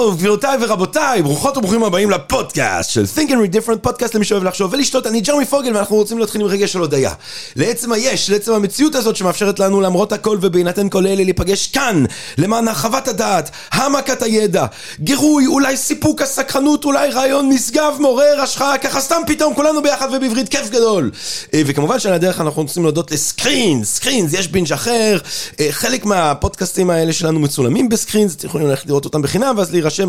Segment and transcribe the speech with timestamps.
[0.00, 4.44] טוב, גבירותיי ורבותיי, ברוכות וברוכים הבאים לפודקאסט של Think and Read Different, פודקאסט למי שאוהב
[4.44, 7.12] לחשוב ולשתות, אני ג'רמי פוגל ואנחנו רוצים להתחיל עם רגש של הודיה.
[7.56, 12.04] לעצם היש, לעצם המציאות הזאת שמאפשרת לנו למרות הכל ובהינתן כל אלה להיפגש כאן,
[12.38, 14.66] למען הרחבת הדעת, העמקת הידע,
[15.00, 20.48] גירוי, אולי סיפוק הסקרנות, אולי רעיון נשגב, מעורר, השראה, ככה סתם פתאום כולנו ביחד ובעברית
[20.48, 21.10] כיף גדול.
[21.54, 25.18] אה, וכמובן שעל הדרך אנחנו רוצים להודות לסקרינס, סקרינס, יש בינג' אחר,
[25.60, 25.68] אה,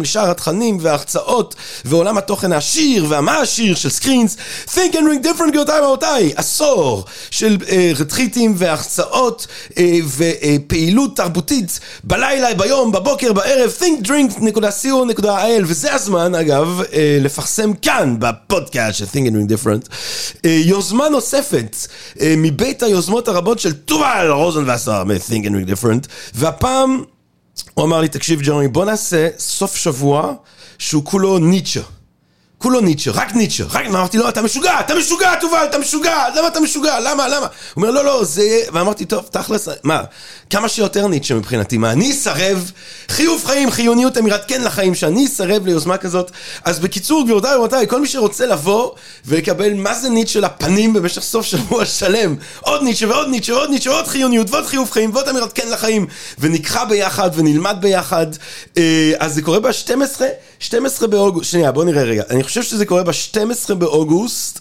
[0.01, 4.37] לשאר התכנים וההרצאות ועולם התוכן העשיר והמעשיר של סקרינס.
[4.67, 12.53] Think and drink different גבירותיי ורבותיי, עשור של אה, רטריטים והרצאות אה, ופעילות תרבותית בלילה,
[12.53, 19.51] ביום, בבוקר, בערב, thinkdrink.co.il וזה הזמן אגב אה, לפרסם כאן בפודקאסט של Think and ring
[19.51, 19.89] different
[20.45, 21.75] אה, יוזמה נוספת
[22.21, 27.03] אה, מבית היוזמות הרבות של תובל רוזנבסר מ-Think and ring different והפעם
[27.81, 30.33] הוא אמר לי, תקשיב ג'רמי, בוא נעשה סוף שבוע
[30.77, 31.81] שהוא כולו ניטשה.
[32.61, 33.85] כולו ניטשה, רק ניטשה, רק...
[33.85, 37.37] ואמרתי לו, אתה משוגע, אתה משוגע, תובל, אתה משוגע, למה אתה משוגע, למה, למה?
[37.45, 38.59] הוא אומר, לא, לא, זה...
[38.73, 40.01] ואמרתי, טוב, תכלס, מה,
[40.49, 42.71] כמה שיותר ניטשה מבחינתי, מה, אני אסרב,
[43.09, 46.31] חיוב חיים, חיוניות אמירת כן לחיים, שאני אסרב ליוזמה כזאת.
[46.63, 48.91] אז בקיצור, גבירותיי ורבותיי, כל מי שרוצה לבוא
[49.25, 53.91] ולקבל מה זה ניטשה לפנים במשך סוף שבוע שלם, עוד ניטשה ועוד ניטשה ועוד ניטשה
[53.91, 56.07] ועוד חיוניות ועוד חיוב חיים ועוד אמירת כן לחיים,
[56.39, 58.27] ונקרא ביחד ונלמד ביחד,
[58.77, 60.21] אה, אז זה קורה ב-12,
[60.61, 64.59] 12 באוגוסט, שנייה, בוא נראה רגע, אני חושב שזה קורה ב-12 באוגוסט,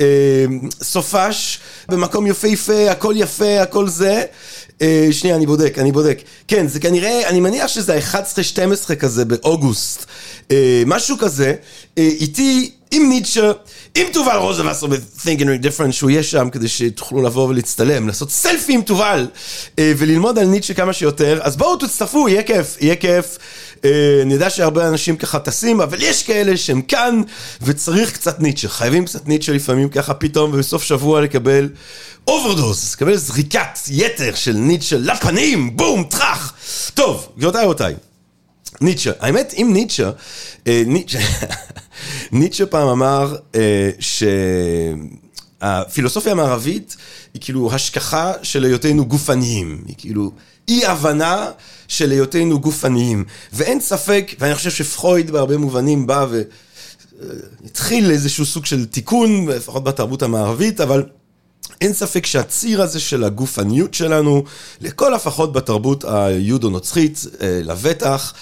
[0.00, 0.44] אה,
[0.82, 4.22] סופש, במקום יפהפה, הכל יפה, הכל זה.
[4.82, 6.18] אה, שנייה, אני בודק, אני בודק.
[6.48, 10.06] כן, זה כנראה, אני מניח שזה ה-11-12 כזה באוגוסט.
[10.50, 11.54] אה, משהו כזה.
[11.98, 13.52] אה, איתי, עם ניטשה,
[13.94, 18.30] עם תובל רוזנבסר ב-Think and Read Different, שהוא יהיה שם כדי שתוכלו לבוא ולהצטלם, לעשות
[18.30, 19.26] סלפי עם תובל,
[19.78, 21.38] אה, וללמוד על ניטשה כמה שיותר.
[21.42, 23.38] אז בואו תצטרפו, יהיה כיף, יהיה כיף.
[23.84, 27.22] אה, אני יודע שהרבה אנשים ככה טסים, אבל יש כאלה שהם כאן,
[27.62, 28.68] וצריך קצת ניטשה.
[28.68, 31.68] חייבים קצת ניטשה לפעמים ככה פתאום, ובסוף שבוע לקבל
[32.26, 36.54] אוברדוז, לקבל זריקת יתר של ניטשה לפנים, בום, טראח.
[36.94, 37.94] טוב, גבירותיי ורבותיי.
[38.80, 40.10] ניטשה, האמת, אם ניטשה,
[40.66, 40.82] אה,
[42.32, 43.90] ניטשה, פעם אמר אה,
[45.64, 46.96] שהפילוסופיה המערבית
[47.34, 50.32] היא כאילו השכחה של היותנו גופניים, היא כאילו
[50.68, 51.50] אי הבנה
[51.88, 56.26] של היותנו גופניים, ואין ספק, ואני חושב שפרויד בהרבה מובנים בא
[57.62, 61.02] והתחיל איזשהו סוג של תיקון, לפחות בתרבות המערבית, אבל
[61.80, 64.44] אין ספק שהציר הזה של הגופניות שלנו,
[64.80, 68.38] לכל הפחות בתרבות היהודו-נוצרית, אה, לבטח, אה,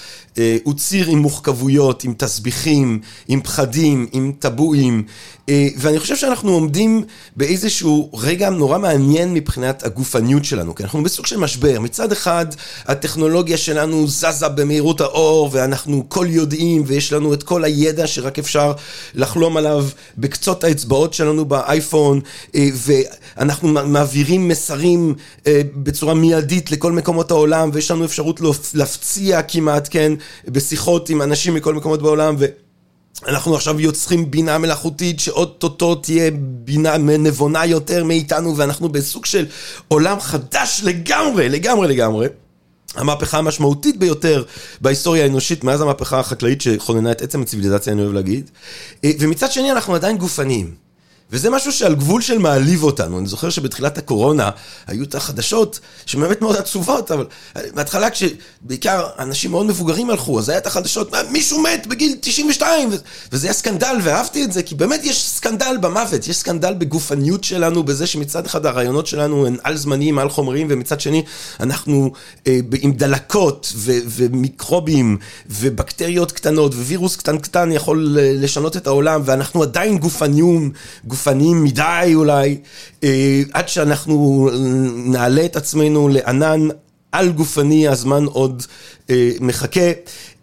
[0.62, 5.04] הוא ציר עם מורכבויות, עם תסביכים, עם פחדים, עם טבואים,
[5.48, 7.04] אה, ואני חושב שאנחנו עומדים
[7.36, 11.80] באיזשהו רגע נורא מעניין מבחינת הגופניות שלנו, כי אנחנו בסוג של משבר.
[11.80, 12.46] מצד אחד,
[12.86, 18.72] הטכנולוגיה שלנו זזה במהירות האור, ואנחנו כל יודעים, ויש לנו את כל הידע שרק אפשר
[19.14, 19.86] לחלום עליו
[20.18, 22.20] בקצות האצבעות שלנו באייפון,
[22.54, 25.14] אה, ואנחנו מעבירים מסרים
[25.76, 28.40] בצורה מיידית לכל מקומות העולם, ויש לנו אפשרות
[28.74, 30.12] להפציע כמעט, כן,
[30.48, 32.36] בשיחות עם אנשים מכל מקומות בעולם,
[33.26, 36.30] ואנחנו עכשיו יוצרים בינה מלאכותית שאו-טו-טו תהיה
[36.64, 39.46] בינה נבונה יותר מאיתנו, ואנחנו בסוג של
[39.88, 42.26] עולם חדש לגמרי, לגמרי לגמרי.
[42.94, 44.44] המהפכה המשמעותית ביותר
[44.80, 48.50] בהיסטוריה האנושית מאז המהפכה החקלאית שכוננה את עצם הציוויליזציה, אני אוהב להגיד.
[49.06, 50.74] ומצד שני אנחנו עדיין גופניים.
[51.32, 53.18] וזה משהו שעל גבול של מעליב אותנו.
[53.18, 54.50] אני זוכר שבתחילת הקורונה
[54.86, 57.26] היו את החדשות שבאמת מאוד עצובות, אבל
[57.74, 62.90] בהתחלה כשבעיקר אנשים מאוד מבוגרים הלכו, אז היה את החדשות, מישהו מת בגיל 92,
[63.32, 67.82] וזה היה סקנדל, ואהבתי את זה, כי באמת יש סקנדל במוות, יש סקנדל בגופניות שלנו,
[67.82, 71.24] בזה שמצד אחד הרעיונות שלנו הן על זמניים, על חומריים, ומצד שני
[71.60, 72.12] אנחנו
[72.46, 75.18] אה, עם דלקות ו- ומיקרובים
[75.50, 80.72] ובקטריות קטנות, ווירוס קטן קטן יכול לשנות את העולם, ואנחנו עדיין גופניים,
[81.04, 81.21] גופ...
[81.22, 82.58] גופניים מדי אולי,
[83.04, 84.48] אה, עד שאנחנו
[84.94, 86.68] נעלה את עצמנו לענן
[87.12, 88.62] על גופני, הזמן עוד
[89.10, 89.90] אה, מחכה.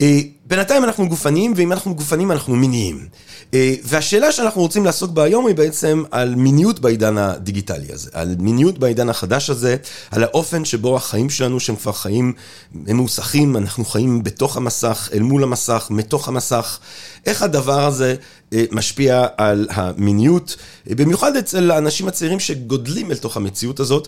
[0.02, 3.08] אה, בינתיים אנחנו גופניים, ואם אנחנו גופניים אנחנו מיניים.
[3.54, 8.36] אה, והשאלה שאנחנו רוצים לעסוק בה היום היא בעצם על מיניות בעידן הדיגיטלי הזה, על
[8.40, 9.76] מיניות בעידן החדש הזה,
[10.12, 12.34] על האופן שבו החיים שלנו, שהם כבר חיים
[12.74, 16.80] ממוסכים, אנחנו חיים בתוך המסך, אל מול המסך, מתוך המסך,
[17.26, 18.16] איך הדבר הזה
[18.54, 20.56] אה, משפיע על המיניות,
[20.90, 24.08] אה, במיוחד אצל האנשים הצעירים שגודלים אל תוך המציאות הזאת.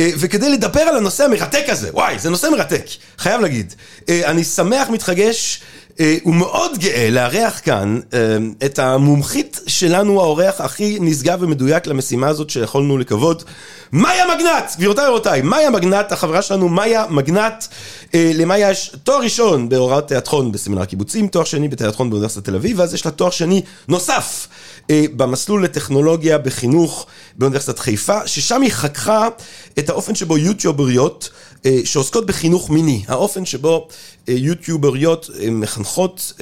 [0.00, 2.84] וכדי לדבר על הנושא המרתק הזה, וואי, זה נושא מרתק,
[3.18, 3.74] חייב להגיד.
[4.08, 5.60] אני שמח, מתרגש.
[6.00, 8.18] אה, הוא מאוד גאה לארח כאן אה,
[8.66, 13.44] את המומחית שלנו, האורח הכי נשגב ומדויק למשימה הזאת שיכולנו לקוות,
[13.92, 14.76] מאיה מגנט!
[14.76, 17.64] גבירותיי ורבותיי, מאיה מגנט, החברה שלנו מאיה מגנט,
[18.14, 22.78] אה, למאיה יש תואר ראשון בהוראת תיאטרון בסמינר הקיבוצים, תואר שני בתיאטרון באוניברסיטת תל אביב,
[22.78, 24.48] ואז יש לה תואר שני נוסף
[24.92, 27.06] במסלול לטכנולוגיה בחינוך
[27.38, 29.28] באוניברסיטת חיפה, ששם היא חככה
[29.78, 31.30] את האופן שבו יוטיובריות
[31.84, 33.88] שעוסקות בחינוך מיני, האופן שבו
[34.28, 36.32] יוטיובריות מחנכות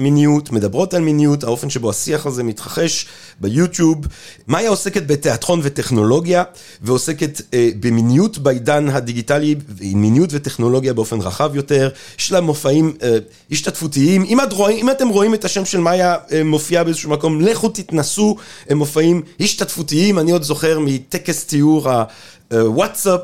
[0.00, 3.06] מיניות, מדברות על מיניות, האופן שבו השיח הזה מתרחש
[3.40, 3.98] ביוטיוב.
[4.48, 6.42] מאיה עוסקת בתיאטרון וטכנולוגיה,
[6.82, 11.90] ועוסקת אה, במיניות בעידן הדיגיטלי, מיניות וטכנולוגיה באופן רחב יותר.
[12.18, 13.18] יש לה מופעים אה,
[13.50, 14.24] השתתפותיים.
[14.24, 17.68] אם, את רואים, אם אתם רואים את השם של מאיה אה, מופיע באיזשהו מקום, לכו
[17.68, 18.36] תתנסו,
[18.68, 20.18] הם מופעים השתתפותיים.
[20.18, 21.88] אני עוד זוכר מטקס תיאור
[22.52, 23.20] וואטסאפ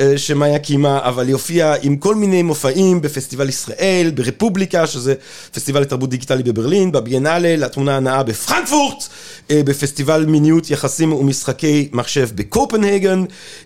[0.00, 5.14] אה, שמאיה קיימה, אבל היא הופיעה עם כל מיני מופעים בפסטיבל ישראל, ברפובליקה, שזה
[5.52, 9.08] פסטיבל לתרבות דיגיטלי בברלין, בביאנלה, לתמונה הנאה בפרנקפורט,
[9.50, 13.24] אה, בפסטיבל מיניות יחסים ומשחקי מחשב בקופנהגן.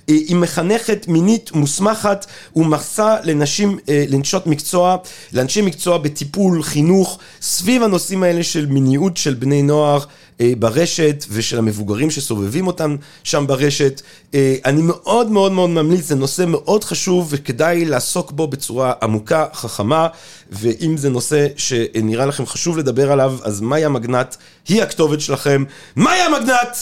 [0.08, 2.26] אה, היא מחנכת מינית מוסמכת
[2.56, 4.96] ומרסה לנשים, לנשות מקצוע,
[5.32, 9.98] לאנשי מקצוע בטיפול, חינוך, סביב הנושאים האלה של מיניות של בני נוער.
[10.40, 14.02] אה, ברשת ושל המבוגרים שסובבים אותם שם ברשת.
[14.34, 19.46] אה, אני מאוד מאוד מאוד ממליץ, זה נושא מאוד חשוב וכדאי לעסוק בו בצורה עמוקה,
[19.54, 20.08] חכמה,
[20.50, 24.36] ואם זה נושא שנראה לכם חשוב לדבר עליו, אז מאיה מגנט
[24.68, 25.64] היא הכתובת שלכם.
[25.96, 26.76] מאיה מגנט!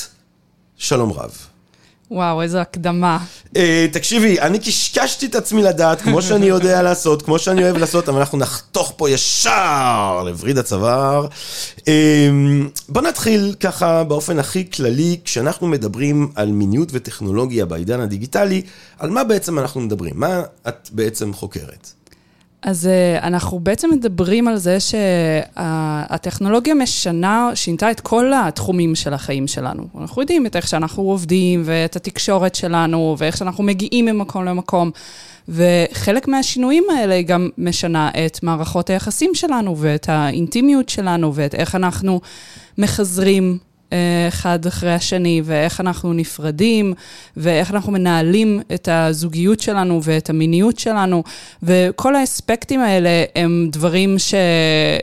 [0.77, 1.52] שלום רב.
[2.13, 3.19] וואו, איזו הקדמה.
[3.49, 3.59] Uh,
[3.93, 8.19] תקשיבי, אני קשקשתי את עצמי לדעת, כמו שאני יודע לעשות, כמו שאני אוהב לעשות, אבל
[8.19, 11.27] אנחנו נחתוך פה ישר לווריד הצוואר.
[11.79, 11.83] Uh,
[12.89, 18.63] בוא נתחיל ככה באופן הכי כללי, כשאנחנו מדברים על מיניות וטכנולוגיה בעידן הדיגיטלי,
[18.99, 20.15] על מה בעצם אנחנו מדברים?
[20.17, 22.02] מה את בעצם חוקרת?
[22.63, 29.47] אז uh, אנחנו בעצם מדברים על זה שהטכנולוגיה משנה, שינתה את כל התחומים של החיים
[29.47, 29.83] שלנו.
[30.01, 34.91] אנחנו יודעים את איך שאנחנו עובדים, ואת התקשורת שלנו, ואיך שאנחנו מגיעים ממקום למקום.
[35.49, 42.21] וחלק מהשינויים האלה גם משנה את מערכות היחסים שלנו, ואת האינטימיות שלנו, ואת איך אנחנו
[42.79, 43.59] מחזרים
[44.29, 46.95] אחד אחרי השני, ואיך אנחנו נפרדים,
[47.37, 51.23] ואיך אנחנו מנהלים את הזוגיות שלנו ואת המיניות שלנו,
[51.63, 54.35] וכל האספקטים האלה הם דברים ש...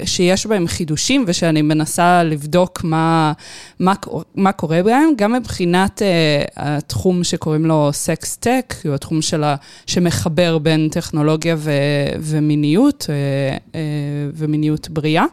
[0.06, 3.34] שיש בהם חידושים, ושאני מנסה לבדוק מה,
[3.80, 3.94] מה,
[4.36, 9.56] מה קורה בהם, גם מבחינת uh, התחום שקוראים לו סקס טק, הוא התחום שלה,
[9.86, 11.72] שמחבר בין טכנולוגיה ו...
[12.20, 13.76] ומיניות, uh, uh,
[14.34, 15.26] ומיניות בריאה.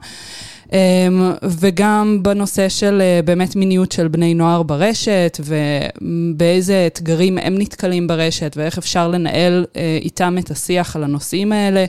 [0.72, 8.06] אמ, וגם בנושא של אה, באמת מיניות של בני נוער ברשת, ובאיזה אתגרים הם נתקלים
[8.06, 11.84] ברשת, ואיך אפשר לנהל אה, איתם את השיח על הנושאים האלה,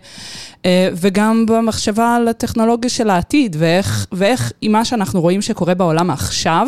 [0.65, 6.09] אה, וגם במחשבה על הטכנולוגיה של העתיד, ואיך, ואיך עם מה שאנחנו רואים שקורה בעולם
[6.09, 6.67] עכשיו,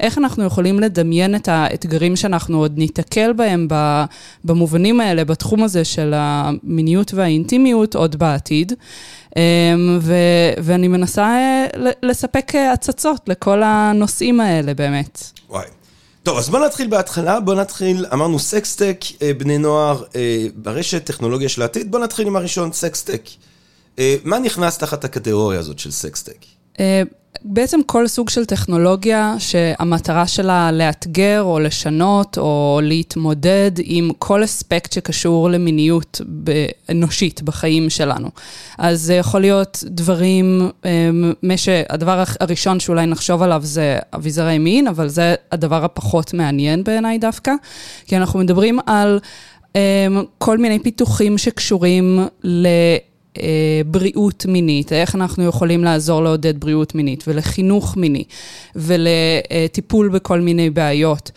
[0.00, 3.68] איך אנחנו יכולים לדמיין את האתגרים שאנחנו עוד ניתקל בהם
[4.44, 8.72] במובנים האלה, בתחום הזה של המיניות והאינטימיות עוד בעתיד.
[9.36, 11.66] אמ, ו- ואני מנסה אה,
[12.02, 15.22] לספק אה, הצצות לכל הנושאים האלה באמת.
[15.48, 15.66] וואי.
[16.22, 20.02] טוב, אז בוא נתחיל בהתחלה, בוא נתחיל, אמרנו sextech, אה, בני נוער
[20.54, 23.22] ברשת, טכנולוגיה של העתיד, בוא נתחיל עם הראשון, sextech.
[24.24, 26.44] מה נכנס תחת הקטגוריה הזאת של sextech?
[27.44, 34.92] בעצם כל סוג של טכנולוגיה שהמטרה שלה לאתגר או לשנות או להתמודד עם כל אספקט
[34.92, 36.20] שקשור למיניות
[36.90, 38.28] אנושית בחיים שלנו.
[38.78, 41.32] אז זה יכול להיות דברים, אמ,
[41.88, 47.52] הדבר הראשון שאולי נחשוב עליו זה אביזרי מין, אבל זה הדבר הפחות מעניין בעיניי דווקא,
[48.06, 49.20] כי אנחנו מדברים על...
[49.74, 52.26] אמ, כל מיני פיתוחים שקשורים
[53.86, 58.24] בריאות מינית, איך אנחנו יכולים לעזור לעודד בריאות מינית, ולחינוך מיני,
[58.76, 61.30] ולטיפול בכל מיני בעיות,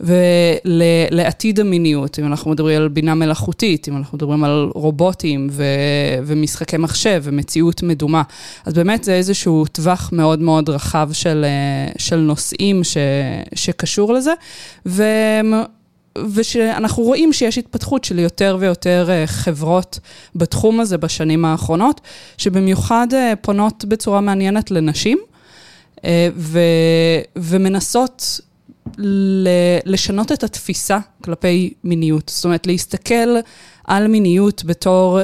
[0.00, 5.64] ולעתיד המיניות, אם אנחנו מדברים על בינה מלאכותית, אם אנחנו מדברים על רובוטים ו,
[6.26, 8.22] ומשחקי מחשב ומציאות מדומה.
[8.66, 12.96] אז באמת זה איזשהו טווח מאוד מאוד רחב של, אה, של נושאים ש,
[13.54, 14.32] שקשור לזה,
[14.86, 15.02] ו...
[16.34, 19.98] ושאנחנו רואים שיש התפתחות של יותר ויותר אה, חברות
[20.34, 22.00] בתחום הזה בשנים האחרונות,
[22.38, 25.18] שבמיוחד אה, פונות בצורה מעניינת לנשים,
[26.04, 26.60] אה, ו,
[27.36, 28.40] ומנסות
[29.84, 32.32] לשנות את התפיסה כלפי מיניות.
[32.34, 33.36] זאת אומרת, להסתכל
[33.84, 35.20] על מיניות בתור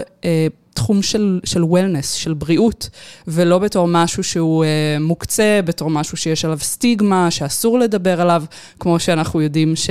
[0.75, 2.89] תחום של, של וולנס, של בריאות,
[3.29, 8.45] ולא בתור משהו שהוא אה, מוקצה, בתור משהו שיש עליו סטיגמה, שאסור לדבר עליו,
[8.81, 9.91] כמו שאנחנו יודעים ש,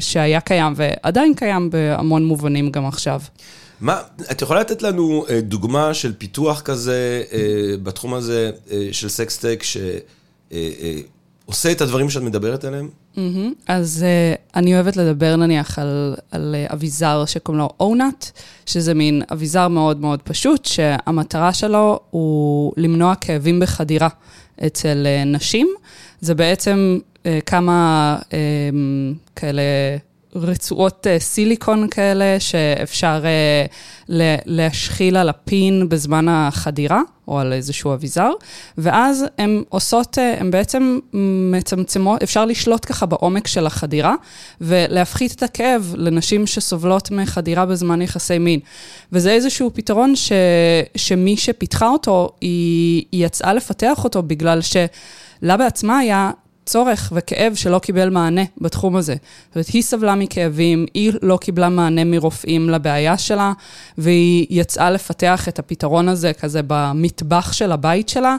[0.00, 3.20] שהיה קיים ועדיין קיים בהמון מובנים גם עכשיו.
[3.80, 4.00] מה,
[4.30, 7.38] את יכולה לתת לנו אה, דוגמה של פיתוח כזה אה,
[7.82, 12.90] בתחום הזה אה, של סקסטק, שעושה את הדברים שאת מדברת עליהם?
[13.14, 13.54] Mm-hmm.
[13.66, 18.30] אז uh, אני אוהבת לדבר נניח על, על uh, אביזר שקוראים לו אונאט,
[18.66, 24.08] שזה מין אביזר מאוד מאוד פשוט, שהמטרה שלו הוא למנוע כאבים בחדירה
[24.66, 25.68] אצל uh, נשים.
[26.20, 28.34] זה בעצם uh, כמה uh,
[29.36, 29.62] כאלה
[30.34, 34.12] רצועות uh, סיליקון כאלה, שאפשר uh,
[34.46, 38.30] להשחיל על הפין בזמן החדירה, או על איזשהו אביזר,
[38.78, 40.98] ואז הן עושות, הן בעצם
[41.52, 44.14] מצמצמות, אפשר לשלוט ככה בעומק של החדירה,
[44.60, 48.60] ולהפחית את הכאב לנשים שסובלות מחדירה בזמן יחסי מין.
[49.12, 50.32] וזה איזשהו פתרון ש,
[50.96, 56.30] שמי שפיתחה אותו, היא, היא יצאה לפתח אותו בגלל שלה בעצמה היה
[56.66, 59.14] צורך וכאב שלא קיבל מענה בתחום הזה.
[59.14, 63.52] זאת אומרת, היא סבלה מכאבים, היא לא קיבלה מענה מרופאים לבעיה שלה,
[63.98, 68.36] והיא יצאה לפתח את הפתרון הזה כזה במטבח של הבית שלה,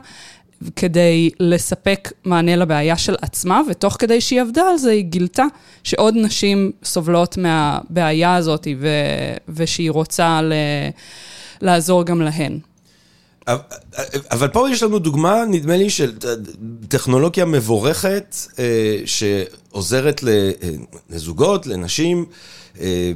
[0.75, 5.43] כדי לספק מענה לבעיה של עצמה, ותוך כדי שהיא עבדה על זה, היא גילתה
[5.83, 10.53] שעוד נשים סובלות מהבעיה הזאת, ו- ושהיא רוצה ל-
[11.61, 12.59] לעזור גם להן.
[14.31, 16.13] אבל פה יש לנו דוגמה, נדמה לי, של
[16.87, 20.51] טכנולוגיה מבורכת אה, שעוזרת אה,
[21.09, 22.25] לזוגות, לנשים,
[22.79, 23.11] אה,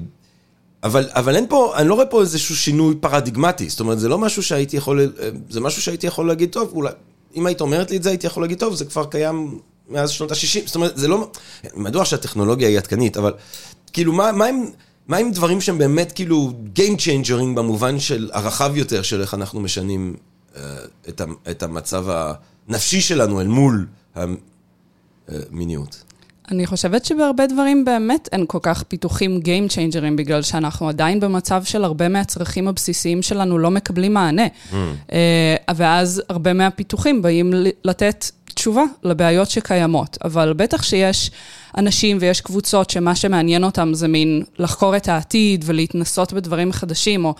[0.83, 4.17] אבל, אבל אין פה, אני לא רואה פה איזשהו שינוי פרדיגמטי, זאת אומרת, זה לא
[4.17, 5.11] משהו שהייתי יכול,
[5.49, 6.91] זה משהו שהייתי יכול להגיד, טוב, אולי,
[7.35, 9.59] אם היית אומרת לי את זה, הייתי יכול להגיד, טוב, זה כבר קיים
[9.89, 11.31] מאז שנות ה-60, זאת אומרת, זה לא,
[11.73, 13.33] מדוע שהטכנולוגיה היא עדכנית, אבל
[13.93, 14.65] כאילו, מה, מה הם...
[15.09, 19.59] מה עם דברים שהם באמת כאילו Game Changering במובן של הרחב יותר של איך אנחנו
[19.59, 20.15] משנים
[20.53, 20.57] uh,
[21.49, 26.03] את, המצב הנפשי שלנו אל מול המיניות?
[26.51, 31.63] אני חושבת שבהרבה דברים באמת אין כל כך פיתוחים Game Changering, בגלל שאנחנו עדיין במצב
[31.63, 34.47] של הרבה מהצרכים הבסיסיים שלנו לא מקבלים מענה.
[34.71, 34.75] Mm.
[35.75, 40.17] ואז הרבה מהפיתוחים באים לתת תשובה לבעיות שקיימות.
[40.23, 41.31] אבל בטח שיש
[41.77, 47.33] אנשים ויש קבוצות שמה שמעניין אותם זה מין לחקור את העתיד ולהתנסות בדברים חדשים, או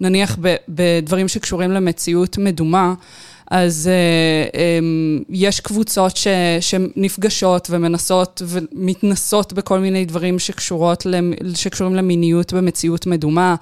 [0.00, 0.38] נניח
[0.68, 2.94] בדברים שקשורים למציאות מדומה.
[3.50, 6.26] אז uh, um, יש קבוצות ש,
[6.60, 11.06] שנפגשות ומנסות ומתנסות בכל מיני דברים שקשורות,
[11.54, 13.54] שקשורים למיניות במציאות מדומה,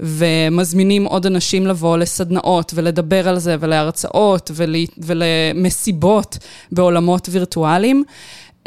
[0.00, 6.38] ומזמינים עוד אנשים לבוא לסדנאות ולדבר על זה ולהרצאות ול, ולמסיבות
[6.72, 8.04] בעולמות וירטואליים,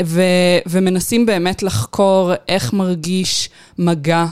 [0.01, 0.21] ו,
[0.65, 4.25] ומנסים באמת לחקור איך מרגיש מגע.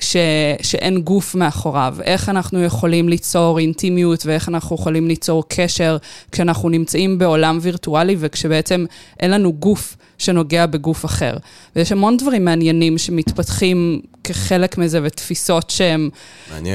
[0.00, 0.16] ש,
[0.62, 5.96] שאין גוף מאחוריו, איך אנחנו יכולים ליצור אינטימיות ואיך אנחנו יכולים ליצור קשר
[6.32, 8.84] כשאנחנו נמצאים בעולם וירטואלי וכשבעצם
[9.20, 11.36] אין לנו גוף שנוגע בגוף אחר.
[11.76, 16.08] ויש המון דברים מעניינים שמתפתחים כחלק מזה ותפיסות שהן,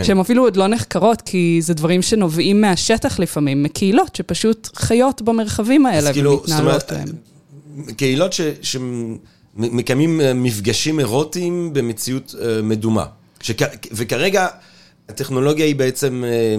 [0.03, 5.85] שהן אפילו עוד לא נחקרות, כי זה דברים שנובעים מהשטח לפעמים, מקהילות שפשוט חיות במרחבים
[5.85, 7.32] האלה כאילו, ומתנהלות בהם.
[7.97, 8.41] קהילות ש...
[8.61, 8.77] ש...
[9.55, 13.05] מקיימים אה, מפגשים אירוטיים במציאות אה, מדומה.
[13.41, 13.61] שכ...
[13.91, 14.47] וכרגע
[15.09, 16.55] הטכנולוגיה היא בעצם, אה,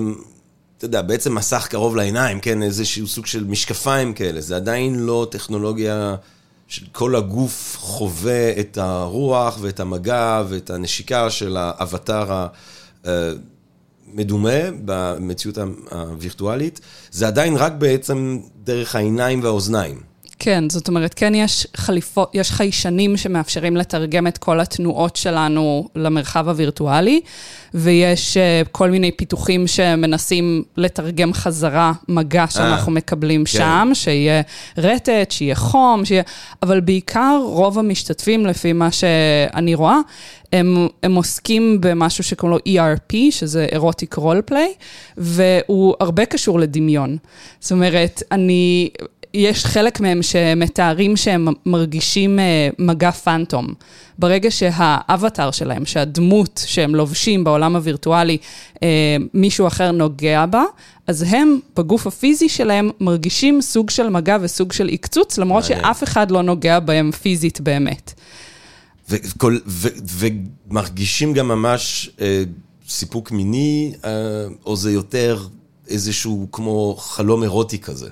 [0.78, 2.62] אתה יודע, בעצם מסך קרוב לעיניים, כן?
[2.62, 4.40] איזשהו סוג של משקפיים כאלה.
[4.40, 6.14] זה עדיין לא טכנולוגיה
[6.68, 12.46] של כל הגוף חווה את הרוח ואת המגע ואת הנשיקה של האבטר
[13.04, 15.58] המדומה במציאות
[15.90, 16.80] הווירטואלית.
[17.10, 20.13] זה עדיין רק בעצם דרך העיניים והאוזניים.
[20.44, 26.48] כן, זאת אומרת, כן יש חליפות, יש חיישנים שמאפשרים לתרגם את כל התנועות שלנו למרחב
[26.48, 27.20] הווירטואלי,
[27.74, 33.50] ויש uh, כל מיני פיתוחים שמנסים לתרגם חזרה מגע שאנחנו 아, מקבלים כן.
[33.50, 34.42] שם, שיהיה
[34.78, 36.22] רטט, שיהיה חום, שיהיה...
[36.62, 39.98] אבל בעיקר רוב המשתתפים, לפי מה שאני רואה,
[40.54, 44.74] הם, הם עוסקים במשהו שקוראים לו ERP, שזה אירוטיק רול פליי,
[45.16, 47.16] והוא הרבה קשור לדמיון.
[47.60, 48.88] זאת אומרת, אני,
[49.34, 53.66] יש חלק מהם שמתארים שהם מרגישים אה, מגע פנטום.
[54.18, 58.38] ברגע שהאבטר שלהם, שהדמות שהם לובשים בעולם הווירטואלי,
[58.82, 58.88] אה,
[59.34, 60.64] מישהו אחר נוגע בה,
[61.06, 66.30] אז הם, בגוף הפיזי שלהם, מרגישים סוג של מגע וסוג של עקצוץ, למרות שאף אחד
[66.30, 68.14] לא נוגע בהם פיזית באמת.
[69.10, 69.88] וכל, ו,
[70.70, 72.42] ומרגישים גם ממש אה,
[72.88, 74.10] סיפוק מיני, אה,
[74.66, 75.46] או זה יותר
[75.88, 78.08] איזשהו כמו חלום אירוטי כזה?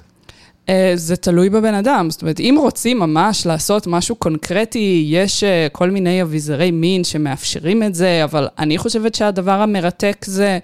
[0.69, 5.67] אה, זה תלוי בבן אדם, זאת אומרת, אם רוצים ממש לעשות משהו קונקרטי, יש אה,
[5.73, 10.59] כל מיני אביזרי מין שמאפשרים את זה, אבל אני חושבת שהדבר המרתק זה,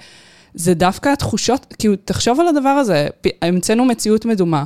[0.55, 3.07] זה דווקא התחושות, כאילו, תחשוב על הדבר הזה,
[3.43, 4.65] המצאנו מציאות מדומה,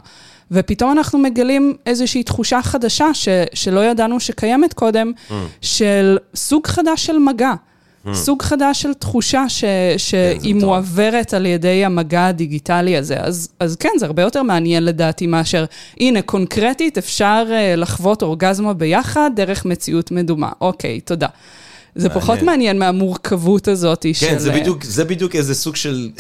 [0.51, 5.33] ופתאום אנחנו מגלים איזושהי תחושה חדשה ש, שלא ידענו שקיימת קודם, mm.
[5.61, 7.53] של סוג חדש של מגע.
[8.13, 9.65] סוג חדש של תחושה ש,
[9.97, 10.61] שהיא כן.
[10.61, 13.17] מועברת על ידי המגע הדיגיטלי הזה.
[13.21, 15.65] אז, אז כן, זה הרבה יותר מעניין לדעתי מאשר,
[16.01, 20.51] הנה, קונקרטית אפשר אה, לחוות אורגזמה ביחד דרך מציאות מדומה.
[20.61, 21.29] אוקיי, תודה.
[21.95, 22.21] זה מעניין.
[22.21, 24.27] פחות מעניין מהמורכבות הזאת של...
[24.27, 26.11] כן, זה אה, בדיוק, זה בדיוק איזה סוג של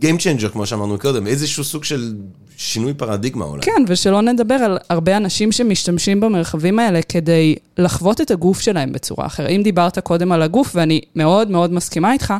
[0.00, 2.14] Game Changer, כמו שאמרנו קודם, איזשהו סוג של
[2.56, 3.62] שינוי פרדיגמה אולי.
[3.62, 9.26] כן, ושלא נדבר על הרבה אנשים שמשתמשים במרחבים האלה כדי לחוות את הגוף שלהם בצורה
[9.26, 9.50] אחרת.
[9.50, 12.34] אם דיברת קודם על הגוף, ואני מאוד מאוד מסכימה איתך,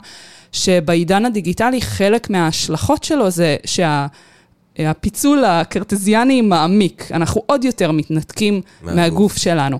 [0.52, 4.06] שבעידן הדיגיטלי חלק מההשלכות שלו זה שה...
[4.78, 8.94] הפיצול הקרטזיאני מעמיק, אנחנו עוד יותר מתנתקים מהגוף.
[8.96, 9.78] מהגוף שלנו.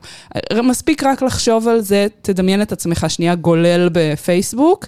[0.62, 4.87] מספיק רק לחשוב על זה, תדמיין את עצמך שנייה גולל בפייסבוק,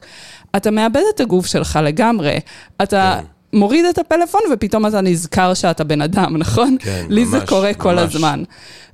[0.56, 2.38] אתה מאבד את הגוף שלך לגמרי.
[2.82, 3.26] אתה כן.
[3.58, 6.76] מוריד את הפלאפון ופתאום אתה נזכר שאתה בן אדם, נכון?
[6.80, 8.14] כן, לי זה ממש, קורה כל ממש.
[8.14, 8.42] הזמן.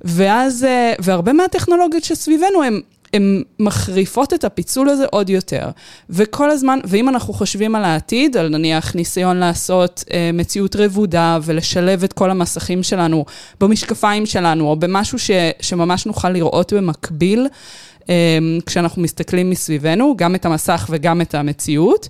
[0.01, 2.81] ואז, אה, והרבה מהטכנולוגיות שסביבנו הן...
[3.13, 5.69] הן מחריפות את הפיצול הזה עוד יותר.
[6.09, 12.03] וכל הזמן, ואם אנחנו חושבים על העתיד, על נניח ניסיון לעשות אה, מציאות רבודה ולשלב
[12.03, 13.25] את כל המסכים שלנו
[13.59, 17.47] במשקפיים שלנו, או במשהו ש, שממש נוכל לראות במקביל,
[18.65, 22.09] כשאנחנו מסתכלים מסביבנו, גם את המסך וגם את המציאות,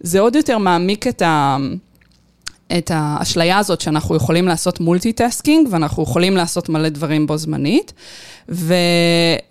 [0.00, 1.56] זה עוד יותר מעמיק את ה...
[2.78, 7.92] את האשליה הזאת שאנחנו יכולים לעשות multitasking, ואנחנו יכולים לעשות מלא דברים בו זמנית,
[8.48, 8.74] ו,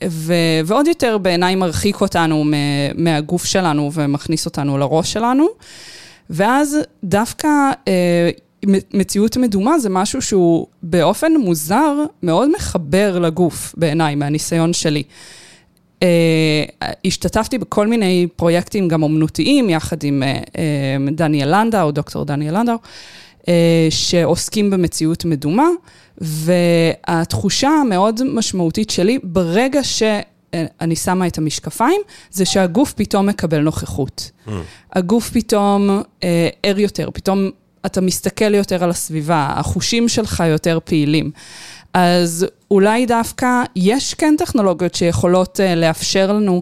[0.08, 0.34] ו,
[0.65, 2.43] ועוד יותר בעיניי מרחיק אותנו
[2.96, 5.48] מהגוף שלנו ומכניס אותנו לראש שלנו.
[6.29, 7.48] ואז דווקא
[7.88, 8.29] אה,
[8.93, 11.93] מציאות מדומה זה משהו שהוא באופן מוזר
[12.24, 15.03] מאוד מחבר לגוף בעיניי, מהניסיון שלי.
[16.00, 22.58] Uh, השתתפתי בכל מיני פרויקטים גם אומנותיים, יחד עם uh, uh, דניאל לנדאו, דוקטור דניאל
[22.58, 22.75] לנדאו,
[23.41, 23.46] uh,
[23.89, 25.68] שעוסקים במציאות מדומה,
[26.18, 32.01] והתחושה המאוד משמעותית שלי, ברגע שאני שמה את המשקפיים,
[32.32, 34.32] זה שהגוף פתאום מקבל נוכחות.
[34.48, 34.51] Mm.
[34.94, 36.24] הגוף פתאום uh,
[36.63, 37.50] ער יותר, פתאום
[37.86, 41.32] אתה מסתכל יותר על הסביבה, החושים שלך יותר פעילים.
[41.93, 46.61] אז אולי דווקא יש כן טכנולוגיות שיכולות uh, לאפשר לנו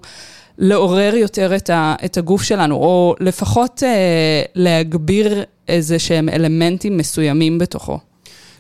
[0.58, 7.58] לעורר יותר את, ה, את הגוף שלנו, או לפחות uh, להגביר איזה שהם אלמנטים מסוימים
[7.58, 7.99] בתוכו.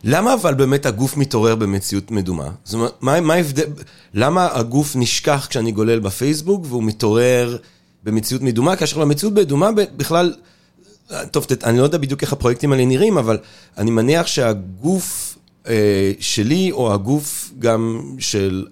[0.03, 2.49] למה אבל באמת הגוף מתעורר במציאות מדומה?
[2.63, 3.65] זאת אומרת, מה, מה ההבדל,
[4.13, 7.57] למה הגוף נשכח כשאני גולל בפייסבוק והוא מתעורר
[8.03, 10.33] במציאות מדומה, כאשר במציאות מדומה בכלל,
[11.31, 13.37] טוב, אני לא יודע בדיוק איך הפרויקטים האלה נראים, אבל
[13.77, 15.36] אני מניח שהגוף
[16.19, 18.65] שלי, או הגוף גם של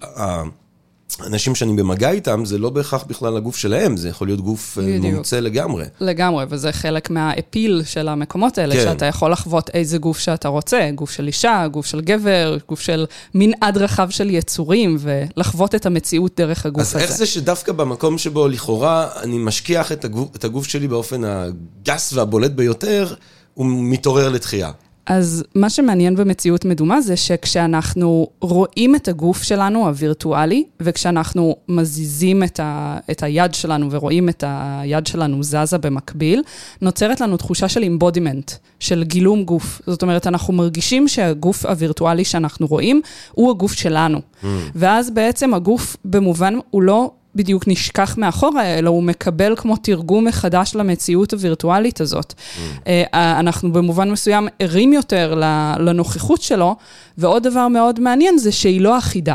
[1.20, 4.82] האנשים שאני במגע איתם, זה לא בהכרח בכלל הגוף שלהם, זה יכול להיות גוף אה,
[4.82, 5.14] בדיוק.
[5.14, 5.84] מומצא לגמרי.
[6.00, 8.84] לגמרי, וזה חלק מהאפיל של המקומות האלה, כן.
[8.84, 13.06] שאתה יכול לחוות איזה גוף שאתה רוצה, גוף של אישה, גוף של גבר, גוף של
[13.34, 17.04] מנעד רחב של יצורים, ולחוות את המציאות דרך הגוף אז הזה.
[17.04, 22.12] איך זה שדווקא במקום שבו לכאורה אני משכיח את הגוף, את הגוף שלי באופן הגס
[22.12, 23.14] והבולט ביותר,
[23.54, 24.70] הוא מתעורר לתחייה.
[25.06, 32.60] אז מה שמעניין במציאות מדומה זה שכשאנחנו רואים את הגוף שלנו הווירטואלי, וכשאנחנו מזיזים את,
[32.60, 36.42] ה, את היד שלנו ורואים את היד שלנו זזה במקביל,
[36.82, 39.82] נוצרת לנו תחושה של אימבודימנט, של גילום גוף.
[39.86, 43.00] זאת אומרת, אנחנו מרגישים שהגוף הווירטואלי שאנחנו רואים
[43.32, 44.18] הוא הגוף שלנו.
[44.18, 44.46] Mm.
[44.74, 47.10] ואז בעצם הגוף במובן, הוא לא...
[47.36, 52.34] בדיוק נשכח מאחורה, אלא הוא מקבל כמו תרגום מחדש למציאות הווירטואלית הזאת.
[52.36, 52.88] Mm.
[53.14, 55.34] אנחנו במובן מסוים ערים יותר
[55.78, 56.76] לנוכחות שלו,
[57.18, 59.34] ועוד דבר מאוד מעניין זה שהיא לא אחידה.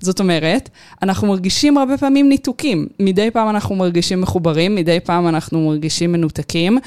[0.00, 0.68] זאת אומרת,
[1.02, 2.86] אנחנו מרגישים הרבה פעמים ניתוקים.
[3.00, 6.78] מדי פעם אנחנו מרגישים מחוברים, מדי פעם אנחנו מרגישים מנותקים.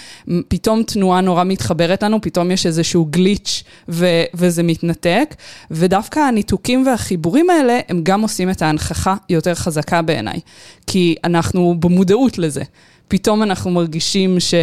[0.48, 5.36] פתאום תנועה נורא מתחברת לנו, פתאום יש איזשהו גליץ' ו- וזה מתנתק.
[5.72, 10.40] ודווקא הניתוקים והחיבורים האלה, הם גם עושים את ההנכחה יותר חזקה בעיניי.
[10.88, 12.64] כי אנחנו במודעות לזה.
[13.08, 14.54] פתאום אנחנו מרגישים ש...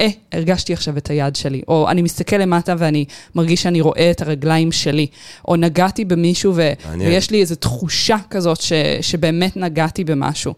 [0.00, 3.04] אה, הרגשתי עכשיו את היד שלי, או אני מסתכל למטה ואני
[3.34, 5.06] מרגיש שאני רואה את הרגליים שלי,
[5.48, 6.72] או נגעתי במישהו ו...
[6.98, 8.72] ויש לי איזו תחושה כזאת ש...
[9.00, 10.54] שבאמת נגעתי במשהו.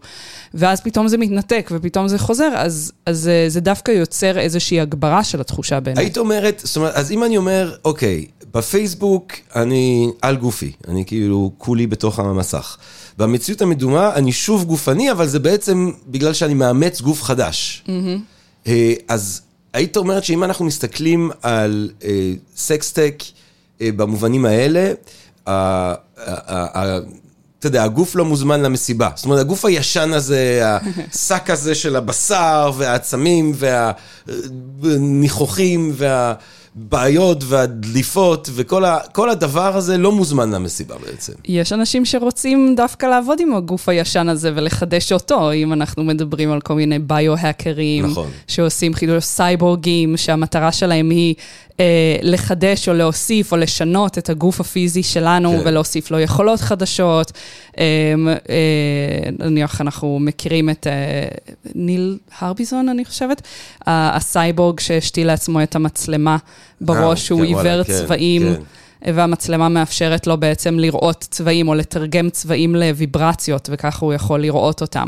[0.53, 5.41] ואז פתאום זה מתנתק ופתאום זה חוזר, אז, אז זה דווקא יוצר איזושהי הגברה של
[5.41, 5.97] התחושה באמת.
[5.97, 11.51] היית אומרת, זאת אומרת, אז אם אני אומר, אוקיי, בפייסבוק אני על גופי, אני כאילו
[11.57, 12.77] כולי בתוך המסך.
[13.17, 17.83] במציאות המדומה אני שוב גופני, אבל זה בעצם בגלל שאני מאמץ גוף חדש.
[17.87, 18.69] Mm-hmm.
[19.07, 19.41] אז
[19.73, 21.89] היית אומרת שאם אנחנו מסתכלים על
[22.55, 23.23] סקסטק
[23.81, 24.91] במובנים האלה,
[25.43, 29.09] אתה יודע, הגוף לא מוזמן למסיבה.
[29.15, 33.53] זאת אומרת, הגוף הישן הזה, השק הזה של הבשר והעצמים
[34.81, 36.33] והניחוחים וה...
[36.77, 41.33] הבעיות והדליפות וכל ה, כל הדבר הזה לא מוזמן למסיבה בעצם.
[41.45, 46.61] יש אנשים שרוצים דווקא לעבוד עם הגוף הישן הזה ולחדש אותו, אם אנחנו מדברים על
[46.61, 48.29] כל מיני ביו-האקרים, נכון.
[48.47, 51.35] שעושים חידוש סייבורגים, שהמטרה שלהם היא
[52.21, 55.61] לחדש או להוסיף או לשנות את הגוף הפיזי שלנו כן.
[55.65, 57.31] ולהוסיף לו יכולות חדשות.
[57.77, 57.83] אה,
[58.49, 61.27] אה, נניח אנחנו מכירים את אה,
[61.75, 63.41] ניל הרביזון, אני חושבת,
[63.87, 66.37] הסייבורג שהשתיל לעצמו את המצלמה
[66.81, 68.41] בראש, שהוא כן, עיוור כן, צבעים.
[68.41, 68.61] כן.
[69.07, 75.07] והמצלמה מאפשרת לו בעצם לראות צבעים או לתרגם צבעים לוויברציות, וככה הוא יכול לראות אותם.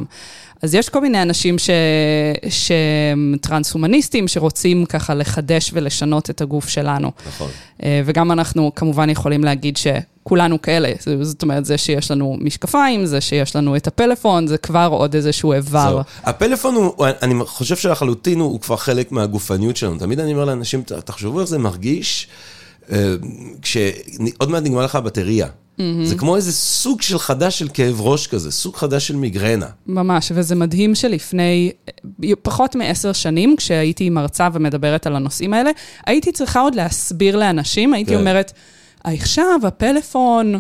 [0.62, 1.70] אז יש כל מיני אנשים ש...
[2.50, 7.12] שהם טרנס-הומניסטים, שרוצים ככה לחדש ולשנות את הגוף שלנו.
[7.28, 7.50] נכון.
[7.84, 10.92] אה, וגם אנחנו כמובן יכולים להגיד שכולנו כאלה.
[11.22, 15.54] זאת אומרת, זה שיש לנו משקפיים, זה שיש לנו את הפלאפון, זה כבר עוד איזשהו
[15.54, 15.90] איבר.
[15.90, 16.00] זהו.
[16.24, 19.98] הפלאפון הוא, אני חושב שלחלוטין הוא, כבר חלק מהגופניות שלנו.
[20.00, 22.28] תמיד אני אומר לאנשים, "ת- תחשבו איך זה מרגיש
[23.62, 25.48] כשעוד מעט נגמר לך הבטריה.
[26.04, 29.65] זה כמו איזה סוג של חדש של כאב ראש כזה, סוג חדש של מיגרנה.
[29.88, 35.72] ממש, וזה מדהים שלפני אה, פחות מעשר שנים, כשהייתי מרצה ומדברת על הנושאים האלה,
[36.06, 38.19] הייתי צריכה עוד להסביר לאנשים, הייתי כן.
[38.19, 38.52] אומרת,
[39.04, 40.60] עכשיו הפלאפון...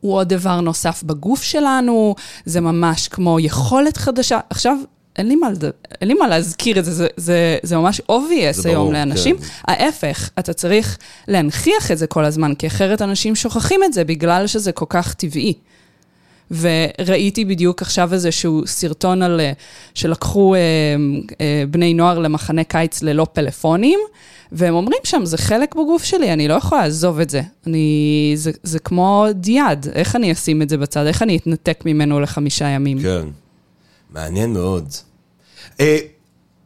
[0.00, 4.38] הוא עוד דבר נוסף בגוף שלנו, זה ממש כמו יכולת חדשה.
[4.50, 4.76] עכשיו,
[5.18, 5.64] אין לי מה, לד-
[6.00, 9.36] אין לי מה להזכיר את זה, זה, זה, זה ממש obvious זה היום ברור, לאנשים.
[9.38, 9.44] כן.
[9.72, 10.98] ההפך, אתה צריך
[11.28, 15.14] להנכיח את זה כל הזמן, כי אחרת אנשים שוכחים את זה בגלל שזה כל כך
[15.14, 15.52] טבעי.
[16.50, 19.52] וראיתי בדיוק עכשיו איזשהו סרטון על, אה,
[19.94, 20.60] שלקחו אה,
[21.40, 23.98] אה, בני נוער למחנה קיץ ללא פלאפונים,
[24.52, 27.42] והם אומרים שם, זה חלק בגוף שלי, אני לא יכולה לעזוב את זה.
[27.66, 31.06] אני, זה, זה כמו דיאד, איך אני אשים את זה בצד?
[31.06, 32.98] איך אני אתנתק ממנו לחמישה ימים?
[33.02, 33.26] כן.
[34.16, 34.88] מעניין מאוד.
[35.80, 35.98] אה,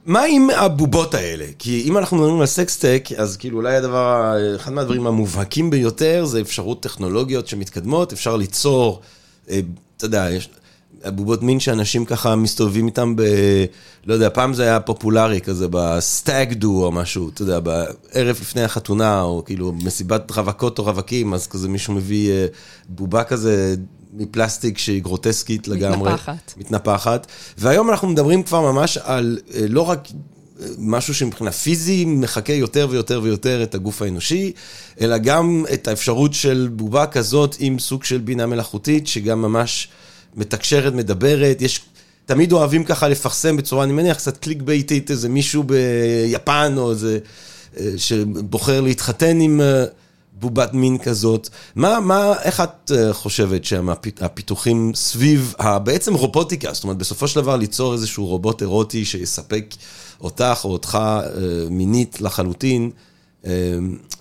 [0.06, 1.46] מה עם הבובות האלה?
[1.58, 6.40] כי אם אנחנו מדברים על sextech, אז כאילו אולי הדבר, אחד מהדברים המובהקים ביותר זה
[6.40, 9.00] אפשרות טכנולוגיות שמתקדמות, אפשר ליצור,
[9.50, 9.60] אה,
[9.96, 10.48] אתה יודע, יש
[11.06, 13.22] בובות מין שאנשים ככה מסתובבים איתם ב...
[14.06, 18.36] לא יודע, פעם זה היה פופולרי כזה ב stag do או משהו, אתה יודע, בערב
[18.40, 22.46] לפני החתונה, או כאילו מסיבת רווקות או רווקים, אז כזה מישהו מביא אה,
[22.88, 23.74] בובה כזה
[24.12, 26.12] מפלסטיק שהיא גרוטסקית לגמרי.
[26.12, 26.54] מתנפחת.
[26.56, 27.26] מתנפחת.
[27.58, 32.86] והיום אנחנו מדברים כבר ממש על אה, לא רק אה, משהו שמבחינה פיזי מחקה יותר
[32.90, 34.52] ויותר ויותר את הגוף האנושי,
[35.00, 39.88] אלא גם את האפשרות של בובה כזאת עם סוג של בינה מלאכותית, שגם ממש
[40.36, 41.62] מתקשרת, מדברת.
[41.62, 41.80] יש,
[42.26, 47.18] תמיד אוהבים ככה לפרסם בצורה, אני מניח, קצת קליק בייטית, איזה מישהו ביפן, או איזה,
[47.76, 49.60] אה, שבוחר להתחתן עם...
[49.60, 49.84] אה,
[50.40, 51.48] בובת מין כזאת.
[51.76, 57.56] מה, מה, איך את אה, חושבת שהפיתוחים סביב בעצם רובוטיקה, זאת אומרת, בסופו של דבר
[57.56, 59.74] ליצור איזשהו רובוט אירוטי שיספק
[60.20, 60.98] אותך או אותך
[61.70, 62.90] מינית לחלוטין,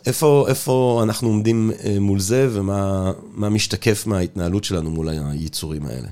[0.06, 6.08] איפה, איפה אנחנו עומדים אה, מול זה ומה מה משתקף מההתנהלות שלנו מול היצורים האלה?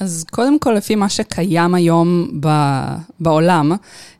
[0.00, 3.72] אז קודם כל, לפי מה שקיים היום ב- בעולם,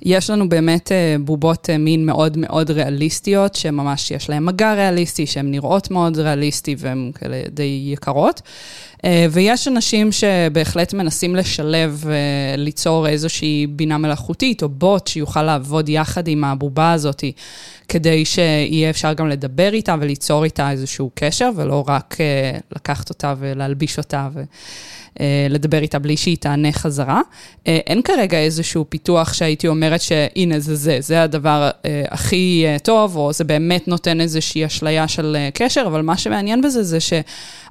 [0.02, 5.26] יש לנו באמת אה, בובות אה, מין מאוד מאוד ריאליסטיות, שממש יש להן מגע ריאליסטי,
[5.26, 8.42] שהן נראות מאוד ריאליסטי והן כאלה די יקרות.
[9.06, 12.04] אה, ויש אנשים שבהחלט מנסים לשלב
[12.56, 17.24] וליצור איזושהי בינה מלאכותית או בוט שיוכל לעבוד יחד עם הבובה הזאת,
[17.88, 23.34] כדי שיהיה אפשר גם לדבר איתה וליצור איתה איזשהו קשר, ולא רק אה, לקחת אותה
[23.38, 24.28] ולהלביש אותה.
[24.34, 24.42] ו...
[25.20, 27.20] אה, לדבר איתה בלי שהיא תענה חזרה.
[27.66, 32.78] אה, אין כרגע איזשהו פיתוח שהייתי אומרת שהנה זה זה, זה הדבר אה, הכי אה,
[32.78, 36.98] טוב, או זה באמת נותן איזושהי אשליה של אה, קשר, אבל מה שמעניין בזה זה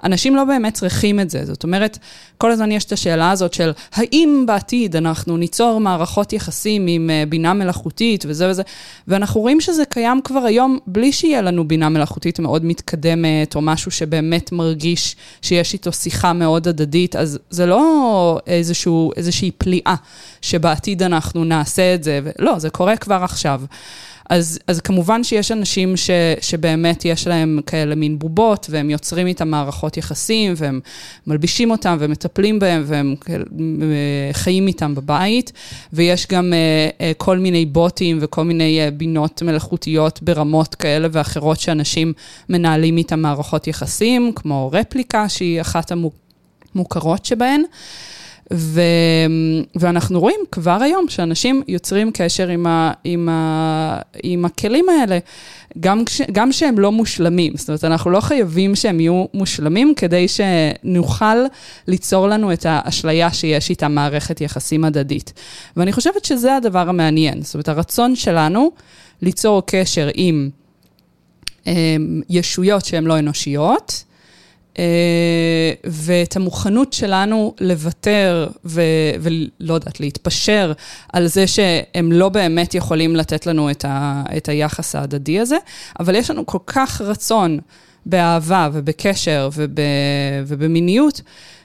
[0.05, 1.45] שאנשים לא באמת צריכים את זה.
[1.45, 1.97] זאת אומרת,
[2.37, 7.23] כל הזמן יש את השאלה הזאת של האם בעתיד אנחנו ניצור מערכות יחסים עם אה,
[7.29, 8.63] בינה מלאכותית וזה וזה,
[9.07, 13.91] ואנחנו רואים שזה קיים כבר היום בלי שיהיה לנו בינה מלאכותית מאוד מתקדמת, או משהו
[13.91, 19.95] שבאמת מרגיש שיש איתו שיחה מאוד הדדית, אז זה לא איזשהו, איזושהי פליאה
[20.41, 23.61] שבעתיד אנחנו נעשה את זה, לא, זה קורה כבר עכשיו.
[24.29, 26.09] אז, אז כמובן שיש אנשים ש,
[26.41, 30.79] שבאמת יש להם כאלה מין בובות, והם יוצרים איתם מערכות יחסים, והם
[31.27, 33.15] מלבישים אותם ומטפלים בהם, והם
[34.33, 35.51] חיים איתם בבית,
[35.93, 41.59] ויש גם אה, אה, כל מיני בוטים וכל מיני אה, בינות מלאכותיות ברמות כאלה ואחרות
[41.59, 42.13] שאנשים
[42.49, 45.91] מנהלים איתם מערכות יחסים, כמו רפליקה, שהיא אחת
[46.75, 47.61] המוכרות שבהן.
[48.53, 48.81] ו...
[49.75, 52.91] ואנחנו רואים כבר היום שאנשים יוצרים קשר עם, ה...
[53.03, 53.99] עם, ה...
[54.23, 55.17] עם הכלים האלה,
[55.79, 56.21] גם, כש...
[56.31, 57.53] גם שהם לא מושלמים.
[57.57, 61.35] זאת אומרת, אנחנו לא חייבים שהם יהיו מושלמים כדי שנוכל
[61.87, 65.33] ליצור לנו את האשליה שיש איתה מערכת יחסים הדדית.
[65.77, 67.41] ואני חושבת שזה הדבר המעניין.
[67.41, 68.71] זאת אומרת, הרצון שלנו
[69.21, 70.49] ליצור קשר עם
[72.29, 74.03] ישויות שהן לא אנושיות.
[74.79, 78.81] אה, ואת המוכנות שלנו לוותר ו,
[79.19, 80.73] ולא יודעת, להתפשר
[81.13, 85.57] על זה שהם לא באמת יכולים לתת לנו את, ה, את היחס ההדדי הזה,
[85.99, 87.59] אבל יש לנו כל כך רצון
[88.05, 89.71] באהבה ובקשר וב,
[90.47, 91.21] ובמיניות,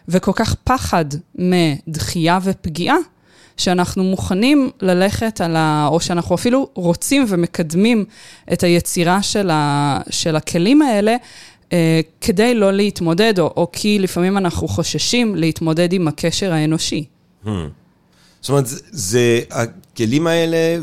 [0.09, 2.97] וכל כך פחד מדחייה ופגיעה,
[3.61, 5.89] שאנחנו מוכנים ללכת על ה...
[5.91, 8.05] או שאנחנו אפילו רוצים ומקדמים
[8.53, 11.17] את היצירה של, ה, של הכלים האלה
[12.21, 17.05] כדי לא להתמודד, או, או כי לפעמים אנחנו חוששים להתמודד עם הקשר האנושי.
[17.45, 17.49] Hmm.
[18.41, 20.79] זאת אומרת, זה, זה הכלים האלה,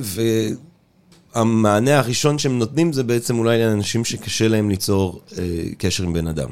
[1.36, 5.44] והמענה הראשון שהם נותנים זה בעצם אולי לאנשים שקשה להם ליצור אה,
[5.78, 6.50] קשר עם בן אדם.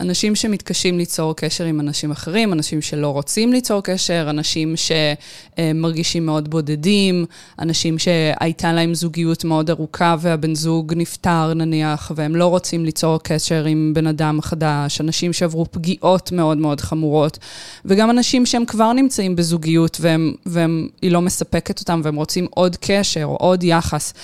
[0.00, 6.50] אנשים שמתקשים ליצור קשר עם אנשים אחרים, אנשים שלא רוצים ליצור קשר, אנשים שמרגישים מאוד
[6.50, 7.24] בודדים,
[7.58, 13.64] אנשים שהייתה להם זוגיות מאוד ארוכה והבן זוג נפטר נניח, והם לא רוצים ליצור קשר
[13.64, 17.38] עם בן אדם חדש, אנשים שעברו פגיעות מאוד מאוד חמורות,
[17.84, 20.00] וגם אנשים שהם כבר נמצאים בזוגיות
[20.46, 24.14] והיא לא מספקת אותם והם רוצים עוד קשר או עוד יחס.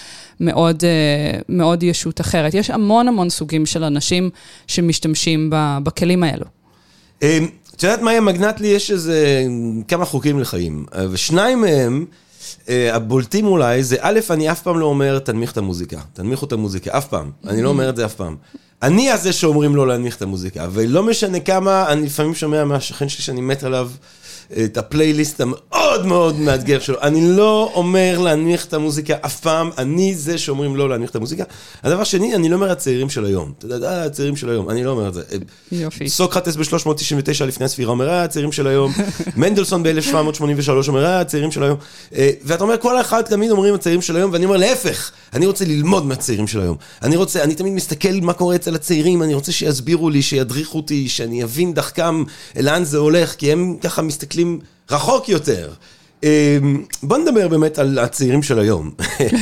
[0.41, 2.55] מאוד, אה, מאוד ישות אחרת.
[2.55, 4.31] יש המון המון סוגים של אנשים
[4.67, 5.51] שמשתמשים
[5.83, 6.47] בכלים האלו.
[7.23, 7.39] אה,
[7.77, 9.45] את יודעת מה, מגנט לי יש איזה
[9.89, 12.05] כמה חוקים לחיים, אה, ושניים מהם,
[12.69, 16.01] הבולטים אולי, זה א', אני אף פעם לא אומר, תנמיך את המוזיקה.
[16.13, 17.31] תנמיכו את המוזיקה, אף פעם.
[17.47, 18.37] אני לא אומר את זה אף פעם.
[18.83, 23.23] אני הזה שאומרים לו להנמיך את המוזיקה, ולא משנה כמה, אני לפעמים שומע מהשכן שלי
[23.23, 23.91] שאני מת עליו.
[24.65, 26.97] את הפלייליסט המאוד מאוד מאתגר שלו.
[27.03, 31.45] אני לא אומר להנמיך את המוזיקה אף פעם, אני זה שאומרים לא להנמיך את המוזיקה.
[31.83, 33.53] הדבר שני, אני לא אומר הצעירים של היום.
[33.59, 35.23] אתה יודע, הצעירים של היום, אני לא אומר את זה.
[35.73, 36.09] יופי.
[36.09, 38.93] סוקרטס ב-399 לפני הספירה אומר, אה, הצעירים של היום.
[39.37, 41.77] מנדלסון ב-1783 אומר, אה, הצעירים של היום.
[42.15, 45.65] אה, ואתה אומר, כל אחד תמיד אומרים הצעירים של היום, ואני אומר, להפך, אני רוצה
[45.65, 46.77] ללמוד מהצעירים של היום.
[47.03, 51.09] אני רוצה, אני תמיד מסתכל מה קורה אצל הצעירים, אני רוצה שיסבירו לי, שידריכו אותי,
[51.09, 52.25] שאני אבין דחקם
[52.61, 54.34] לאן זה הולך, כי הם ככה מסתכלים.
[54.35, 55.73] מסתכלים רחוק יותר.
[56.23, 58.91] אמ, בוא נדבר באמת על הצעירים של היום.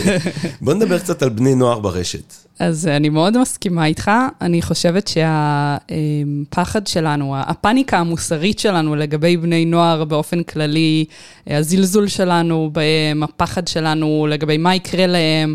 [0.62, 2.34] בוא נדבר קצת על בני נוער ברשת.
[2.58, 4.10] אז אני מאוד מסכימה איתך.
[4.40, 11.04] אני חושבת שהפחד שלנו, הפאניקה המוסרית שלנו לגבי בני נוער באופן כללי,
[11.46, 15.54] הזלזול שלנו בהם, הפחד שלנו לגבי מה יקרה להם,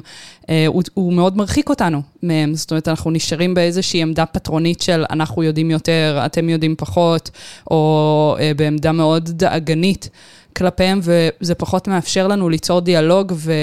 [0.49, 2.55] אה, הוא, הוא מאוד מרחיק אותנו מהם.
[2.55, 7.29] זאת אומרת, אנחנו נשארים באיזושהי עמדה פטרונית של אנחנו יודעים יותר, אתם יודעים פחות,
[7.71, 10.09] או אה, בעמדה מאוד דאגנית.
[10.57, 13.53] כלפיהם, וזה פחות מאפשר לנו ליצור דיאלוג ו,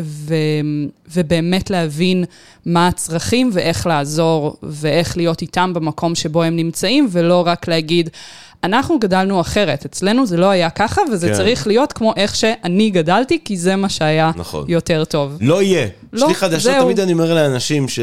[0.00, 0.34] ו,
[1.14, 2.24] ובאמת להבין
[2.66, 8.10] מה הצרכים ואיך לעזור ואיך להיות איתם במקום שבו הם נמצאים, ולא רק להגיד,
[8.64, 11.34] אנחנו גדלנו אחרת, אצלנו זה לא היה ככה, וזה כן.
[11.34, 14.64] צריך להיות כמו איך שאני גדלתי, כי זה מה שהיה נכון.
[14.68, 15.36] יותר טוב.
[15.40, 15.86] לא יהיה.
[16.12, 17.98] לא, יש לי חדשות, תמיד אני אומר לאנשים ש...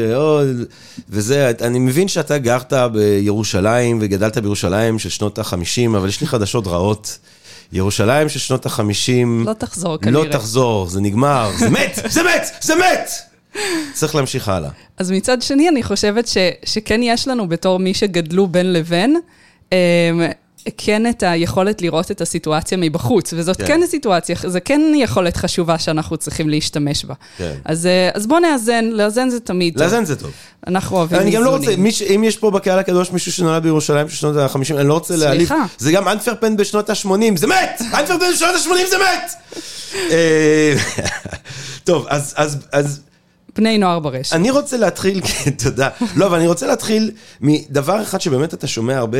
[1.08, 6.66] וזה, אני מבין שאתה גרת בירושלים וגדלת בירושלים של שנות ה-50, אבל יש לי חדשות
[6.66, 7.18] רעות.
[7.72, 9.44] ירושלים של שנות החמישים...
[9.46, 10.24] לא תחזור כנראה.
[10.24, 13.10] לא תחזור, זה נגמר, זה מת, זה מת, זה מת!
[13.92, 14.70] צריך להמשיך הלאה.
[14.98, 19.16] אז מצד שני, אני חושבת ש, שכן יש לנו בתור מי שגדלו בין לבין,
[19.72, 19.76] אמ,
[20.76, 25.78] כן את היכולת לראות את הסיטואציה מבחוץ, וזאת כן, כן סיטואציה, זה כן יכולת חשובה
[25.78, 27.14] שאנחנו צריכים להשתמש בה.
[27.38, 27.52] כן.
[27.64, 29.82] אז, אה, אז בוא נאזן, לאזן זה תמיד טוב.
[29.82, 30.30] לאזן זה טוב.
[30.66, 31.36] אנחנו אוהבים איזונים.
[31.38, 34.36] אני גם לא רוצה, מיש, אם יש פה בקהל הקדוש מישהו שנולד בירושלים של שנות
[34.36, 35.48] ה-50, אני לא רוצה להעליב.
[35.48, 35.64] סליחה.
[35.78, 37.82] זה גם אנטפרפן בשנות ה-80, זה מת!
[37.98, 39.56] אנטפרפן בשנות ה-80 זה מת!
[40.10, 40.74] אה,
[41.84, 42.34] טוב, אז...
[42.36, 43.00] אז, אז
[43.56, 44.32] בני נוער ברשת.
[44.32, 45.20] אני רוצה להתחיל,
[45.64, 45.88] תודה.
[46.16, 49.18] לא, אבל אני רוצה להתחיל מדבר אחד שבאמת אתה שומע הרבה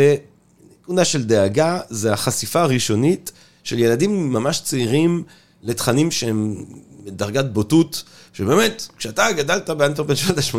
[0.82, 3.32] נקודה של דאגה זה החשיפה הראשונית
[3.64, 5.22] של ילדים ממש צעירים
[5.62, 6.64] לתכנים שהם
[7.04, 10.56] בדרגת בוטות, שבאמת, כשאתה גדלת באנטרופן שנות ה-80,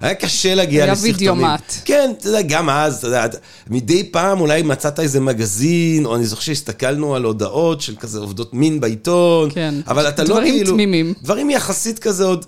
[0.00, 1.14] היה קשה להגיע לסרטונים.
[1.18, 1.72] היה וידאומט.
[1.84, 3.26] כן, אתה יודע, גם אז, אתה יודע,
[3.70, 8.54] מדי פעם אולי מצאת איזה מגזין, או אני זוכר שהסתכלנו על הודעות של כזה עובדות
[8.54, 10.44] מין בעיתון, כן, אבל אתה לא כאילו...
[10.44, 11.14] דברים תמימים.
[11.22, 12.46] דברים יחסית כזה עוד...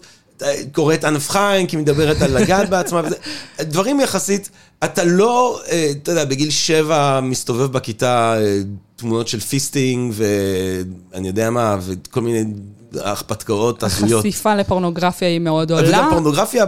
[0.72, 3.16] קוראת ענף חיים, כי מדברת על לגעת בעצמה, וזה,
[3.60, 4.50] דברים יחסית,
[4.84, 8.58] אתה לא, אה, אתה יודע, בגיל שבע מסתובב בכיתה אה,
[8.96, 12.44] תמונות של fisting, ואני יודע מה, וכל מיני
[13.00, 14.24] הרפתקאות הזויות.
[14.24, 15.88] החשיפה לפורנוגרפיה היא מאוד עולה.
[15.88, 16.66] וגם פורנוגרפיה,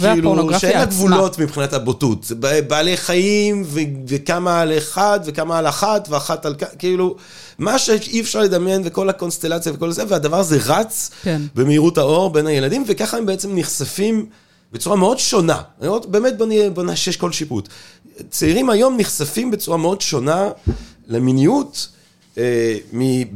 [0.00, 2.32] כאילו, שאין לה גבולות מבחינת הבוטות.
[2.68, 3.64] בעלי חיים,
[4.08, 6.54] וכמה על אחד, וכמה על אחת, ואחת על...
[6.78, 7.16] כאילו...
[7.58, 11.42] מה שאי אפשר לדמיין, וכל הקונסטלציה וכל זה, והדבר הזה רץ כן.
[11.54, 14.26] במהירות האור בין הילדים, וככה הם בעצם נחשפים
[14.72, 15.60] בצורה מאוד שונה.
[16.08, 16.34] באמת
[16.74, 17.68] בוא נאשש כל שיפוט.
[18.30, 20.48] צעירים היום נחשפים בצורה מאוד שונה
[21.06, 21.88] למיניות.
[22.38, 22.76] אה,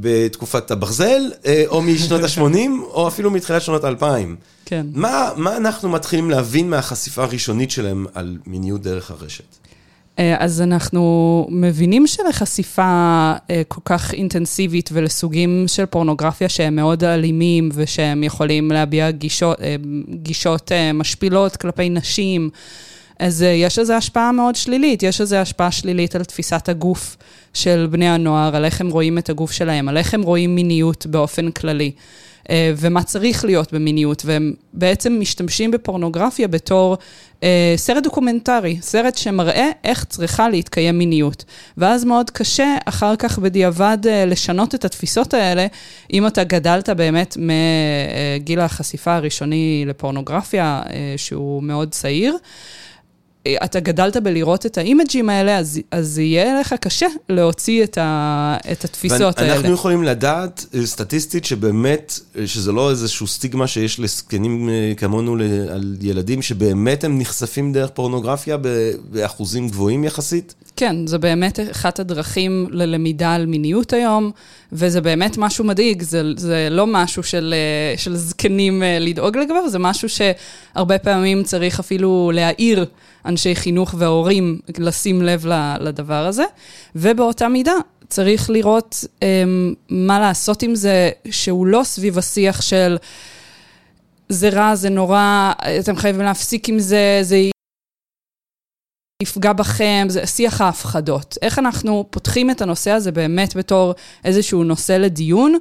[0.00, 4.04] בתקופת הברזל, אה, או משנות ה-80, או אפילו מתחילת שנות ה-2000.
[4.64, 4.86] כן.
[4.94, 9.62] מה, מה אנחנו מתחילים להבין מהחשיפה הראשונית שלהם על מיניות דרך הרשת?
[10.18, 12.82] אה, אז אנחנו מבינים שלחשיפה
[13.50, 19.76] אה, כל כך אינטנסיבית ולסוגים של פורנוגרפיה שהם מאוד אלימים ושהם יכולים להביע גישות, אה,
[20.08, 22.50] גישות משפילות כלפי נשים,
[23.18, 27.16] אז יש לזה השפעה מאוד שלילית, יש לזה השפעה שלילית על תפיסת הגוף
[27.54, 31.06] של בני הנוער, על איך הם רואים את הגוף שלהם, על איך הם רואים מיניות
[31.06, 31.92] באופן כללי.
[32.50, 36.96] אה, ומה צריך להיות במיניות, והם בעצם משתמשים בפורנוגרפיה בתור
[37.42, 41.44] אה, סרט דוקומנטרי, סרט שמראה איך צריכה להתקיים מיניות.
[41.76, 45.66] ואז מאוד קשה אחר כך בדיעבד אה, לשנות את התפיסות האלה,
[46.12, 52.36] אם אתה גדלת באמת מגיל החשיפה הראשוני לפורנוגרפיה, אה, שהוא מאוד צעיר.
[53.48, 58.84] אתה גדלת בלראות את האימג'ים האלה, אז, אז יהיה לך קשה להוציא את, ה, את
[58.84, 59.56] התפיסות האלה.
[59.56, 65.36] אנחנו יכולים לדעת אה, סטטיסטית שבאמת, אה, שזה לא איזשהו סטיגמה שיש לזקנים אה, כמונו
[65.70, 68.56] על ילדים, שבאמת הם נחשפים דרך פורנוגרפיה
[69.10, 70.54] באחוזים גבוהים יחסית?
[70.82, 74.30] כן, זה באמת אחת הדרכים ללמידה על מיניות היום,
[74.72, 77.54] וזה באמת משהו מדאיג, זה, זה לא משהו של,
[77.96, 82.86] של זקנים לדאוג לגביו, זה משהו שהרבה פעמים צריך אפילו להעיר.
[83.26, 85.46] אנשי חינוך והורים לשים לב
[85.80, 86.44] לדבר הזה,
[86.96, 87.74] ובאותה מידה
[88.08, 89.24] צריך לראות um,
[89.88, 92.96] מה לעשות עם זה, שהוא לא סביב השיח של
[94.28, 97.51] זה רע, זה נורא, אתם חייבים להפסיק עם זה, זה
[99.22, 101.38] יפגע בכם, זה שיח ההפחדות.
[101.42, 105.58] איך אנחנו פותחים את הנושא הזה באמת בתור איזשהו נושא לדיון,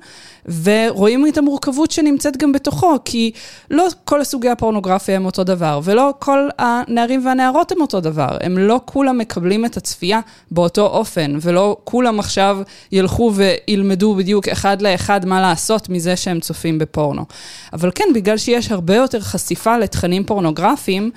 [0.63, 3.31] ורואים את המורכבות שנמצאת גם בתוכו, כי
[3.71, 8.37] לא כל סוגי הפורנוגרפיה הם אותו דבר, ולא כל הנערים והנערות הם אותו דבר.
[8.41, 10.19] הם לא כולם מקבלים את הצפייה
[10.51, 12.57] באותו אופן, ולא כולם עכשיו
[12.91, 17.25] ילכו וילמדו בדיוק אחד לאחד מה לעשות מזה שהם צופים בפורנו.
[17.73, 21.11] אבל כן, בגלל שיש הרבה יותר חשיפה לתכנים פורנוגרפיים,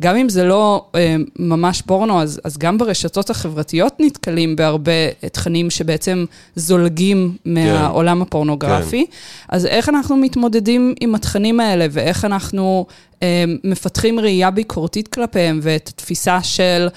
[0.00, 4.92] גם אם זה לא אה, ממש פורנו, אז, אז גם ברשתות החברתיות נתקלים בהרבה
[5.32, 6.24] תכנים שבעצם
[6.56, 8.22] זולגים מהעולם כן.
[8.22, 9.06] הפורנוגרפי.
[9.06, 9.12] כן.
[9.48, 12.86] אז איך אנחנו מתמודדים עם התכנים האלה, ואיך אנחנו
[13.22, 16.88] אה, מפתחים ראייה ביקורתית כלפיהם, ואת התפיסה של...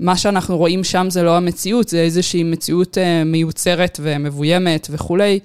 [0.00, 5.38] מה שאנחנו רואים שם זה לא המציאות, זה איזושהי מציאות uh, מיוצרת ומבוימת וכולי,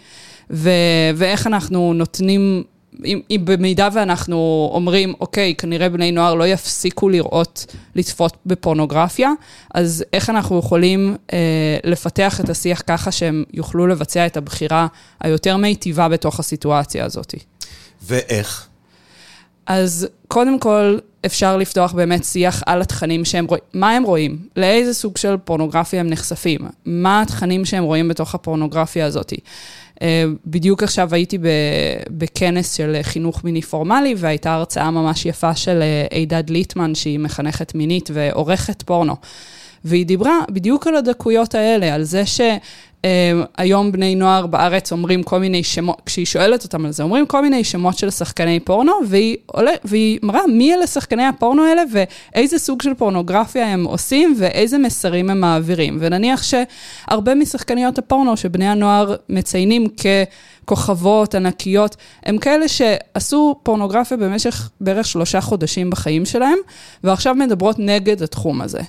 [0.50, 0.70] ו-
[1.16, 2.64] ואיך אנחנו נותנים
[3.06, 9.32] אם, אם במידה ואנחנו אומרים, אוקיי, כנראה בני נוער לא יפסיקו לראות, לצפות בפורנוגרפיה,
[9.74, 14.88] אז איך אנחנו יכולים אה, לפתח את השיח ככה שהם יוכלו לבצע את הבחירה
[15.20, 17.36] היותר מיטיבה בתוך הסיטואציה הזאת?
[18.04, 18.68] ואיך?
[19.66, 24.94] אז קודם כל, אפשר לפתוח באמת שיח על התכנים שהם רואים, מה הם רואים, לאיזה
[24.94, 29.34] סוג של פורנוגרפיה הם נחשפים, מה התכנים שהם רואים בתוך הפורנוגרפיה הזאת.
[30.02, 31.38] אה, בדיוק עכשיו הייתי
[32.10, 37.76] בכנס של חינוך מיני פורמלי, והייתה הרצאה ממש יפה של עידד אה, ליטמן, שהיא מחנכת
[37.76, 39.16] מינית ועורכת פורנו.
[39.86, 42.42] והיא דיברה בדיוק על הדקויות האלה, על זה ש...
[43.02, 43.04] Uh,
[43.58, 47.42] היום בני נוער בארץ אומרים כל מיני שמות, כשהיא שואלת אותם על זה, אומרים כל
[47.42, 52.60] מיני שמות של שחקני פורנו, והיא, עולה, והיא מראה מי אלה שחקני הפורנו האלה ואיזה
[52.60, 55.98] סוג של פורנוגרפיה הם עושים ואיזה מסרים הם מעבירים.
[56.00, 59.88] ונניח שהרבה משחקניות הפורנו שבני הנוער מציינים
[60.66, 66.58] ככוכבות ענקיות, הם כאלה שעשו פורנוגרפיה במשך בערך שלושה חודשים בחיים שלהם,
[67.04, 68.82] ועכשיו מדברות נגד התחום הזה.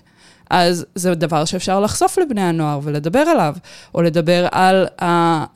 [0.53, 3.55] אז זה דבר שאפשר לחשוף לבני הנוער ולדבר עליו,
[3.95, 5.07] או לדבר על ה,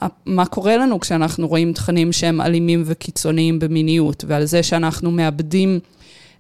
[0.05, 5.81] ה, מה קורה לנו כשאנחנו רואים תכנים שהם אלימים וקיצוניים במיניות, ועל זה שאנחנו מאבדים...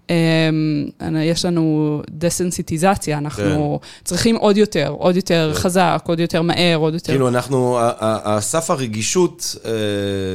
[0.06, 4.04] Um, יש לנו דסנסיטיזציה, אנחנו כן.
[4.04, 5.60] צריכים עוד יותר, עוד יותר כן.
[5.60, 7.12] חזק, עוד יותר מהר, עוד יותר...
[7.12, 9.56] כאילו, אנחנו, הסף הרגישות...
[9.64, 9.70] אה,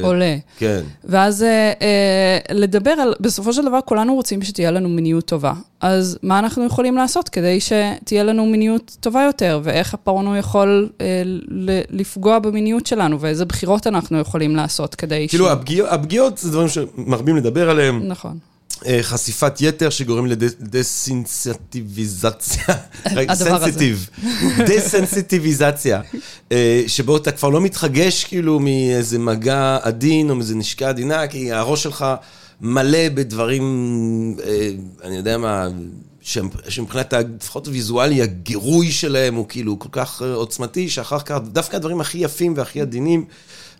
[0.06, 0.36] עולה.
[0.58, 0.80] כן.
[1.04, 1.44] ואז
[1.78, 1.82] uh,
[2.52, 5.52] לדבר על, בסופו של דבר, כולנו רוצים שתהיה לנו מיניות טובה.
[5.80, 11.02] אז מה אנחנו יכולים לעשות כדי שתהיה לנו מיניות טובה יותר, ואיך הפורנו יכול uh,
[11.90, 15.50] לפגוע במיניות שלנו, ואיזה בחירות אנחנו יכולים לעשות כדי כאילו, ש...
[15.64, 18.02] כאילו, הפגיעות זה דברים שמרבים לדבר עליהם.
[18.08, 18.38] נכון.
[18.86, 22.64] אה, חשיפת יתר שגורם לדסנסיטיביזציה.
[23.28, 23.92] הדבר הזה.
[24.68, 26.00] דסנסיטיביזציה.
[26.52, 31.52] אה, שבו אתה כבר לא מתחגש כאילו מאיזה מגע עדין או מאיזה נשקה עדינה, כי
[31.52, 32.06] הראש שלך
[32.60, 34.70] מלא בדברים, אה,
[35.04, 35.68] אני יודע מה,
[36.68, 42.18] שמבחינת, לפחות הוויזואלי, הגירוי שלהם הוא כאילו כל כך עוצמתי, שאחר כך דווקא הדברים הכי
[42.18, 43.24] יפים והכי עדינים.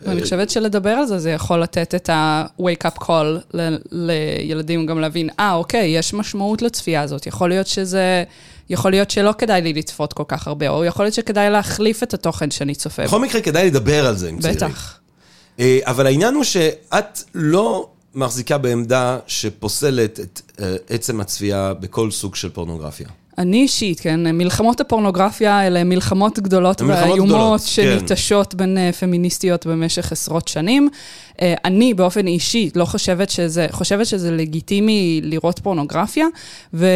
[0.07, 3.57] אני חושבת שלדבר על זה, זה יכול לתת את ה-wake up call
[3.91, 7.27] לילדים גם להבין, אה, אוקיי, יש משמעות לצפייה הזאת.
[7.27, 8.25] יכול להיות שזה...
[8.71, 12.15] יכול להיות שלא כדאי לי לצפות כל כך הרבה, או יכול להיות שכדאי להחליף את
[12.15, 13.05] התוכן שאני צופה.
[13.05, 14.59] בכל מקרה, כדאי לדבר על זה עם צעירים.
[14.59, 14.99] בטח.
[15.61, 22.35] אה, אבל העניין הוא שאת לא מחזיקה בעמדה שפוסלת את אה, עצם הצפייה בכל סוג
[22.35, 23.09] של פורנוגרפיה.
[23.39, 27.61] אני אישית, כן, מלחמות הפורנוגרפיה אלה מלחמות גדולות ואיומות.
[27.61, 28.59] שניטשות כן.
[28.59, 30.89] בין אה, פמיניסטיות במשך עשרות שנים.
[31.43, 36.27] אה, אני באופן אישי לא חושבת שזה, חושבת שזה לגיטימי לראות פורנוגרפיה,
[36.75, 36.87] ו,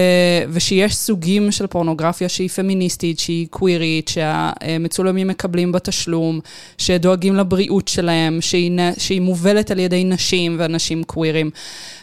[0.49, 6.41] ושיש סוגים של פורנוגרפיה שהיא פמיניסטית, שהיא קווירית, שהמצולמים מקבלים בתשלום,
[6.79, 11.51] שדואגים לבריאות שלהם, שהיא, שהיא מובלת על ידי נשים ואנשים קווירים.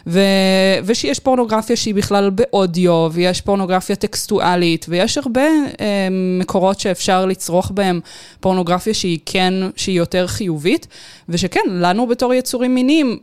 [0.06, 0.20] ו,
[0.84, 5.40] ושיש פורנוגרפיה שהיא בכלל באודיו, ויש פורנוגרפיה טקסטואלית, ויש הרבה
[5.80, 6.08] אה,
[6.40, 8.00] מקורות שאפשר לצרוך בהם
[8.40, 10.86] פורנוגרפיה שהיא כן, שהיא יותר חיובית,
[11.28, 12.34] ושכן, לנו בתור...
[12.34, 13.18] יצורים מיניים,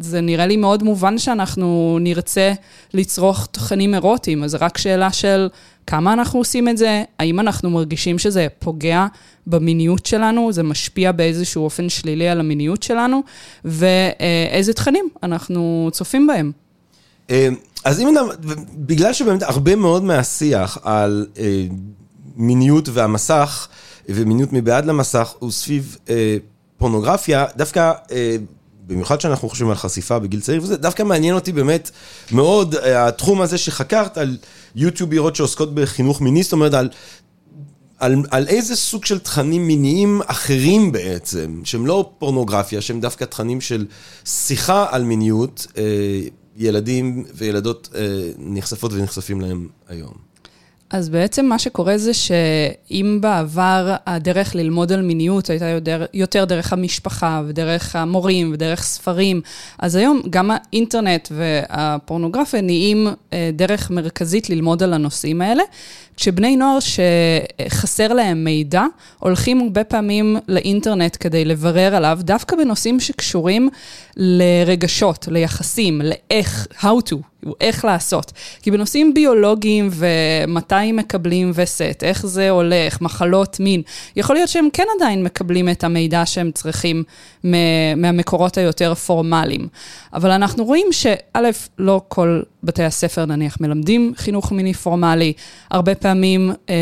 [0.00, 2.52] זה נראה לי מאוד מובן שאנחנו נרצה
[2.94, 5.48] לצרוך תכנים אירוטיים, אז רק שאלה של
[5.86, 9.06] כמה אנחנו עושים את זה, האם אנחנו מרגישים שזה פוגע
[9.46, 13.22] במיניות שלנו, זה משפיע באיזשהו אופן שלילי על המיניות שלנו,
[13.64, 16.52] ואיזה תכנים אנחנו צופים בהם.
[17.30, 17.48] אה,
[17.84, 18.28] אז אם אדם,
[18.74, 21.66] בגלל שבאמת הרבה מאוד מהשיח על אה,
[22.36, 23.68] מיניות והמסך,
[24.08, 26.36] ומיניות מבעד למסך, הוא סביב אה,
[26.78, 27.92] פורנוגרפיה, דווקא,
[28.86, 31.90] במיוחד שאנחנו חושבים על חשיפה בגיל צעיר וזה, דווקא מעניין אותי באמת
[32.32, 34.36] מאוד אה, התחום הזה שחקרת על
[34.76, 36.88] יוטיוביות שעוסקות בחינוך מיני, זאת אומרת על...
[37.98, 43.60] על, על איזה סוג של תכנים מיניים אחרים בעצם, שהם לא פורנוגרפיה, שהם דווקא תכנים
[43.60, 43.86] של
[44.24, 45.82] שיחה על מיניות, אה,
[46.56, 48.00] ילדים וילדות אה,
[48.38, 50.12] נחשפות ונחשפים להם היום.
[50.90, 56.72] אז בעצם מה שקורה זה שאם בעבר הדרך ללמוד על מיניות הייתה יותר, יותר דרך
[56.72, 59.40] המשפחה ודרך המורים ודרך ספרים,
[59.78, 65.62] אז היום גם האינטרנט והפורנוגרפיה נהיים אה, דרך מרכזית ללמוד על הנושאים האלה.
[66.16, 68.84] כשבני נוער שחסר להם מידע,
[69.18, 73.68] הולכים הרבה פעמים לאינטרנט כדי לברר עליו, דווקא בנושאים שקשורים
[74.16, 77.16] לרגשות, ליחסים, לאיך, how to,
[77.60, 78.32] איך לעשות.
[78.62, 83.82] כי בנושאים ביולוגיים ומתי מקבלים וסט, איך זה הולך, מחלות מין,
[84.16, 87.02] יכול להיות שהם כן עדיין מקבלים את המידע שהם צריכים
[87.96, 89.68] מהמקורות היותר פורמליים.
[90.12, 91.16] אבל אנחנו רואים שא',
[91.78, 95.32] לא כל בתי הספר נניח מלמדים חינוך מיני פורמלי,
[95.70, 96.74] הרבה פעמים, אה,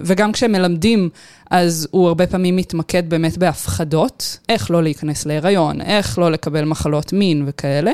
[0.00, 1.08] וגם כשהם מלמדים,
[1.50, 7.12] אז הוא הרבה פעמים מתמקד באמת בהפחדות, איך לא להיכנס להיריון, איך לא לקבל מחלות
[7.12, 7.90] מין וכאלה,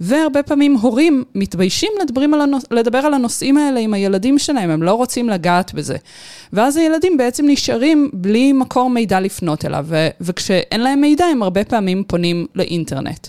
[0.00, 1.92] והרבה פעמים הורים מתביישים
[2.34, 2.62] על הנוש...
[2.70, 5.96] לדבר על הנושאים האלה עם הילדים שלהם, הם לא רוצים לגעת בזה.
[6.52, 10.08] ואז הילדים בעצם נשארים בלי מקור מידע לפנות אליו, ו...
[10.20, 13.28] וכשאין להם מידע הם הרבה פעמים פונים לאינטרנט.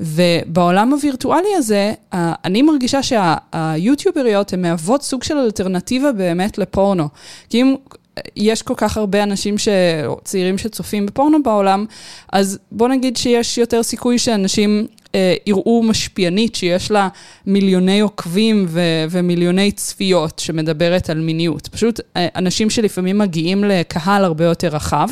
[0.00, 7.08] ובעולם הווירטואלי הזה, אני מרגישה שהיוטיובריות הן מהוות סוג של אלטרנטיבה באמת לפורנו.
[7.48, 7.74] כי אם
[8.36, 9.68] יש כל כך הרבה אנשים, ש...
[10.24, 11.86] צעירים שצופים בפורנו בעולם,
[12.32, 17.08] אז בוא נגיד שיש יותר סיכוי שאנשים אה, יראו משפיענית שיש לה
[17.46, 21.68] מיליוני עוקבים ו- ומיליוני צפיות שמדברת על מיניות.
[21.68, 25.08] פשוט אה, אנשים שלפעמים מגיעים לקהל הרבה יותר רחב.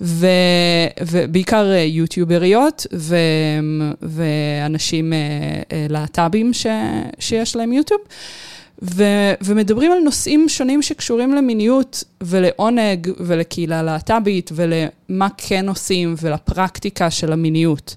[0.00, 0.26] ו,
[1.00, 3.16] ובעיקר אה, יוטיובריות ו,
[4.02, 5.18] ואנשים אה,
[5.72, 6.66] אה, להט"בים ש,
[7.18, 8.00] שיש להם יוטיוב.
[8.82, 9.04] ו,
[9.44, 17.96] ומדברים על נושאים שונים שקשורים למיניות ולעונג ולקהילה להט"בית ולמה כן עושים ולפרקטיקה של המיניות.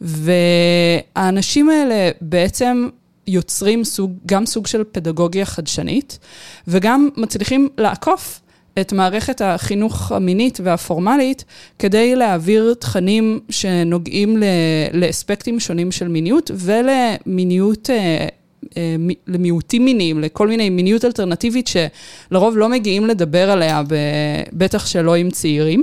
[0.00, 2.88] והאנשים האלה בעצם
[3.26, 6.18] יוצרים סוג, גם סוג של פדגוגיה חדשנית,
[6.68, 8.40] וגם מצליחים לעקוף
[8.80, 11.44] את מערכת החינוך המינית והפורמלית
[11.78, 14.42] כדי להעביר תכנים שנוגעים
[14.92, 18.26] לאספקטים שונים של מיניות ולמיניות, אה,
[19.26, 23.82] למיעוטים מיניים, לכל מיני מיניות אלטרנטיבית שלרוב לא מגיעים לדבר עליה,
[24.52, 25.82] בטח שלא עם צעירים.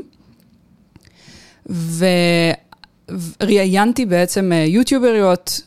[3.41, 5.61] וראיינתי בעצם אה, יוטיובריות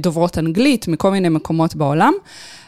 [0.00, 2.12] דוברות אנגלית מכל מיני מקומות בעולם.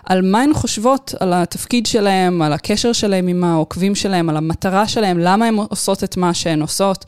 [0.04, 4.88] על מה הן חושבות על התפקיד שלהן, על הקשר שלהן עם העוקבים שלהן, על המטרה
[4.88, 7.04] שלהן, למה הן עושות את מה שהן עושות.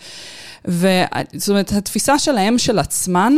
[0.65, 3.33] וזאת אומרת, התפיסה שלהן, של עצמן,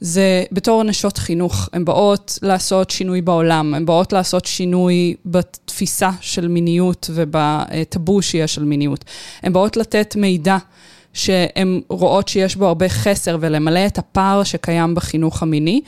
[0.00, 1.68] זה בתור נשות חינוך.
[1.72, 8.64] הן באות לעשות שינוי בעולם, הן באות לעשות שינוי בתפיסה של מיניות ובטאבו שיש על
[8.64, 9.04] מיניות.
[9.42, 10.56] הן באות לתת מידע
[11.12, 15.80] שהן רואות שיש בו הרבה חסר ולמלא את הפער שקיים בחינוך המיני,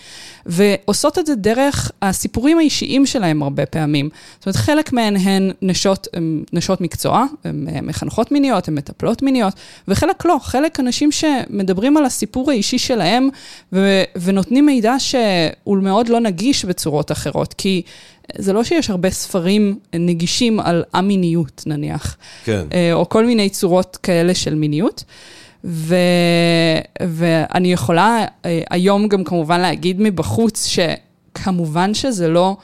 [0.46, 4.08] ועושות את זה דרך הסיפורים האישיים שלהם הרבה פעמים.
[4.38, 9.54] זאת אומרת, חלק מהן הן נשות, הן נשות מקצוע, הן מחנכות מיניות, הן מטפלות מיניות,
[9.88, 13.28] וחלק לא, חלק אנשים שמדברים על הסיפור האישי שלהם
[13.72, 17.82] ו- ונותנים מידע שהוא מאוד לא נגיש בצורות אחרות, כי
[18.38, 22.16] זה לא שיש הרבה ספרים נגישים על א-מיניות, נניח.
[22.44, 22.66] כן.
[22.72, 25.04] אה, או כל מיני צורות כאלה של מיניות.
[25.64, 25.96] ו...
[27.08, 32.56] ואני יכולה אה, היום גם כמובן להגיד מבחוץ, שכמובן שזה לא...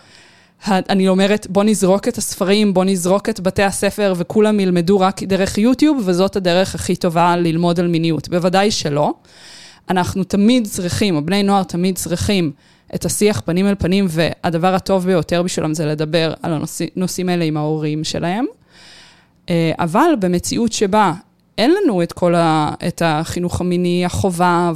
[0.66, 5.58] אני אומרת, בוא נזרוק את הספרים, בוא נזרוק את בתי הספר וכולם ילמדו רק דרך
[5.58, 8.28] יוטיוב, וזאת הדרך הכי טובה ללמוד על מיניות.
[8.28, 9.14] בוודאי שלא.
[9.90, 12.52] אנחנו תמיד צריכים, הבני נוער תמיד צריכים
[12.94, 16.54] את השיח פנים אל פנים, והדבר הטוב ביותר בשבילם זה לדבר על
[16.96, 18.44] הנושאים האלה עם ההורים שלהם.
[19.50, 21.12] אה, אבל במציאות שבה
[21.58, 22.74] אין לנו את כל ה...
[22.88, 24.72] את החינוך המיני, החובה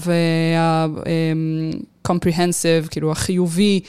[2.07, 3.81] וה-comprehensive, אמ, כאילו החיובי.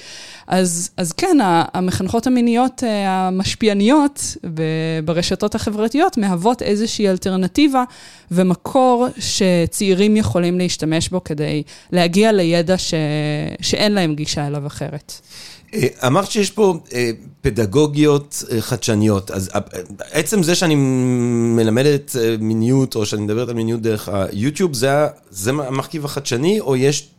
[0.47, 1.37] אז, אז כן,
[1.73, 4.37] המחנכות המיניות אה, המשפיעניות
[5.05, 7.83] ברשתות החברתיות מהוות איזושהי אלטרנטיבה
[8.31, 12.93] ומקור שצעירים יכולים להשתמש בו כדי להגיע לידע ש,
[13.61, 15.21] שאין להם גישה אליו אחרת.
[15.73, 17.11] אה, אמרת שיש פה אה,
[17.41, 19.49] פדגוגיות אה, חדשניות, אז
[20.11, 20.75] עצם זה שאני
[21.55, 24.91] מלמדת מיניות, או שאני מדברת על מיניות דרך היוטיוב, זה,
[25.49, 27.09] המרכיב החדשני, או יש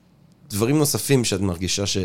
[0.50, 1.98] דברים נוספים שאת מרגישה ש...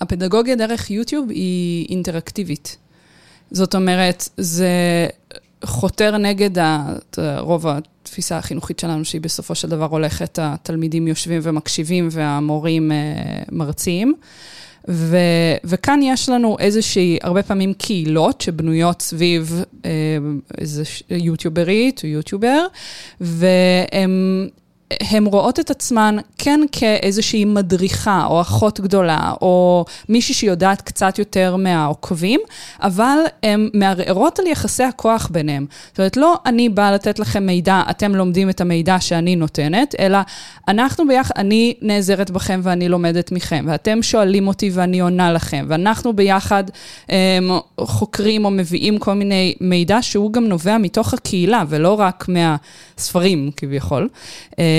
[0.00, 2.76] הפדגוגיה דרך יוטיוב היא אינטראקטיבית.
[3.50, 4.68] זאת אומרת, זה
[5.64, 6.64] חותר נגד
[7.38, 7.66] רוב
[8.10, 12.96] התפיסה החינוכית שלנו, שהיא בסופו של דבר הולכת, התלמידים יושבים ומקשיבים והמורים אה,
[13.52, 14.14] מרצים.
[14.88, 15.16] ו,
[15.64, 19.90] וכאן יש לנו איזושהי, הרבה פעמים קהילות שבנויות סביב אה,
[20.58, 22.66] איזה יוטיוברית או יוטיובר,
[23.20, 24.48] והם
[25.00, 31.56] הן רואות את עצמן כן כאיזושהי מדריכה או אחות גדולה, או מישהי שיודעת קצת יותר
[31.56, 32.40] מהעוקבים,
[32.82, 35.66] אבל הן מערערות על יחסי הכוח ביניהם.
[35.88, 40.18] זאת אומרת, לא אני באה לתת לכם מידע, אתם לומדים את המידע שאני נותנת, אלא
[40.68, 46.12] אנחנו ביחד, אני נעזרת בכם ואני לומדת מכם, ואתם שואלים אותי ואני עונה לכם, ואנחנו
[46.12, 46.64] ביחד
[47.08, 52.26] הם, אמ, חוקרים או מביאים כל מיני מידע שהוא גם נובע מתוך הקהילה, ולא רק
[52.28, 54.08] מהספרים כביכול.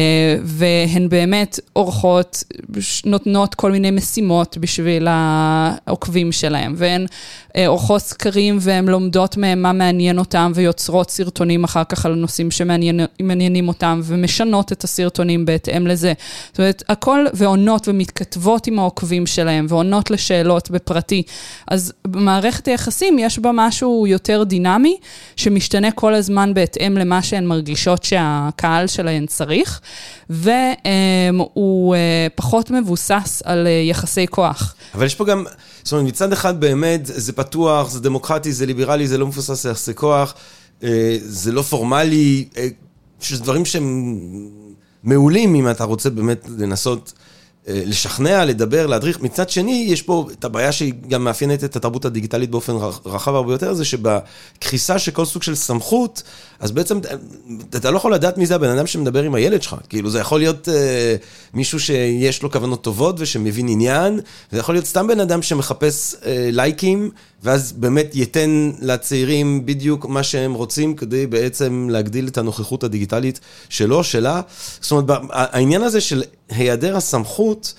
[0.02, 2.44] אה, והן באמת עורכות,
[3.06, 7.06] נותנות כל מיני משימות בשביל העוקבים שלהם, והן
[7.56, 12.52] אה, עורכות סקרים והן לומדות מהם מה מעניין אותם ויוצרות סרטונים אחר כך על נושאים
[12.52, 16.14] שמעניינים אותם ומשנות את הסרטונים בהתאם לזה.
[16.52, 21.24] זאת אומרת, הכל, ועונות ומתכתבות עם העוקבים שלהם ועונות לשאלות בפרטי.
[21.68, 24.98] אז במערכת היחסים יש בה משהו יותר דינמי,
[25.36, 29.82] שמשתנה כל הזמן בהתאם למה שהן מרגישות שהקהל שלהן צריך.
[30.30, 34.76] והוא אה, פחות מבוסס על אה, יחסי כוח.
[34.96, 35.46] אבל יש פה גם,
[35.84, 39.72] זאת אומרת, מצד אחד באמת זה פתוח, זה דמוקרטי, זה ליברלי, זה לא מבוסס על
[39.72, 40.34] יחסי כוח,
[40.84, 42.46] אה, זה לא פורמלי,
[43.20, 44.18] שזה דברים שהם
[45.04, 47.14] מעולים אם אתה רוצה באמת לנסות
[47.68, 49.22] לשכנע, לדבר, להדריך.
[49.22, 52.74] מצד שני, יש פה את הבעיה שהיא גם מאפיינת את התרבות הדיגיטלית באופן
[53.06, 56.24] רחב הרבה יותר, זה שבכחיסה של כל סוג של סמכות,
[56.62, 57.00] אז בעצם
[57.70, 59.76] אתה לא יכול לדעת מי זה הבן אדם שמדבר עם הילד שלך.
[59.90, 61.16] כאילו, זה יכול להיות אה,
[61.54, 64.20] מישהו שיש לו כוונות טובות ושמבין עניין,
[64.52, 67.12] זה יכול להיות סתם בן אדם שמחפש אה, לייקים,
[67.44, 73.40] ואז באמת ייתן לצעירים בדיוק מה שהם רוצים, כדי בעצם להגדיל את הנוכחות הדיגיטלית
[73.70, 74.42] שלו, שלה.
[74.82, 77.74] זאת אומרת, העניין הזה של היעדר הסמכות,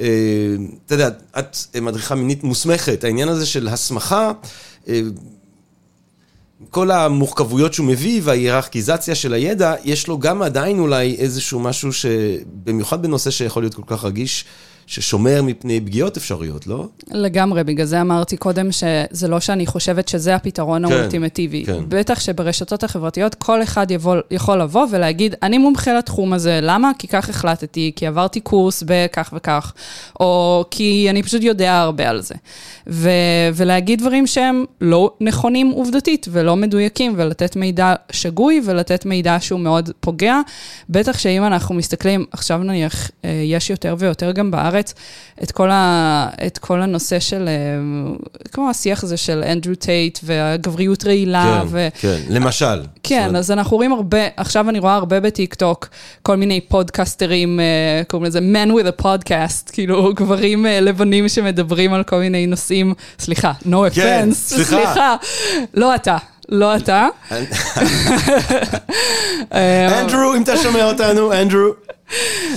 [0.00, 0.06] אה,
[0.86, 1.08] אתה יודע,
[1.38, 4.32] את מדריכה מינית מוסמכת, העניין הזה של הסמכה,
[4.88, 5.00] אה,
[6.70, 13.02] כל המורכבויות שהוא מביא וההיררכיזציה של הידע, יש לו גם עדיין אולי איזשהו משהו שבמיוחד
[13.02, 14.44] בנושא שיכול להיות כל כך רגיש,
[14.86, 16.88] ששומר מפני פגיעות אפשריות, לא?
[17.10, 21.64] לגמרי, בגלל זה אמרתי קודם שזה לא שאני חושבת שזה הפתרון כן, האולטימטיבי.
[21.66, 21.82] כן.
[21.88, 26.90] בטח שברשתות החברתיות כל אחד יבוא, יכול לבוא ולהגיד, אני מומחה לתחום הזה, למה?
[26.98, 29.72] כי כך החלטתי, כי עברתי קורס בכך וכך,
[30.20, 32.34] או כי אני פשוט יודע הרבה על זה.
[32.86, 33.10] ו-
[33.54, 39.90] ולהגיד דברים שהם לא נכונים עובדתית ולא מדויקים, ולתת מידע שגוי ולתת מידע שהוא מאוד
[40.00, 40.40] פוגע.
[40.90, 44.73] בטח שאם אנחנו מסתכלים, עכשיו נניח, אה, יש יותר ויותר גם בארץ,
[45.42, 47.54] את כל, ה- את כל הנושא של, אה,
[48.52, 51.58] כמו השיח הזה של אנדרו טייט והגבריות רעילה.
[51.62, 52.82] כן, ו- כן, למשל.
[53.02, 53.36] כן, אומרת...
[53.36, 55.88] אז אנחנו רואים הרבה, עכשיו אני רואה הרבה בטיק טוק,
[56.22, 57.64] כל מיני פודקסטרים, אה,
[58.08, 62.64] קוראים לזה Men with a podcast, כאילו גברים לבנים שמדברים על כל מיני נושאים.
[62.64, 64.64] נושאים, סליחה, no כן, offense, כן, סליחה.
[64.76, 65.16] סליחה,
[65.74, 66.16] לא אתה,
[66.48, 67.06] לא אתה.
[69.52, 71.68] אה, אנדרו, אם אתה שומע אותנו, אנדרו.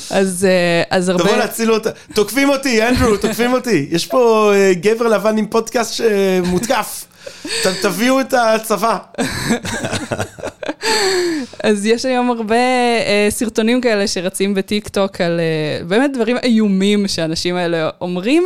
[0.10, 1.24] אז, אה, אז הרבה...
[1.24, 1.90] תבוא להציל אותה.
[2.14, 3.88] תוקפים אותי, אנדרו, תוקפים אותי.
[3.92, 7.06] יש פה אה, גבר לבן עם פודקאסט שמותקף.
[7.64, 8.98] ת- תביאו את הצבא.
[11.64, 17.08] אז יש היום הרבה אה, סרטונים כאלה שרצים בטיק טוק על אה, באמת דברים איומים
[17.08, 18.44] שהאנשים האלה אומרים,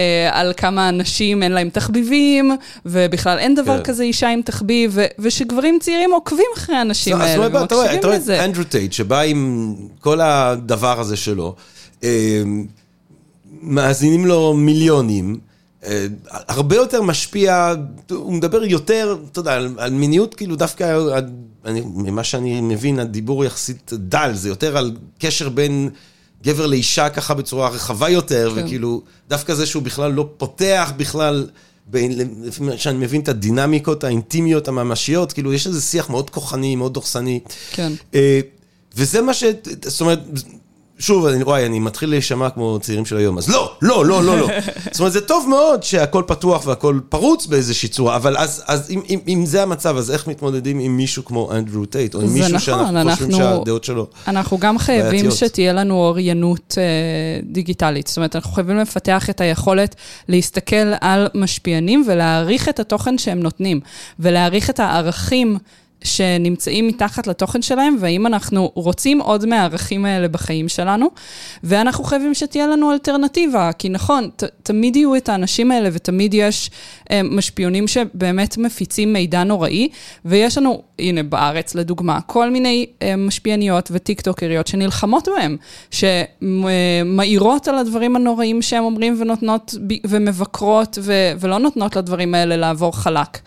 [0.00, 3.84] אה, על כמה אנשים אין להם תחביבים, ובכלל אין דבר כן.
[3.84, 7.74] כזה אישה עם תחביב, ו- ושגברים צעירים עוקבים אחרי האנשים אז האלה, אתה רואה, אתה
[7.74, 8.36] רואה, ומקשיבים אתה רואה לזה.
[8.36, 11.54] את אנדרו טייט, שבא עם כל הדבר הזה שלו,
[12.04, 12.42] אה,
[13.62, 15.38] מאזינים לו מיליונים,
[16.30, 17.74] הרבה יותר משפיע,
[18.10, 20.98] הוא מדבר יותר, אתה יודע, על, על מיניות, כאילו דווקא,
[21.68, 25.90] אני, ממה שאני מבין, הדיבור יחסית דל, זה יותר על קשר בין
[26.44, 28.64] גבר לאישה ככה בצורה רחבה יותר, כן.
[28.64, 31.46] וכאילו, דווקא זה שהוא בכלל לא פותח בכלל,
[31.86, 32.12] בין-
[32.42, 36.94] לפי מה שאני מבין את הדינמיקות האינטימיות הממשיות, כאילו, יש איזה שיח מאוד כוחני, מאוד
[36.94, 37.40] דורסני.
[37.72, 37.92] כן.
[38.14, 38.40] אה,
[38.96, 39.44] וזה מה ש...
[39.84, 40.18] זאת אומרת,
[40.98, 44.38] שוב, אני, וואי, אני מתחיל להישמע כמו צעירים של היום, אז לא, לא, לא, לא,
[44.38, 44.48] לא.
[44.92, 49.00] זאת אומרת, זה טוב מאוד שהכל פתוח והכל פרוץ באיזושהי צורה, אבל אז, אז אם,
[49.08, 52.48] אם, אם זה המצב, אז איך מתמודדים עם מישהו כמו אנדרו טייט, או עם מישהו
[52.48, 54.06] נכון, שאנחנו חושבים אנחנו- שהדעות שלו...
[54.28, 55.34] אנחנו גם חייבים בעייתיות.
[55.34, 56.82] שתהיה לנו אוריינות אה,
[57.52, 58.06] דיגיטלית.
[58.06, 59.94] זאת אומרת, אנחנו חייבים לפתח את היכולת
[60.28, 63.80] להסתכל על משפיענים ולהעריך את התוכן שהם נותנים,
[64.18, 65.58] ולהעריך את הערכים
[66.04, 71.10] שנמצאים מתחת לתוכן שלהם, והאם אנחנו רוצים עוד מהערכים האלה בחיים שלנו,
[71.64, 76.70] ואנחנו חייבים שתהיה לנו אלטרנטיבה, כי נכון, ת, תמיד יהיו את האנשים האלה, ותמיד יש
[77.10, 79.88] אה, משפיעונים שבאמת מפיצים מידע נוראי,
[80.24, 85.56] ויש לנו, הנה בארץ לדוגמה, כל מיני אה, משפיעניות וטיקטוקריות שנלחמות בהם,
[85.90, 89.74] שמאירות על הדברים הנוראים שהם אומרים ונותנות,
[90.06, 93.38] ומבקרות, ו, ולא נותנות לדברים האלה לעבור חלק.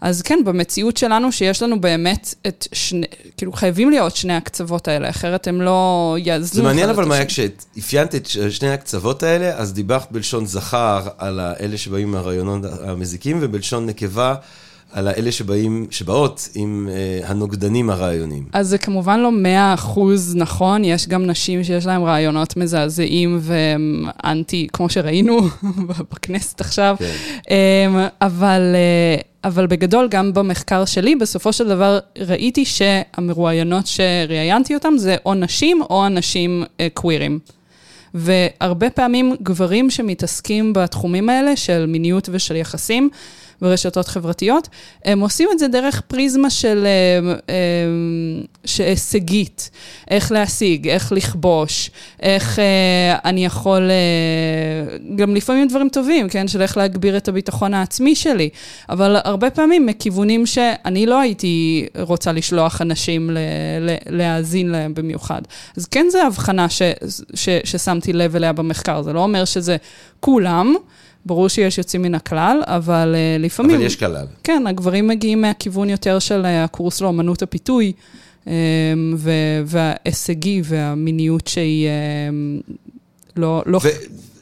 [0.00, 5.10] אז כן, במציאות שלנו, שיש לנו באמת את שני, כאילו חייבים להיות שני הקצוות האלה,
[5.10, 7.26] אחרת הם לא יאזנו זה מעניין אבל השני.
[7.26, 13.86] כשאפיינת את שני הקצוות האלה, אז דיברת בלשון זכר על האלה שבאים מהרעיונות המזיקים, ובלשון
[13.86, 14.34] נקבה
[14.92, 18.44] על האלה שבאים, שבאות עם אה, הנוגדנים הרעיונים.
[18.52, 24.04] אז זה כמובן לא מאה אחוז נכון, יש גם נשים שיש להן רעיונות מזעזעים והם
[24.24, 25.40] אנטי, כמו שראינו
[26.12, 26.96] בכנסת עכשיו.
[26.98, 27.12] כן.
[27.50, 34.98] אמ, אבל, אה, אבל בגדול, גם במחקר שלי, בסופו של דבר ראיתי שהמרואיינות שראיינתי אותן
[34.98, 37.38] זה או נשים או אנשים אה, קווירים.
[38.14, 43.10] והרבה פעמים גברים שמתעסקים בתחומים האלה של מיניות ושל יחסים
[43.60, 44.68] ברשתות חברתיות,
[45.04, 47.54] הם עושים את זה דרך פריזמה של אה, אה,
[48.64, 49.70] שהישגית,
[50.10, 51.90] איך להשיג, איך לכבוש,
[52.20, 53.90] איך אה, אני יכול,
[55.16, 58.48] גם לפעמים דברים טובים, כן, של איך להגביר את הביטחון העצמי שלי,
[58.88, 63.38] אבל הרבה פעמים מכיוונים שאני לא הייתי רוצה לשלוח אנשים ל,
[63.80, 65.42] ל, להאזין להם במיוחד.
[65.76, 66.82] אז כן זו הבחנה ש,
[67.34, 69.76] ש, ששמתי לב אליה במחקר, זה לא אומר שזה
[70.20, 70.74] כולם.
[71.26, 73.76] ברור שיש יוצאים מן הכלל, אבל uh, לפעמים...
[73.76, 74.26] אבל יש כלל.
[74.44, 77.92] כן, הגברים מגיעים מהכיוון יותר של uh, הקורס לאמנות הפיתוי,
[78.44, 78.48] um,
[79.16, 79.30] ו-
[79.66, 81.88] וההישגי והמיניות שהיא
[82.68, 82.72] um,
[83.36, 83.62] לא...
[83.66, 83.80] לא...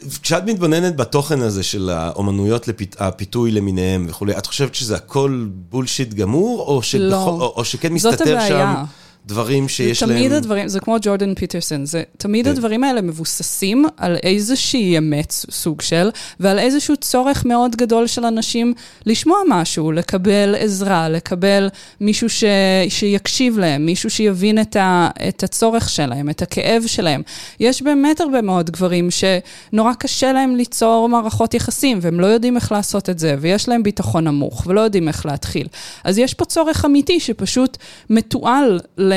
[0.07, 6.15] וכשאת מתבוננת בתוכן הזה של האומנויות לפית, הפיתוי למיניהם וכולי, את חושבת שזה הכל בולשיט
[6.15, 7.25] גמור, או, שבכל, לא.
[7.25, 8.85] או, או שכן זאת מסתתר שם הבעיה.
[9.27, 10.19] דברים שיש זה להם...
[10.19, 12.51] תמיד הדברים, זה כמו ג'ורדן פיטרסון, זה תמיד כן.
[12.51, 16.11] הדברים האלה מבוססים על איזושהי אמת סוג של,
[16.41, 18.75] ועל איזשהו צורך מאוד גדול של אנשים
[19.07, 21.69] לשמוע משהו, לקבל עזרה, לקבל
[22.01, 22.45] מישהו ש...
[22.89, 25.09] שיקשיב להם, מישהו שיבין את, ה...
[25.29, 27.23] את הצורך שלהם, את הכאב שלהם.
[27.61, 32.73] יש באמת הרבה מאוד גברים שנורא קשה להם ליצור מערכות יחסים, והם לא יודעים איך
[32.73, 35.67] לעשות את זה, ויש להם ביטחון נמוך, ולא יודעים איך להתחיל.
[36.05, 37.77] אז יש פה צורך אמיתי שפשוט
[38.11, 39.14] מתועל ל...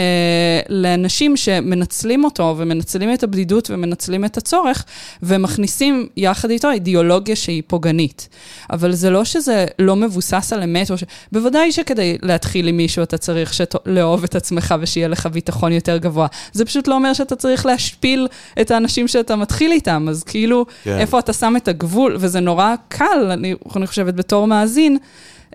[0.70, 4.86] לאנשים שמנצלים אותו, ומנצלים את הבדידות ומנצלים את הצורך,
[5.24, 8.30] ומכניסים יחד איתו אידיאולוגיה שהיא פוגענית.
[8.72, 11.04] אבל זה לא שזה לא מבוסס על אמת, ש...
[11.32, 13.76] בוודאי שכדי להתחיל עם מישהו אתה צריך שת...
[13.86, 16.28] לאהוב את עצמך ושיהיה לך ביטחון יותר גבוה.
[16.52, 18.28] זה פשוט לא אומר שאתה צריך להשפיל
[18.62, 20.66] את האנשים שאתה מתחיל איתם, אז כאילו.
[20.84, 20.98] כן.
[20.98, 24.98] איפה אתה שם את הגבול, וזה נורא קל, אני, אני חושבת, בתור מאזין.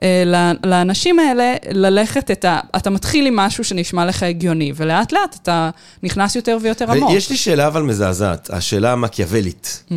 [0.02, 2.60] אה, לאנשים האלה ללכת את ה...
[2.76, 5.70] אתה מתחיל עם משהו שנשמע לך הגיוני, ולאט לאט אתה
[6.02, 7.10] נכנס יותר ויותר עמוק.
[7.10, 9.84] ויש לי שאלה אבל מזעזעת, השאלה המקיאוולית.
[9.88, 9.92] Mm.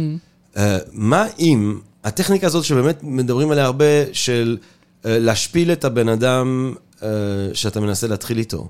[0.58, 4.58] אה, מה אם הטכניקה הזאת שבאמת מדברים עליה הרבה, של
[5.06, 6.74] אה, להשפיל את הבן אדם
[7.54, 8.70] שאתה מנסה להתחיל איתו,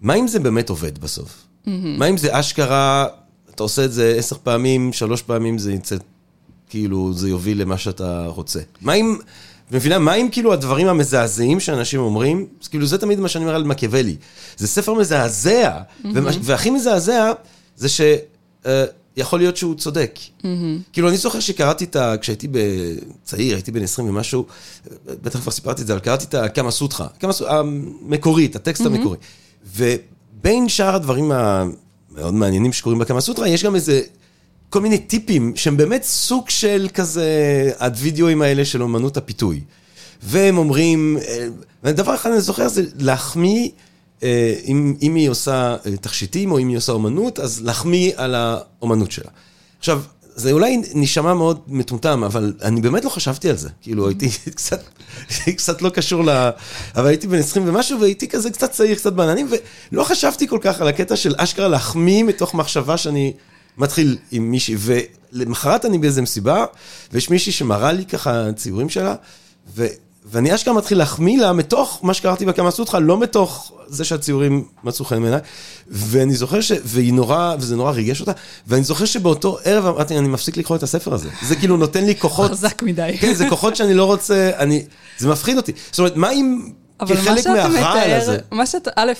[0.00, 1.28] מה אם זה באמת עובד בסוף?
[1.66, 1.68] Mm-hmm.
[1.98, 3.06] מה אם זה אשכרה,
[3.54, 5.96] אתה עושה את זה עשר פעמים, שלוש פעמים זה יצא,
[6.68, 8.60] כאילו, זה יוביל למה שאתה רוצה?
[8.80, 9.16] מה אם...
[9.72, 12.46] ומבינה, מה עם כאילו הדברים המזעזעים שאנשים אומרים?
[12.62, 14.16] אז כאילו, זה תמיד מה שאני אומר על מקיאוולי.
[14.56, 15.70] זה ספר מזעזע,
[16.04, 17.32] ומה- והכי מזעזע
[17.76, 18.00] זה ש...
[18.66, 18.84] אה,
[19.16, 20.18] יכול להיות שהוא צודק.
[20.92, 22.14] כאילו, אני זוכר שקראתי את ה...
[22.20, 22.48] כשהייתי
[23.24, 24.46] צעיר, הייתי בן 20 ומשהו,
[25.06, 29.16] בטח כבר סיפרתי את זה, אבל קראתי את הקמה סוטרה, קמה סוטרה, המקורית, הטקסט המקורי.
[29.76, 34.00] ובין שאר הדברים המאוד מעניינים שקורים בקמה סוטרה, יש גם איזה...
[34.70, 39.60] כל מיני טיפים שהם באמת סוג של כזה הווידאוים האלה של אומנות הפיתוי.
[40.22, 41.46] והם אומרים, אה,
[41.84, 43.68] ודבר אחד אני זוכר זה להחמיא,
[44.22, 48.34] אה, אם, אם היא עושה אה, תכשיטים או אם היא עושה אומנות, אז להחמיא על
[48.34, 49.30] האומנות שלה.
[49.78, 50.02] עכשיו,
[50.34, 53.68] זה אולי נשמע מאוד מטומטם, אבל אני באמת לא חשבתי על זה.
[53.82, 54.82] כאילו, הייתי קצת,
[55.56, 56.50] קצת לא קשור ל...
[56.96, 59.48] אבל הייתי בן 20 ומשהו, והייתי כזה קצת צעיר, קצת בעננים,
[59.92, 63.32] ולא חשבתי כל כך על הקטע של אשכרה להחמיא מתוך מחשבה שאני
[63.78, 66.64] מתחיל עם מישהי, ולמחרת אני באיזה מסיבה,
[67.12, 69.14] ויש מישהי שמראה לי ככה ציורים שלה,
[69.76, 69.86] ו...
[70.30, 75.04] ואני אשכרה מתחיל להחמיא לה מתוך מה שקראתי בקמה סוטרה, לא מתוך זה שהציורים מצאו
[75.04, 75.40] חן בעיניי.
[75.88, 76.72] ואני זוכר ש...
[76.84, 78.32] והיא נורא, וזה נורא ריגש אותה,
[78.66, 81.28] ואני זוכר שבאותו ערב אמרתי, אני מפסיק לקרוא את הספר הזה.
[81.42, 82.50] זה כאילו נותן לי כוחות...
[82.56, 83.16] חזק מדי.
[83.20, 84.84] כן, זה כוחות שאני לא רוצה, אני...
[85.18, 85.72] זה מפחיד אותי.
[85.90, 86.70] זאת אומרת, מה אם...
[87.00, 88.32] אבל מה שאתה מהרעל הזה.
[88.32, 89.12] מתאר, מה שאתה, א',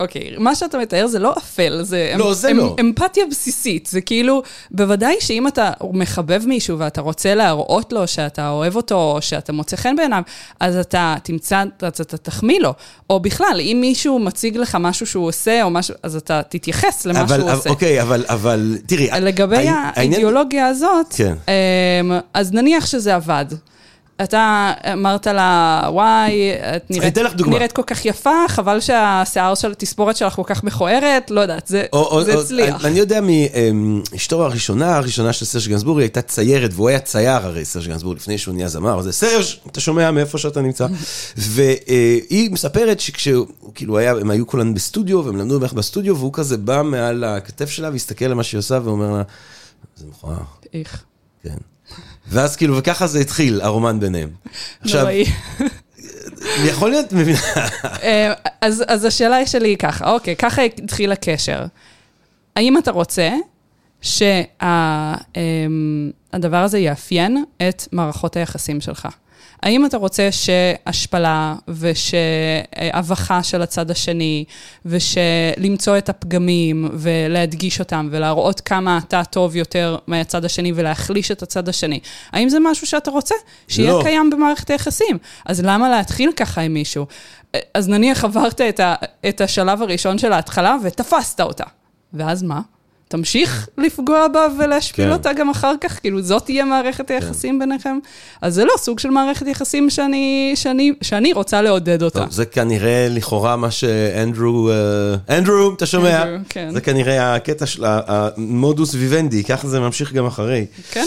[0.00, 2.76] אוקיי, מה שאתה מתאר זה לא אפל, זה, לא, אמ- זה אמ- לא.
[2.80, 8.76] אמפתיה בסיסית, זה כאילו, בוודאי שאם אתה מחבב מישהו ואתה רוצה להראות לו שאתה אוהב
[8.76, 10.22] אותו, או שאתה מוצא חן בעיניו,
[10.60, 12.74] אז אתה תמצא, אז אתה תחמיא לו.
[13.10, 17.20] או בכלל, אם מישהו מציג לך משהו שהוא עושה, או משהו, אז אתה תתייחס למה
[17.20, 17.70] אבל, שהוא אבל- עושה.
[17.70, 21.34] אוקיי, אבל, אבל, תראי, לגבי העניין- העניין- האידיאולוגיה הזאת, כן.
[21.48, 23.46] אמ, אז נניח שזה עבד.
[24.22, 27.18] אתה אמרת לה, וואי, את נראית.
[27.46, 31.84] נראית כל כך יפה, חבל שהשיער של התספורת שלך כל כך מכוערת, לא יודעת, זה,
[31.92, 32.84] או, זה או, הצליח.
[32.84, 33.20] אני יודע
[33.72, 38.38] מאשתו הראשונה, הראשונה של סרש גנסבורי, הייתה ציירת, והוא היה צייר הרי, סרש גנסבורי, לפני
[38.38, 40.86] שהוא נהיה זמר, זה סרש, אתה שומע מאיפה שאתה נמצא.
[41.36, 46.56] והיא מספרת שכשהוא, כאילו היה, הם היו כולן בסטודיו, והם למדו בערך בסטודיו, והוא כזה
[46.56, 49.22] בא מעל הכתף שלה, והסתכל על מה שהיא עושה, ואומר לה,
[49.96, 50.36] זה מכוער,
[50.74, 51.04] איך,
[51.42, 51.56] כן.
[52.28, 54.30] ואז כאילו, וככה זה התחיל, הרומן ביניהם.
[54.80, 55.06] עכשיו.
[56.64, 57.38] יכול להיות, מבינה,
[58.02, 61.66] אה, אז, אז השאלה שלי היא ככה, אוקיי, ככה התחיל הקשר.
[62.56, 63.30] האם אתה רוצה
[64.00, 64.56] שהדבר
[66.52, 69.08] הזה יאפיין את מערכות היחסים שלך?
[69.62, 74.44] האם אתה רוצה שהשפלה ושהבכה של הצד השני
[74.84, 81.68] ושלמצוא את הפגמים ולהדגיש אותם ולהראות כמה אתה טוב יותר מהצד השני ולהחליש את הצד
[81.68, 82.00] השני,
[82.32, 83.34] האם זה משהו שאתה רוצה?
[83.68, 84.00] שיהיה לא.
[84.02, 85.18] קיים במערכת היחסים.
[85.46, 87.06] אז למה להתחיל ככה עם מישהו?
[87.74, 88.94] אז נניח עברת את, ה,
[89.28, 91.64] את השלב הראשון של ההתחלה ותפסת אותה.
[92.12, 92.60] ואז מה?
[93.08, 95.12] תמשיך לפגוע בה ולהשפיל כן.
[95.12, 96.00] אותה גם אחר כך?
[96.00, 97.98] כאילו, זאת תהיה מערכת היחסים ביניכם?
[98.42, 102.20] אז זה לא סוג של מערכת יחסים שאני, שאני, שאני רוצה לעודד אותה.
[102.20, 106.22] טוב, זה כנראה לכאורה מה שאנדרו, אה, אנדרו, אתה שומע?
[106.22, 106.70] אנדרו, כן.
[106.72, 110.66] זה כנראה הקטע של המודוס ויבנדי, ככה זה ממשיך גם אחרי.
[110.90, 111.06] כן?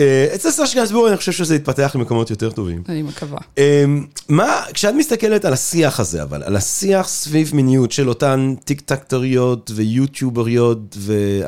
[0.00, 2.82] אה, אצל סאש גנסבורי אני חושב שזה יתפתח למקומות יותר טובים.
[2.88, 3.38] אני מקווה.
[3.58, 3.84] אה,
[4.28, 9.70] מה, כשאת מסתכלת על השיח הזה, אבל, על השיח סביב מיניות של אותן טיק טקטוריות
[9.74, 10.96] ויוטיובריות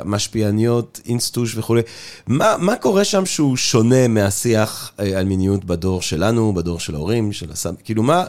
[0.03, 1.83] ומשפיעניות, אינסטוש וכולי,
[2.27, 7.33] מה, מה קורה שם שהוא שונה מהשיח אה, על מיניות בדור שלנו, בדור של ההורים,
[7.33, 7.75] של הסב...
[7.85, 8.25] כאילו, מה,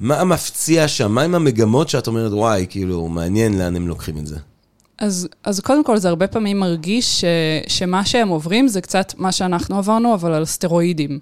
[0.00, 1.12] מה המפציע שם?
[1.12, 4.36] מה עם המגמות שאת אומרת, וואי, כאילו, מעניין לאן הם לוקחים את זה?
[4.98, 7.24] אז, אז קודם כל, זה הרבה פעמים מרגיש ש,
[7.68, 11.18] שמה שהם עוברים זה קצת מה שאנחנו עברנו, אבל על סטרואידים.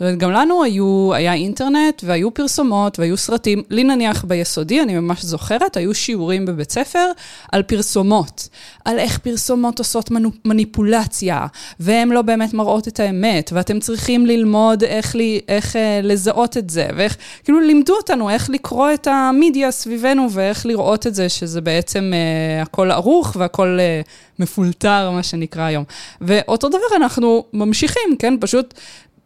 [0.00, 3.62] זאת אומרת, גם לנו היו, היה אינטרנט, והיו פרסומות, והיו סרטים.
[3.70, 7.06] לי נניח ביסודי, אני ממש זוכרת, היו שיעורים בבית ספר
[7.52, 8.48] על פרסומות.
[8.84, 10.10] על איך פרסומות עושות
[10.44, 11.46] מניפולציה,
[11.80, 16.70] והן לא באמת מראות את האמת, ואתם צריכים ללמוד איך, לי, איך אה, לזהות את
[16.70, 21.60] זה, ואיך, כאילו לימדו אותנו איך לקרוא את המדיה סביבנו, ואיך לראות את זה, שזה
[21.60, 24.00] בעצם אה, הכל ערוך והכל אה,
[24.38, 25.84] מפולטר, מה שנקרא היום.
[26.20, 28.34] ואותו דבר אנחנו ממשיכים, כן?
[28.40, 28.74] פשוט...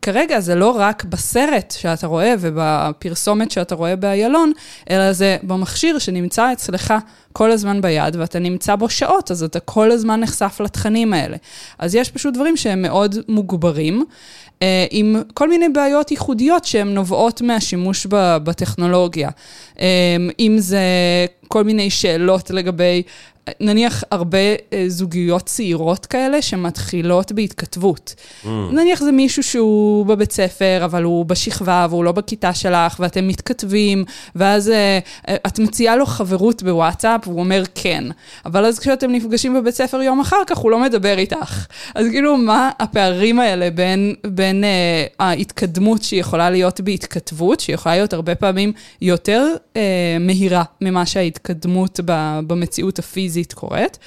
[0.04, 4.52] כרגע זה לא רק בסרט שאתה רואה ובפרסומת שאתה רואה באיילון,
[4.90, 6.94] אלא זה במכשיר שנמצא אצלך
[7.32, 11.36] כל הזמן ביד, ואתה נמצא בו שעות, אז אתה כל הזמן נחשף לתכנים האלה.
[11.78, 14.04] אז יש פשוט דברים שהם מאוד מוגברים,
[14.62, 18.06] אה, עם כל מיני בעיות ייחודיות שהן נובעות מהשימוש
[18.44, 19.30] בטכנולוגיה.
[19.80, 19.86] אה,
[20.38, 20.80] אם זה
[21.48, 23.02] כל מיני שאלות לגבי
[23.60, 24.38] נניח הרבה
[24.72, 28.14] אה, זוגיות צעירות כאלה שמתחילות בהתכתבות.
[28.44, 28.48] Mm.
[28.48, 34.04] נניח זה מישהו שהוא בבית ספר, אבל הוא בשכבה והוא לא בכיתה שלך, ואתם מתכתבים,
[34.34, 38.04] ואז אה, אה, את מציעה לו חברות בוואטסאפ, והוא אומר כן.
[38.46, 41.66] אבל אז כשאתם נפגשים בבית ספר יום אחר כך, הוא לא מדבר איתך.
[41.94, 48.34] אז כאילו, מה הפערים האלה בין, בין אה, ההתקדמות שיכולה להיות בהתכתבות, שיכולה להיות הרבה
[48.34, 48.72] פעמים
[49.02, 53.98] יותר אה, מהירה ממה שההתקדמות ב, במציאות הפיזית קורית,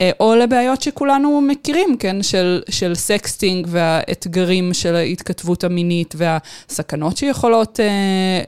[0.00, 7.80] אה, או לבעיות שכולנו מכירים, כן, של, של sexting והאתגרים של ההתכתבות המינית והסכנות שיכולות
[7.80, 7.86] אה,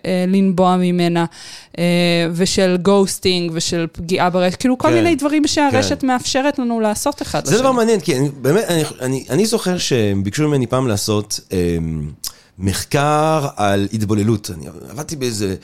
[0.07, 1.25] אה, לנבוע ממנה,
[1.79, 1.85] אה,
[2.33, 6.07] ושל ghosting ושל פגיעה ברשת, כאילו כל כן, מיני דברים שהרשת כן.
[6.07, 7.57] מאפשרת לנו לעשות אחד לשני.
[7.57, 11.41] זה דבר מעניין, כי אני, באמת, אני, אני, אני זוכר שהם ביקשו ממני פעם לעשות
[11.53, 11.59] אה,
[12.59, 14.51] מחקר על התבוללות.
[14.55, 15.55] אני עבדתי באיזה...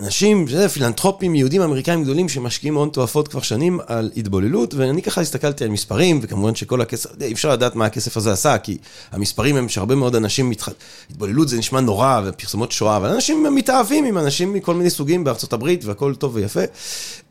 [0.00, 5.20] אנשים, זה פילנטרופים יהודים אמריקאים גדולים שמשקיעים הון תועפות כבר שנים על התבוללות, ואני ככה
[5.20, 8.78] הסתכלתי על מספרים, וכמובן שכל הכסף, אי אפשר לדעת מה הכסף הזה עשה, כי
[9.12, 10.68] המספרים הם שהרבה מאוד אנשים מתח...
[11.10, 15.52] התבוללות זה נשמע נורא, ופרסומות שואה, אבל אנשים מתאהבים עם אנשים מכל מיני סוגים בארצות
[15.52, 16.60] הברית, והכל טוב ויפה.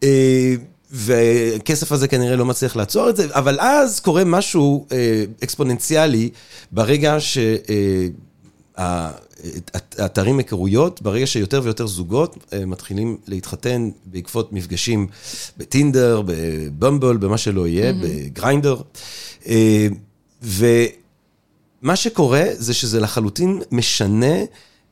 [0.03, 0.55] אה,
[0.91, 6.29] והכסף הזה כנראה לא מצליח לעצור את זה, אבל אז קורה משהו אה, אקספוננציאלי
[6.71, 7.37] ברגע ש...
[10.05, 15.07] אתרים היכרויות, ברגע שיותר ויותר זוגות אה, מתחילים להתחתן בעקבות מפגשים
[15.57, 17.95] בטינדר, בבמבל, במה שלא יהיה, mm-hmm.
[18.01, 18.81] בגריינדר.
[19.47, 19.87] אה,
[20.41, 24.35] ומה שקורה זה שזה לחלוטין משנה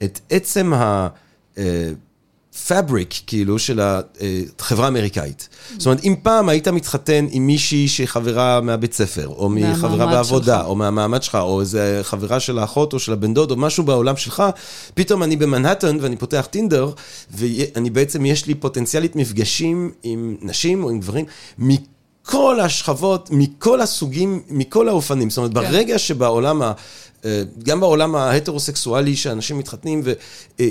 [0.03, 1.07] את עצם ה...
[2.51, 5.49] אה, פאבריק, כאילו, של החברה האמריקאית.
[5.77, 10.57] זאת אומרת, אם פעם היית מתחתן עם מישהי שהיא חברה מהבית ספר, או מחברה בעבודה,
[10.57, 10.65] שלך.
[10.65, 14.17] או מהמעמד שלך, או איזה חברה של האחות או של הבן דוד, או משהו בעולם
[14.17, 14.43] שלך,
[14.93, 16.91] פתאום אני במנהטן ואני פותח טינדר,
[17.31, 21.25] ואני בעצם, יש לי פוטנציאלית מפגשים עם נשים או עם גברים.
[21.57, 25.29] מכל השכבות, מכל הסוגים, מכל האופנים.
[25.29, 25.59] זאת אומרת, כן.
[25.59, 26.71] ברגע שבעולם אה,
[27.63, 30.15] גם בעולם ההטרוסקסואלי שאנשים מתחתנים והם
[30.59, 30.67] אה,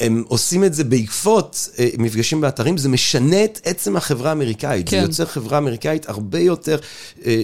[0.00, 1.68] אה, עושים את זה בעקבות
[1.98, 4.88] מפגשים באתרים, זה משנה את עצם החברה האמריקאית.
[4.88, 5.00] כן.
[5.00, 6.78] זה יוצר חברה אמריקאית הרבה יותר,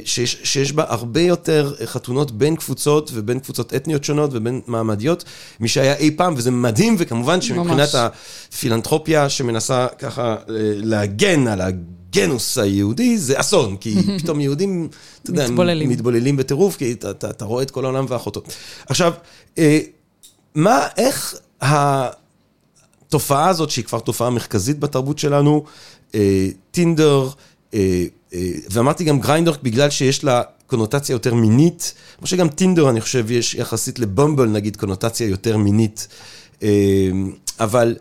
[0.05, 5.25] שיש, שיש בה הרבה יותר חתונות בין קבוצות ובין קבוצות אתניות שונות ובין מעמדיות,
[5.61, 8.11] משהיה אי פעם, וזה מדהים, וכמובן שמבחינת ממש.
[8.53, 10.37] הפילנטרופיה שמנסה ככה
[10.77, 11.69] להגן על ה...
[12.11, 14.89] הגנוס היהודי זה אסון, כי פתאום יהודים,
[15.23, 18.43] אתה יודע, מתבוללים, מתבוללים בטירוף, כי אתה, אתה, אתה רואה את כל העולם ואחותו.
[18.87, 19.13] עכשיו,
[19.59, 19.79] אה,
[20.55, 25.65] מה, איך התופעה הזאת, שהיא כבר תופעה מרכזית בתרבות שלנו,
[26.15, 27.29] אה, טינדר,
[27.75, 28.05] אה,
[28.71, 33.55] ואמרתי גם גריינדר, בגלל שיש לה קונוטציה יותר מינית, כמו שגם טינדר, אני חושב, יש
[33.55, 36.09] יחסית לבומבל, נגיד, קונוטציה יותר מינית.
[37.61, 37.97] אבל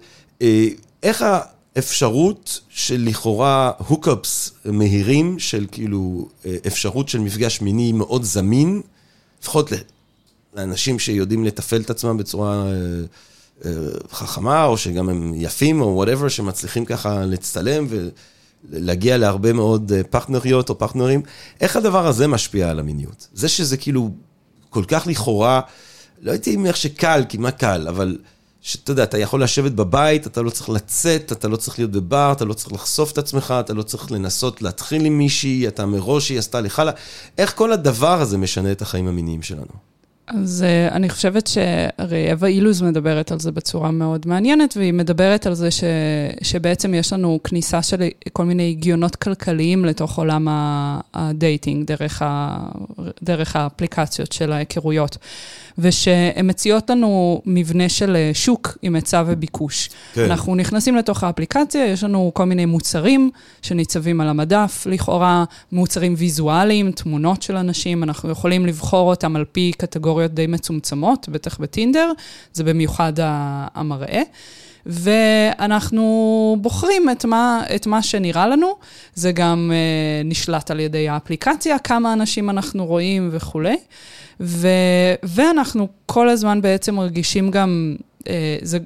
[1.03, 1.39] איך ה...
[1.77, 8.81] אפשרות של לכאורה hookups מהירים, של כאילו אה, אפשרות של מפגש מיני מאוד זמין,
[9.41, 9.71] לפחות
[10.53, 12.71] לאנשים שיודעים לתפעל את עצמם בצורה אה,
[13.65, 13.71] אה,
[14.11, 17.87] חכמה, או שגם הם יפים, או whatever, שמצליחים ככה להצטלם
[18.69, 21.21] ולהגיע להרבה מאוד פרטנריות או פרטנרים.
[21.61, 23.27] איך הדבר הזה משפיע על המיניות?
[23.33, 24.11] זה שזה כאילו
[24.69, 25.61] כל כך לכאורה,
[26.21, 28.17] לא הייתי אומר שקל, כי מה קל, אבל...
[28.61, 32.31] שאתה יודע, אתה יכול לשבת בבית, אתה לא צריך לצאת, אתה לא צריך להיות בבר,
[32.31, 36.29] אתה לא צריך לחשוף את עצמך, אתה לא צריך לנסות להתחיל עם מישהי, אתה מראש
[36.29, 36.81] היא עשתה לך.
[37.37, 39.88] איך כל הדבר הזה משנה את החיים המיניים שלנו?
[40.29, 45.47] אז uh, אני חושבת שהרי אווה אילוז מדברת על זה בצורה מאוד מעניינת, והיא מדברת
[45.47, 45.83] על זה ש,
[46.41, 48.03] שבעצם יש לנו כניסה של
[48.33, 50.47] כל מיני הגיונות כלכליים לתוך עולם
[51.13, 52.57] ה dating, דרך, ה,
[53.23, 55.17] דרך האפליקציות של ההיכרויות.
[55.79, 59.89] ושהן מציעות לנו מבנה של אה, שוק עם היצע וביקוש.
[60.13, 60.23] כן.
[60.23, 66.91] אנחנו נכנסים לתוך האפליקציה, יש לנו כל מיני מוצרים שניצבים על המדף, לכאורה מוצרים ויזואליים,
[66.91, 69.71] תמונות של אנשים, אנחנו יכולים לבחור אותם על פי
[70.19, 72.11] קטגוריות די מצומצמות, בטח בטינדר,
[72.53, 73.13] זה במיוחד
[73.75, 74.21] המראה.
[74.85, 78.75] ואנחנו בוחרים את מה, את מה שנראה לנו.
[79.15, 83.77] זה גם אה, נשלט על ידי האפליקציה, כמה אנשים אנחנו רואים וכולי.
[84.39, 84.67] ו,
[85.23, 87.95] ואנחנו כל הזמן בעצם מרגישים גם,
[88.27, 88.79] אה, זה,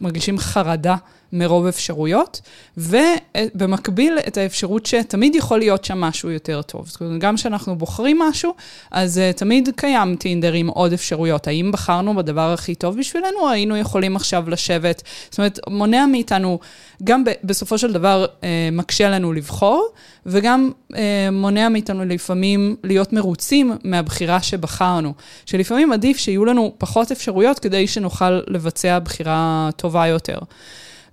[0.00, 0.96] מרגישים חרדה
[1.32, 2.40] מרוב אפשרויות,
[2.76, 6.88] ובמקביל את האפשרות שתמיד יכול להיות שם משהו יותר טוב.
[6.88, 8.54] זאת אומרת, גם כשאנחנו בוחרים משהו,
[8.90, 11.46] אז uh, תמיד קיים טינדר עם עוד אפשרויות.
[11.46, 15.02] האם בחרנו בדבר הכי טוב בשבילנו, או היינו יכולים עכשיו לשבת?
[15.30, 16.58] זאת אומרת, מונע מאיתנו,
[17.04, 19.88] גם ב- בסופו של דבר uh, מקשה לנו לבחור,
[20.26, 20.96] וגם uh,
[21.32, 25.14] מונע מאיתנו לפעמים להיות מרוצים מהבחירה שבחרנו.
[25.46, 30.38] שלפעמים עדיף שיהיו לנו פחות אפשרויות כדי שנוכל לבצע בחירה טובה יותר.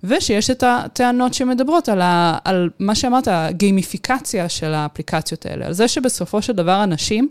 [0.06, 5.88] ושיש את הטענות שמדברות על, ה, על מה שאמרת, הגיימיפיקציה של האפליקציות האלה, על זה
[5.88, 7.28] שבסופו של דבר אנשים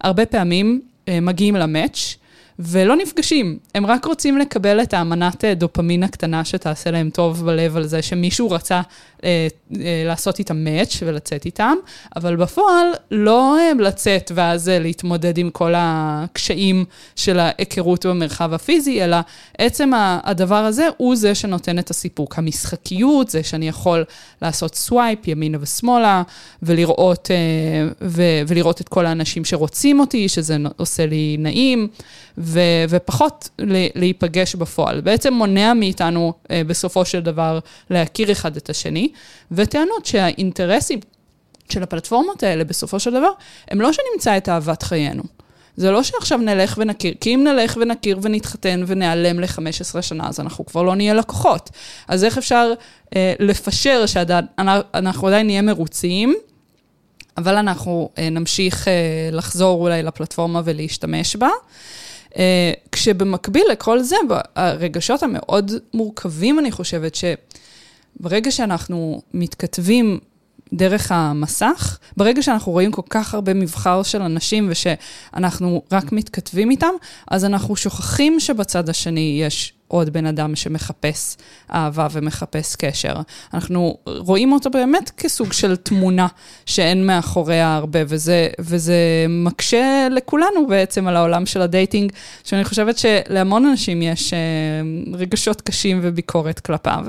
[0.00, 2.16] הרבה פעמים אה, מגיעים למאץ',
[2.62, 3.58] ולא נפגשים.
[3.74, 8.02] הם רק רוצים לקבל את המנת אה, דופמין הקטנה שתעשה להם טוב בלב על זה
[8.02, 8.80] שמישהו רצה
[10.04, 11.74] לעשות איתם match ולצאת איתם,
[12.16, 16.84] אבל בפועל לא אה, לצאת ואז אה, להתמודד עם כל הקשיים
[17.16, 19.16] של ההיכרות במרחב הפיזי, אלא
[19.58, 19.90] עצם
[20.24, 22.38] הדבר הזה הוא זה שנותן את הסיפוק.
[22.38, 24.04] המשחקיות, זה שאני יכול
[24.42, 26.22] לעשות swipe ימינה ושמאלה,
[26.62, 27.36] ולראות, אה,
[28.02, 31.88] ו- ולראות את כל האנשים שרוצים אותי, שזה עושה לי נעים.
[32.38, 33.48] ו, ופחות
[33.94, 35.00] להיפגש בפועל.
[35.00, 37.58] בעצם מונע מאיתנו אה, בסופו של דבר
[37.90, 39.08] להכיר אחד את השני,
[39.52, 41.00] וטענות שהאינטרסים
[41.68, 43.30] של הפלטפורמות האלה בסופו של דבר,
[43.68, 45.22] הם לא שנמצא את אהבת חיינו.
[45.76, 50.66] זה לא שעכשיו נלך ונכיר, כי אם נלך ונכיר ונתחתן וניעלם ל-15 שנה, אז אנחנו
[50.66, 51.70] כבר לא נהיה לקוחות.
[52.08, 52.72] אז איך אפשר
[53.16, 56.34] אה, לפשר שאנחנו עדיין נהיה מרוצים,
[57.38, 58.92] אבל אנחנו אה, נמשיך אה,
[59.32, 61.48] לחזור אולי לפלטפורמה ולהשתמש בה.
[62.36, 64.16] אה, כשבמקביל לכל זה,
[64.56, 67.16] הרגשות המאוד מורכבים, אני חושבת,
[68.18, 70.18] שברגע שאנחנו מתכתבים
[70.72, 76.92] דרך המסך, ברגע שאנחנו רואים כל כך הרבה מבחר של אנשים ושאנחנו רק מתכתבים איתם,
[77.30, 81.36] אז אנחנו שוכחים שבצד השני יש עוד בן אדם שמחפש
[81.72, 83.14] אהבה ומחפש קשר.
[83.54, 86.26] אנחנו רואים אותו באמת כסוג של תמונה
[86.66, 92.12] שאין מאחוריה הרבה, וזה, וזה מקשה לכולנו בעצם על העולם של הדייטינג,
[92.44, 94.38] שאני חושבת שלהמון אנשים יש אה,
[95.12, 97.06] רגשות קשים וביקורת כלפיו.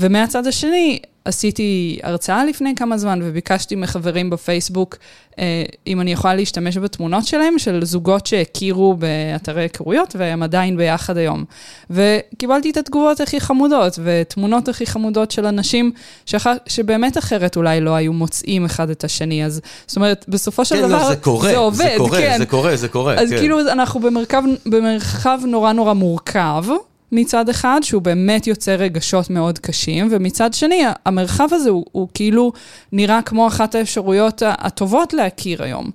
[0.00, 4.96] ומהצד השני, עשיתי הרצאה לפני כמה זמן וביקשתי מחברים בפייסבוק
[5.38, 11.16] אה, אם אני יכולה להשתמש בתמונות שלהם, של זוגות שהכירו באתרי היכרויות והם עדיין ביחד
[11.16, 11.44] היום.
[11.90, 15.92] וקיבלתי את התגובות הכי חמודות ותמונות הכי חמודות של אנשים
[16.26, 16.46] שח...
[16.66, 19.44] שבאמת אחרת אולי לא היו מוצאים אחד את השני.
[19.44, 22.18] אז זאת אומרת, בסופו של כן, לא, דבר, לא, זה קורה, זה עובד, זה קורה,
[22.18, 22.38] כן.
[22.38, 23.14] זה קורה, זה קורה.
[23.14, 23.38] אז כן.
[23.38, 26.64] כאילו אנחנו במרחב, במרחב נורא נורא מורכב.
[27.12, 32.52] מצד אחד, שהוא באמת יוצר רגשות מאוד קשים, ומצד שני, המרחב הזה הוא, הוא כאילו
[32.92, 35.90] נראה כמו אחת האפשרויות הטובות להכיר היום.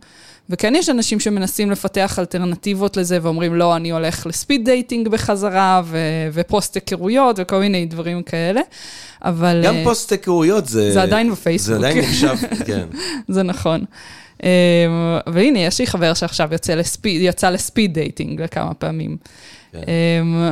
[0.49, 5.81] וכן יש אנשים שמנסים לפתח אלטרנטיבות לזה ואומרים, לא, אני הולך ל speed dating בחזרה,
[5.85, 5.97] ו-
[6.33, 8.61] ופוסט היכרויות וכל מיני דברים כאלה,
[9.21, 9.61] אבל...
[9.65, 10.91] גם פוסט היכרויות זה...
[10.91, 11.79] זה עדיין בפייסבוק.
[11.79, 12.35] זה עדיין נחשב,
[12.67, 12.87] כן.
[13.27, 13.85] זה נכון.
[14.43, 14.49] אמ,
[15.27, 19.17] אבל הנה, יש לי חבר שעכשיו יוצא ל speed, יצא ל speed dating לכמה פעמים.
[19.85, 19.91] כן.
[20.21, 20.51] אמ,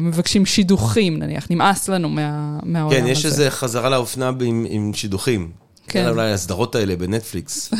[0.00, 3.00] ומבקשים שידוכים, נניח, נמאס לנו מה, מהעולם הזה.
[3.00, 5.50] כן, יש איזה חזרה לאופנה עם, עם שידוכים.
[5.88, 6.08] כן.
[6.08, 7.70] אולי הסדרות האלה בנטפליקס.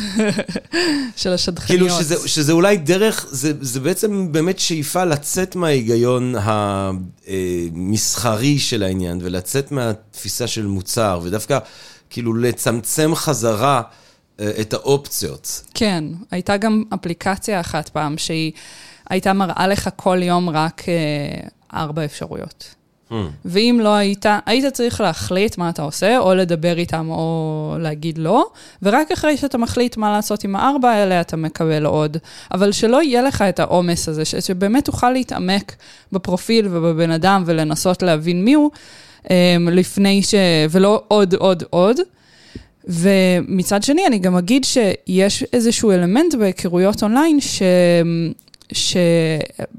[1.15, 1.81] של השדכניות.
[1.81, 6.35] כאילו שזה, שזה אולי דרך, זה, זה בעצם באמת שאיפה לצאת מההיגיון
[7.27, 11.59] המסחרי של העניין, ולצאת מהתפיסה של מוצר, ודווקא
[12.09, 13.81] כאילו לצמצם חזרה
[14.39, 15.63] אה, את האופציות.
[15.73, 18.51] כן, הייתה גם אפליקציה אחת פעם שהיא...
[19.09, 22.75] הייתה מראה לך כל יום רק אה, ארבע אפשרויות.
[23.11, 23.13] Hmm.
[23.45, 28.45] ואם לא היית, היית צריך להחליט מה אתה עושה, או לדבר איתם או להגיד לא,
[28.81, 32.17] ורק אחרי שאתה מחליט מה לעשות עם הארבע האלה, אתה מקבל עוד.
[32.53, 35.75] אבל שלא יהיה לך את העומס הזה, שבאמת תוכל להתעמק
[36.11, 38.71] בפרופיל ובבן אדם ולנסות להבין מי הוא,
[39.31, 40.33] אה, לפני ש...
[40.69, 41.99] ולא עוד, עוד, עוד.
[42.87, 47.61] ומצד שני, אני גם אגיד שיש איזשהו אלמנט בהיכרויות אונליין ש...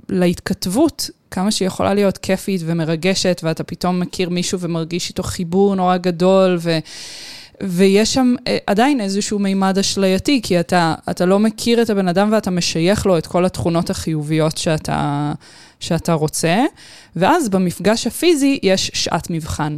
[0.09, 5.97] שלהתכתבות, כמה שהיא יכולה להיות כיפית ומרגשת, ואתה פתאום מכיר מישהו ומרגיש איתו חיבור נורא
[5.97, 6.79] גדול, ו...
[7.63, 12.33] ויש שם אה, עדיין איזשהו מימד אשלייתי, כי אתה, אתה לא מכיר את הבן אדם
[12.33, 15.33] ואתה משייך לו את כל התכונות החיוביות שאתה,
[15.81, 16.65] שאתה רוצה,
[17.17, 19.77] ואז במפגש הפיזי יש שעת מבחן.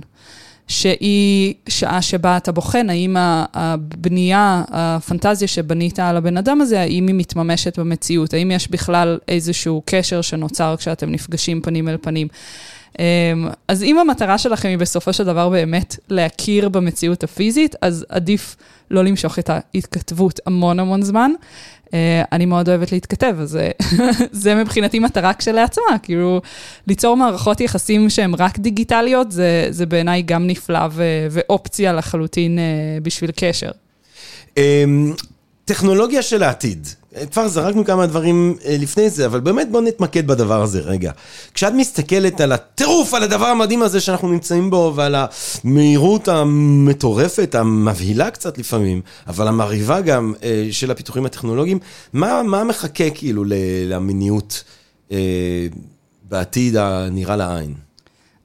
[0.72, 3.16] שהיא שעה שבה אתה בוחן האם
[3.54, 9.82] הבנייה, הפנטזיה שבנית על הבן אדם הזה, האם היא מתממשת במציאות, האם יש בכלל איזשהו
[9.84, 12.28] קשר שנוצר כשאתם נפגשים פנים אל פנים.
[12.98, 13.04] אמ,
[13.68, 18.56] אז אם המטרה שלכם היא בסופו של דבר באמת להכיר במציאות הפיזית, אז עדיף
[18.90, 21.32] לא למשוך את ההתכתבות המון המון זמן,
[22.32, 23.70] אני מאוד אוהבת להתכתב, אז אה,
[24.32, 26.40] זה מבחינתי מטרה כשלעצמה, כאילו,
[26.86, 32.64] ליצור מערכות יחסים שהן רק דיגיטליות, זה, זה בעיניי גם נפלא ו- ואופציה לחלוטין אה,
[33.02, 33.70] בשביל קשר.
[34.56, 35.14] אמ,
[35.64, 36.86] טכנולוגיה של העתיד.
[37.30, 41.12] כבר זרקנו כמה דברים אה, לפני זה, אבל באמת בואו נתמקד בדבר הזה רגע.
[41.54, 45.14] כשאת מסתכלת על הטירוף, על הדבר המדהים הזה שאנחנו נמצאים בו, ועל
[45.64, 51.78] המהירות המטורפת, המבהילה קצת לפעמים, אבל המרהיבה גם אה, של הפיתוחים הטכנולוגיים,
[52.12, 53.44] מה, מה מחכה כאילו
[53.86, 54.64] למיניות
[55.12, 55.66] אה,
[56.28, 57.74] בעתיד הנראה לעין?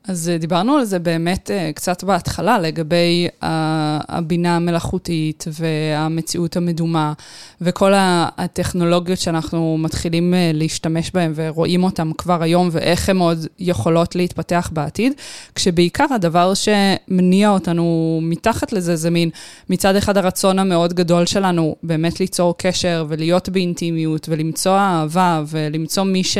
[0.07, 7.13] אז אה, דיברנו על זה באמת אה, קצת בהתחלה, לגבי הבינה המלאכותית והמציאות המדומה,
[7.61, 14.15] וכל הטכנולוגיות שאנחנו מתחילים אה, להשתמש בהן ורואים אותן כבר היום, ואיך הן עוד יכולות
[14.15, 15.13] להתפתח בעתיד,
[15.55, 19.29] כשבעיקר הדבר שמניע אותנו מתחת לזה, זה מין,
[19.69, 26.23] מצד אחד הרצון המאוד גדול שלנו באמת ליצור קשר ולהיות באינטימיות ולמצוא אהבה ולמצוא מי
[26.23, 26.37] ש...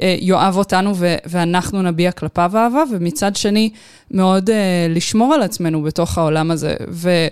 [0.00, 3.70] אה, יאהב אותנו ו- ואנחנו נביע כלפיו אהבה, ומצד שני,
[4.10, 4.52] מאוד uh,
[4.88, 6.74] לשמור על עצמנו בתוך העולם הזה.
[6.90, 7.26] ו-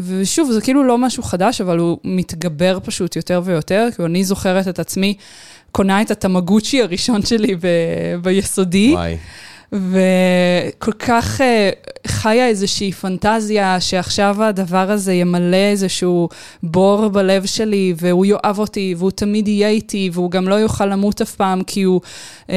[0.00, 4.68] ושוב, זה כאילו לא משהו חדש, אבל הוא מתגבר פשוט יותר ויותר, כי אני זוכרת
[4.68, 5.14] את עצמי
[5.72, 8.92] קונה את התמגוצ'י הראשון שלי ב- ביסודי.
[8.94, 9.16] וואי.
[9.80, 16.28] וכל כך uh, חיה איזושהי פנטזיה שעכשיו הדבר הזה ימלא איזשהו
[16.62, 21.20] בור בלב שלי, והוא יאהב אותי, והוא תמיד יהיה איתי, והוא גם לא יוכל למות
[21.20, 22.00] אף פעם, כי הוא,
[22.46, 22.50] uh,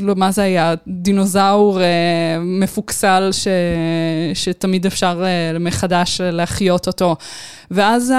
[0.00, 0.74] לא, מה זה היה?
[0.88, 1.82] דינוזאור uh,
[2.40, 3.48] מפוקסל ש,
[4.34, 7.16] שתמיד אפשר uh, מחדש להחיות אותו.
[7.70, 8.12] ואז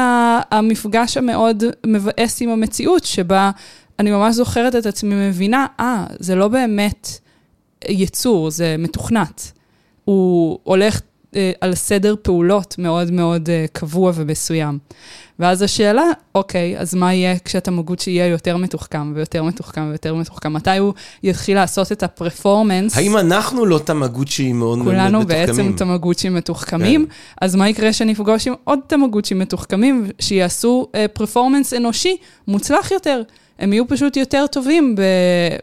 [0.51, 3.51] המפגש המאוד מבאס עם המציאות, שבה
[3.99, 7.24] אני ממש זוכרת את עצמי מבינה, אה, ah, זה לא באמת...
[7.89, 9.51] יצור, זה מתוכנת.
[10.05, 11.01] הוא הולך
[11.35, 14.77] אה, על סדר פעולות מאוד מאוד אה, קבוע ומסוים.
[15.39, 16.03] ואז השאלה,
[16.35, 20.53] אוקיי, אז מה יהיה כשהתמגוצ'י יהיה יותר מתוחכם ויותר מתוחכם ויותר מתוחכם?
[20.53, 22.97] מתי הוא יתחיל לעשות את הפרפורמנס?
[22.97, 24.99] האם אנחנו לא תמגוצ'י מאוד מתוחכמים?
[24.99, 27.11] כולנו בעצם תמגוצ'י מתוחכמים, כן.
[27.41, 32.17] אז מה יקרה כשנפגוש עם עוד תמגוצ'י מתוחכמים שיעשו פרפורמנס אה, אנושי
[32.47, 33.21] מוצלח יותר?
[33.59, 34.95] הם יהיו פשוט יותר טובים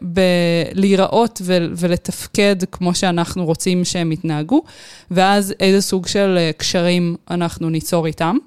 [0.01, 1.41] בלהיראות
[1.75, 4.63] ולתפקד כמו שאנחנו רוצים שהם יתנהגו,
[5.11, 8.37] ואז איזה סוג של אה, קשרים אנחנו ניצור איתם.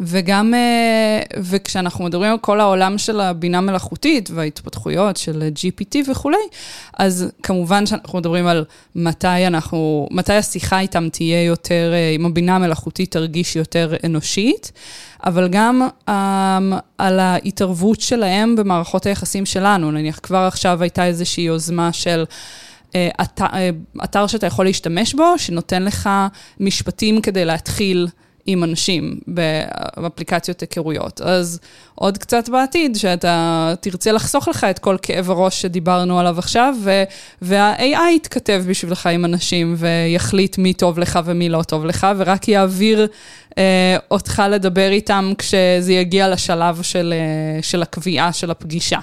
[0.00, 6.36] וגם, אה, וכשאנחנו מדברים על כל העולם של הבינה מלאכותית וההתפתחויות של GPT וכולי,
[6.98, 12.56] אז כמובן שאנחנו מדברים על מתי אנחנו, מתי השיחה איתם תהיה יותר, אה, אם הבינה
[12.56, 14.72] המלאכותית תרגיש יותר אנושית,
[15.26, 16.12] אבל גם um,
[16.98, 19.90] על ההתערבות שלהם במערכות היחסים שלנו.
[19.90, 22.24] נניח כבר עכשיו הייתה איזושהי יוזמה של...
[22.88, 23.46] uh, אתר,
[24.04, 26.10] אתר שאתה יכול להשתמש בו, שנותן לך
[26.60, 28.08] משפטים כדי להתחיל
[28.50, 31.20] עם אנשים באפליקציות היכרויות.
[31.20, 31.60] אז
[31.94, 36.74] עוד קצת בעתיד, שאתה תרצה לחסוך לך את כל כאב הראש שדיברנו עליו עכשיו,
[37.42, 43.06] וה-AI יתכתב בשבילך עם אנשים ויחליט מי טוב לך ומי לא טוב לך, ורק יעביר
[43.58, 48.98] אה, אותך לדבר איתם כשזה יגיע לשלב של, אה, של הקביעה של הפגישה.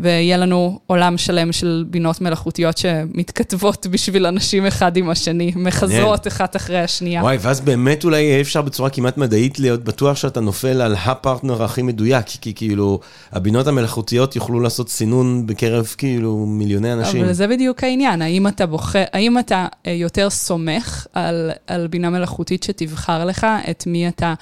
[0.00, 6.56] ויהיה לנו עולם שלם של בינות מלאכותיות שמתכתבות בשביל אנשים אחד עם השני, מחזרות אחת
[6.56, 7.22] אחרי השנייה.
[7.22, 11.62] וואי, ואז באמת אולי יהיה אפשר בצורה כמעט מדעית להיות בטוח שאתה נופל על הפרטנר
[11.62, 13.00] הכי מדויק, כי כאילו
[13.32, 17.24] הבינות המלאכותיות יוכלו לעשות סינון בקרב כאילו מיליוני אנשים.
[17.24, 22.10] אבל זה בדיוק העניין, האם אתה בוחר, האם אתה אה, יותר סומך על, על בינה
[22.10, 24.34] מלאכותית שתבחר לך את מי אתה...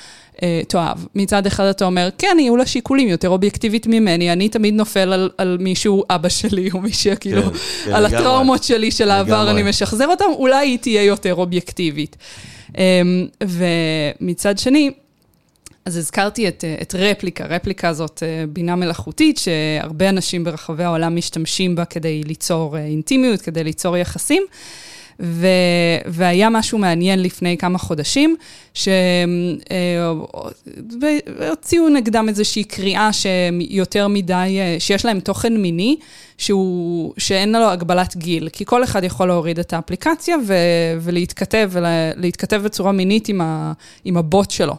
[0.42, 0.98] אה, תאהב.
[1.14, 5.30] מצד אחד אתה אומר, כן, יהיו לה שיקולים יותר אובייקטיבית ממני, אני תמיד נופל על,
[5.38, 9.62] על מישהו, אבא שלי, או מישהו, כאילו, כן, כן, על הטראומות שלי של העבר, אני
[9.62, 12.16] משחזר אותם, אולי היא תהיה יותר אובייקטיבית.
[12.78, 14.90] אמ, ומצד שני,
[15.84, 21.76] אז הזכרתי את, את רפליקה, רפליקה זאת אה, בינה מלאכותית שהרבה אנשים ברחבי העולם משתמשים
[21.76, 24.42] בה כדי ליצור אה, אינטימיות, כדי ליצור יחסים.
[25.20, 25.46] ו,
[26.06, 28.36] והיה משהו מעניין לפני כמה חודשים,
[31.54, 35.96] שהוציאו נגדם איזושהי קריאה שיותר מדי, שיש להם תוכן מיני,
[36.38, 40.54] שהוא, שאין לו הגבלת גיל, כי כל אחד יכול להוריד את האפליקציה ו,
[41.00, 43.72] ולהתכתב, ולהתכתב בצורה מינית עם, ה,
[44.04, 44.74] עם הבוט שלו.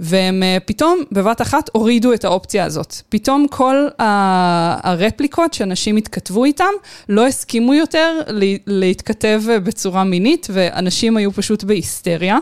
[0.00, 2.94] והם אה, פתאום בבת אחת הורידו את האופציה הזאת.
[3.08, 6.72] פתאום כל הרפליקות שאנשים התכתבו איתם
[7.08, 8.20] לא הסכימו יותר
[8.66, 12.38] להתכתב בצורה מינית, ואנשים היו פשוט בהיסטריה.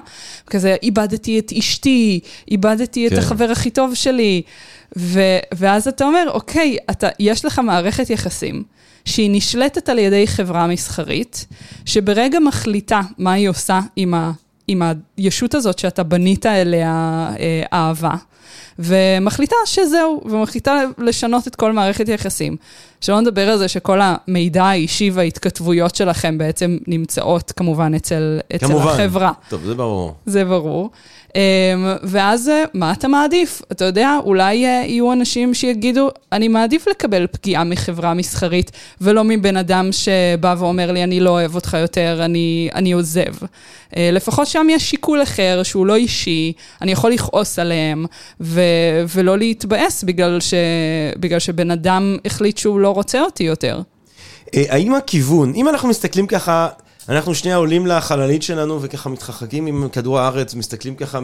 [0.46, 3.14] כזה, איבדתי את אשתי, איבדתי כן.
[3.14, 4.42] את החבר הכי טוב שלי.
[4.98, 8.62] ו- ואז אתה אומר, אוקיי, אתה, יש לך מערכת יחסים.
[9.04, 11.46] שהיא נשלטת על ידי חברה מסחרית,
[11.84, 14.32] שברגע מחליטה מה היא עושה עם ה...
[14.68, 14.82] עם
[15.16, 18.14] הישות הזאת שאתה בנית אליה אה, אהבה,
[18.78, 22.56] ומחליטה שזהו, ומחליטה לשנות את כל מערכת היחסים.
[23.00, 28.88] שלא נדבר על זה שכל המידע האישי וההתכתבויות שלכם בעצם נמצאות כמובן אצל, אצל כמובן.
[28.88, 29.32] החברה.
[29.48, 30.14] טוב, זה ברור.
[30.26, 30.90] זה ברור.
[31.34, 31.40] אמ,
[32.02, 33.62] ואז אה, מה אתה מעדיף?
[33.72, 38.70] אתה יודע, אולי אה, יהיו אנשים שיגידו, אני מעדיף לקבל פגיעה מחברה מסחרית,
[39.00, 43.34] ולא מבן אדם שבא ואומר לי, אני לא אוהב אותך יותר, אני, אני עוזב.
[43.96, 46.52] אה, לפחות שם יש שיקול אחר שהוא לא אישי,
[46.82, 48.06] אני יכול לכעוס עליהם,
[48.40, 48.60] ו,
[49.14, 50.54] ולא להתבאס בגלל, ש,
[51.18, 53.82] בגלל שבן אדם החליט שהוא לא רוצה אותי יותר.
[54.54, 56.68] אה, האם הכיוון, אם אנחנו מסתכלים ככה,
[57.08, 61.20] אנחנו שנייה עולים לחללית שלנו וככה מתחחקים עם כדור הארץ, מסתכלים ככה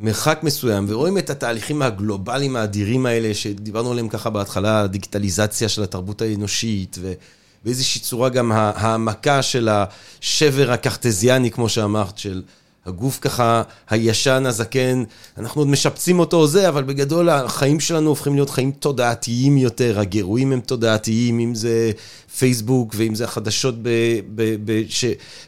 [0.00, 6.22] ממרחק מסוים, ורואים את התהליכים הגלובליים האדירים האלה, שדיברנו עליהם ככה בהתחלה, הדיגיטליזציה של התרבות
[6.22, 12.42] האנושית, ובאיזושהי צורה גם העמקה של השבר הקרטזיאני, כמו שאמרת, של...
[12.86, 15.04] הגוף ככה הישן, הזקן,
[15.38, 20.00] אנחנו עוד משפצים אותו או זה, אבל בגדול החיים שלנו הופכים להיות חיים תודעתיים יותר,
[20.00, 21.92] הגירויים הם תודעתיים, אם זה
[22.38, 23.88] פייסבוק, ואם זה החדשות, ב,
[24.34, 25.04] ב, ב, ש,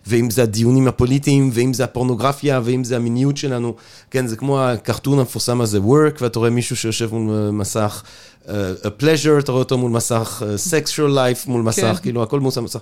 [0.06, 3.74] ואם זה הדיונים הפוליטיים, ואם זה הפורנוגרפיה, ואם זה המיניות שלנו.
[4.10, 8.02] כן, זה כמו הקרטון המפורסם הזה, work, ואתה רואה מישהו שיושב מול מסך,
[8.44, 8.48] uh,
[8.82, 12.02] a pleasure, אתה רואה אותו מול מסך, uh, sexual life מול מסך, כן.
[12.02, 12.80] כאילו, הכל מול מסך.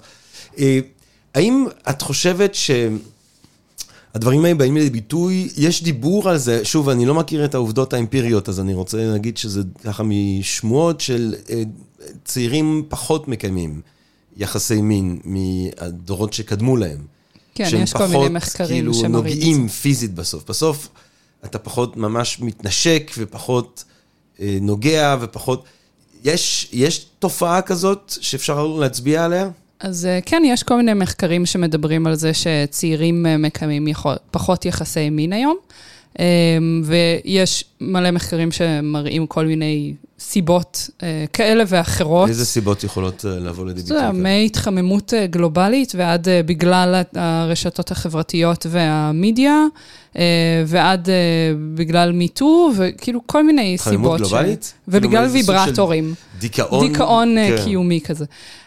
[0.54, 0.58] Uh,
[1.34, 2.70] האם את חושבת ש...
[4.14, 7.92] הדברים האלה באים לידי ביטוי, יש דיבור על זה, שוב, אני לא מכיר את העובדות
[7.92, 11.62] האמפיריות, אז אני רוצה להגיד שזה ככה משמועות של אה,
[12.24, 13.80] צעירים פחות מקיימים
[14.36, 16.98] יחסי מין מהדורות שקדמו להם.
[17.54, 19.28] כן, יש כל מיני מחקרים כאילו, שמראים את זה.
[19.38, 20.50] נוגעים פיזית בסוף.
[20.50, 20.88] בסוף
[21.44, 23.84] אתה פחות ממש מתנשק ופחות
[24.40, 25.64] אה, נוגע ופחות...
[26.24, 29.50] יש, יש תופעה כזאת שאפשר להצביע עליה?
[29.80, 34.64] אז אה, כן, יש כל מיני מחקרים שמדברים על זה שצעירים אה, מקיימים יכול, פחות
[34.64, 35.56] יחסי מין היום,
[36.20, 40.90] אה, ויש מלא מחקרים שמראים כל מיני סיבות
[41.32, 42.28] כאלה ואחרות.
[42.28, 43.98] איזה סיבות יכולות לבוא לידי ביטוי?
[43.98, 49.64] זה מהתחממות גלובלית ועד בגלל הרשתות החברתיות והמדיה,
[50.66, 51.08] ועד
[51.74, 53.92] בגלל מיטו, וכאילו כל מיני סיבות.
[53.92, 54.64] התחממות גלובלית?
[54.64, 54.72] ש...
[54.88, 56.14] ובגלל ויברטורים.
[56.38, 56.88] דיכאון?
[56.88, 57.64] דיכאון כן.
[57.64, 58.24] קיומי כזה.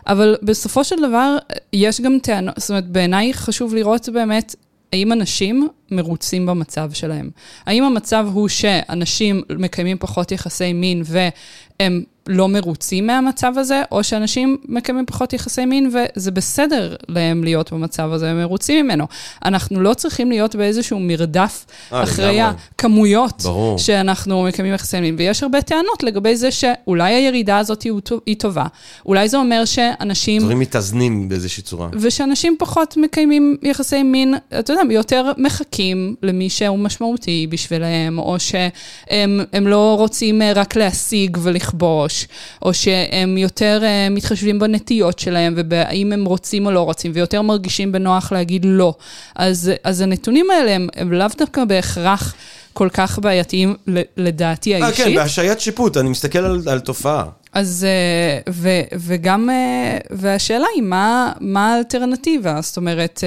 [0.08, 1.38] אבל בסופו של דבר,
[1.74, 4.56] יש גם טענות, זאת אומרת, בעיניי חשוב לראות באמת
[4.94, 7.30] האם אנשים מרוצים במצב שלהם.
[7.66, 14.58] האם המצב הוא שאנשים מקיימים פחות יחסי מין והם לא מרוצים מהמצב הזה, או שאנשים
[14.68, 19.08] מקיימים פחות יחסי מין וזה בסדר להם להיות במצב הזה, הם מרוצים ממנו.
[19.46, 23.78] אנחנו לא צריכים להיות באיזשהו מרדף אה, אחרי הכמויות ברור.
[23.78, 25.16] שאנחנו מקיימים יחסי מין.
[25.18, 27.86] ויש הרבה טענות לגבי זה שאולי הירידה הזאת
[28.26, 28.66] היא טובה.
[29.06, 30.42] אולי זה אומר שאנשים...
[30.42, 31.90] דברים מתאזנים באיזושהי צורה.
[31.94, 39.68] ושאנשים פחות מקיימים יחסי מין, אתה יודע, יותר מחכים למי שהוא משמעותי בשבילם, או שהם
[39.68, 42.13] לא רוצים רק להשיג ולכבוש.
[42.14, 42.28] מראש,
[42.62, 47.92] או שהם יותר uh, מתחשבים בנטיות שלהם ובאם הם רוצים או לא רוצים, ויותר מרגישים
[47.92, 48.94] בנוח להגיד לא.
[49.36, 52.36] אז, אז הנתונים האלה הם, הם לאו דווקא בהכרח
[52.74, 53.76] כל כך בעייתיים,
[54.18, 55.00] לדעתי האישית.
[55.00, 57.26] אה, כן, בהשעיית שיפוט, אני מסתכל על, על תופעה.
[57.54, 62.62] אז, אה, ו, וגם, אה, והשאלה היא, מה, מה האלטרנטיבה?
[62.62, 63.24] זאת אומרת,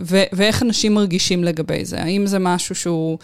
[0.00, 2.02] ו, ואיך אנשים מרגישים לגבי זה?
[2.02, 3.18] האם זה משהו שהוא...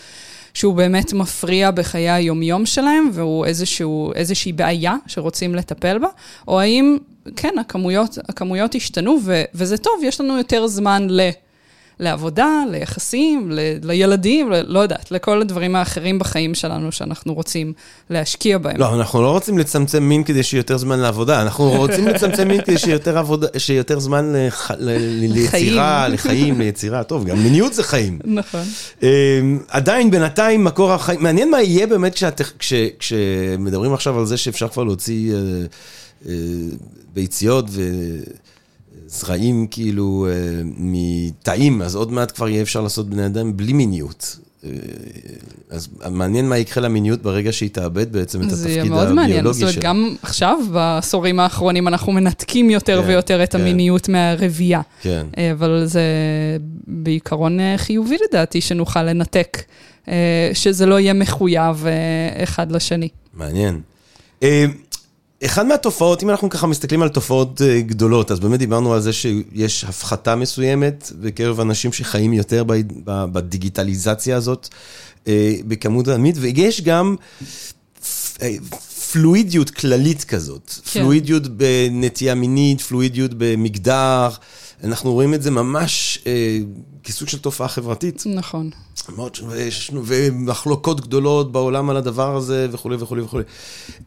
[0.55, 6.09] שהוא באמת מפריע בחיי היומיום שלהם, והוא איזשהו, איזושהי בעיה שרוצים לטפל בה,
[6.49, 6.99] או האם,
[7.37, 11.21] כן, הכמויות, הכמויות השתנו, ו, וזה טוב, יש לנו יותר זמן ל...
[12.03, 17.73] לעבודה, ליחסים, ל, לילדים, ל, לא יודעת, לכל הדברים האחרים בחיים שלנו שאנחנו רוצים
[18.11, 18.77] להשקיע בהם.
[18.77, 22.61] לא, אנחנו לא רוצים לצמצם מין כדי שיהיה יותר זמן לעבודה, אנחנו רוצים לצמצם מין
[22.63, 27.05] כדי שיהיה יותר, עבודה, שיהיה יותר זמן לח, ל, ל, ליצירה, לחיים, ליצירה.
[27.05, 28.19] טוב, גם מיניות זה חיים.
[28.25, 28.65] נכון.
[29.03, 29.09] אמ,
[29.69, 34.69] עדיין, בינתיים, מקור החיים, מעניין מה יהיה באמת כשאת, כש, כשמדברים עכשיו על זה שאפשר
[34.69, 35.35] כבר להוציא...
[35.35, 35.39] אה,
[36.29, 36.35] אה,
[37.15, 37.83] ביציות ו...
[39.13, 44.39] זרעים כאילו אה, מתאים, אז עוד מעט כבר יהיה אפשר לעשות בני אדם בלי מיניות.
[44.65, 44.71] אה,
[45.71, 48.85] אז מעניין מה יקרה למיניות ברגע שהיא תאבד בעצם את התפקיד הביולוגי שלה.
[48.85, 53.43] זה יהיה מאוד מעניין, זאת אומרת, גם עכשיו, בעשורים האחרונים, אנחנו מנתקים יותר כן, ויותר
[53.43, 53.61] את כן.
[53.61, 54.81] המיניות מהרבייה.
[55.03, 55.27] כן.
[55.39, 56.03] אה, אבל זה
[56.87, 59.59] בעיקרון חיובי לדעתי, שנוכל לנתק,
[60.53, 61.87] שזה לא יהיה מחויב
[62.43, 63.09] אחד לשני.
[63.35, 63.81] מעניין.
[65.45, 69.13] אחד מהתופעות, אם אנחנו ככה מסתכלים על תופעות אה, גדולות, אז באמת דיברנו על זה
[69.13, 72.65] שיש הפחתה מסוימת בקרב אנשים שחיים יותר
[73.05, 74.69] בדיגיטליזציה הזאת,
[75.29, 77.17] אה, בכמות העמית, ויש גם
[78.43, 78.55] אה,
[79.13, 81.01] פלואידיות כללית כזאת, כן.
[81.01, 84.29] פלואידיות בנטייה מינית, פלואידיות במגדר.
[84.85, 86.59] אנחנו רואים את זה ממש אה,
[87.05, 88.23] כסוג של תופעה חברתית.
[88.27, 88.71] נכון.
[89.17, 93.45] מאוד, ויש, ומחלוקות גדולות בעולם על הדבר הזה וכולי וכולי וכולי.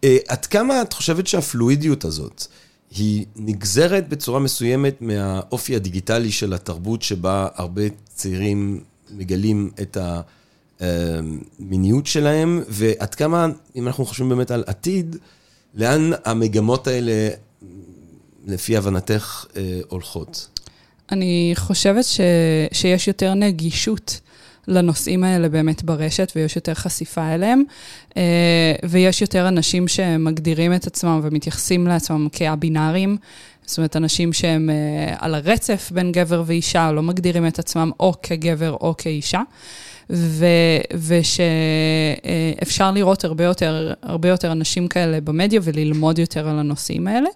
[0.04, 2.46] אה, עד כמה את חושבת שהפלואידיות הזאת
[2.92, 7.82] היא נגזרת בצורה מסוימת מהאופי הדיגיטלי של התרבות שבה הרבה
[8.16, 9.98] צעירים מגלים את
[10.80, 15.16] המיניות שלהם, ועד כמה, אם אנחנו חושבים באמת על עתיד,
[15.74, 17.30] לאן המגמות האלה,
[18.46, 20.48] לפי הבנתך, אה, הולכות?
[21.12, 22.20] אני חושבת ש,
[22.72, 24.20] שיש יותר נגישות
[24.68, 27.64] לנושאים האלה באמת ברשת, ויש יותר חשיפה אליהם,
[28.18, 33.18] אה, ויש יותר אנשים שמגדירים את עצמם ומתייחסים לעצמם כהבינאריים,
[33.66, 38.14] זאת אומרת, אנשים שהם uh, על הרצף בין גבר ואישה, לא מגדירים את עצמם או
[38.24, 39.42] כגבר או כאישה.
[41.08, 47.30] ושאפשר לראות הרבה יותר, הרבה יותר אנשים כאלה במדיה וללמוד יותר על הנושאים האלה.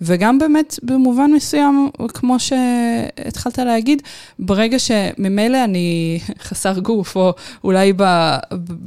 [0.00, 4.02] וגם באמת, במובן מסוים, כמו שהתחלת להגיד,
[4.38, 6.18] ברגע שממילא אני
[6.48, 7.32] חסר גוף, או
[7.64, 8.02] אולי ב...
[8.02, 8.36] כן.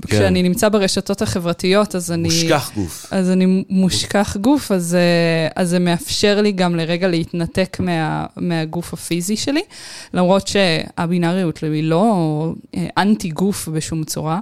[0.08, 2.28] כשאני נמצא ברשתות החברתיות, אז אני...
[2.28, 3.06] מושכח גוף.
[3.12, 4.98] אז אני מושכח גוף, אז,
[5.56, 9.62] אז זה מאפשר לי גם לרגע להתנתק מה, מהגוף הפיזי שלי,
[10.14, 12.54] למרות שהבינאריות היא לא
[12.98, 13.25] אנטי...
[13.26, 14.40] אנטי גוף בשום צורה.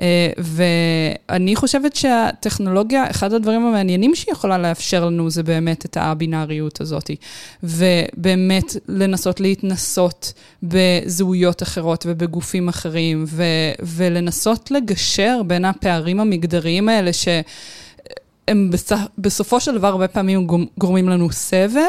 [0.00, 6.80] אה, ואני חושבת שהטכנולוגיה, אחד הדברים המעניינים שהיא יכולה לאפשר לנו זה באמת את הבינאריות
[6.80, 7.10] הזאת.
[7.62, 10.32] ובאמת לנסות להתנסות
[10.62, 17.28] בזהויות אחרות ובגופים אחרים, ו- ולנסות לגשר בין הפערים המגדריים האלה ש...
[18.48, 18.70] הם
[19.18, 20.46] בסופו של דבר הרבה פעמים
[20.78, 21.80] גורמים לנו סבל,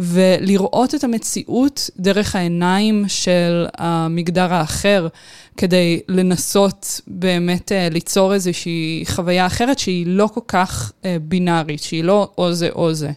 [0.00, 5.08] ולראות את המציאות דרך העיניים של המגדר האחר,
[5.56, 12.04] כדי לנסות באמת uh, ליצור איזושהי חוויה אחרת שהיא לא כל כך uh, בינארית, שהיא
[12.04, 13.10] לא או זה או זה.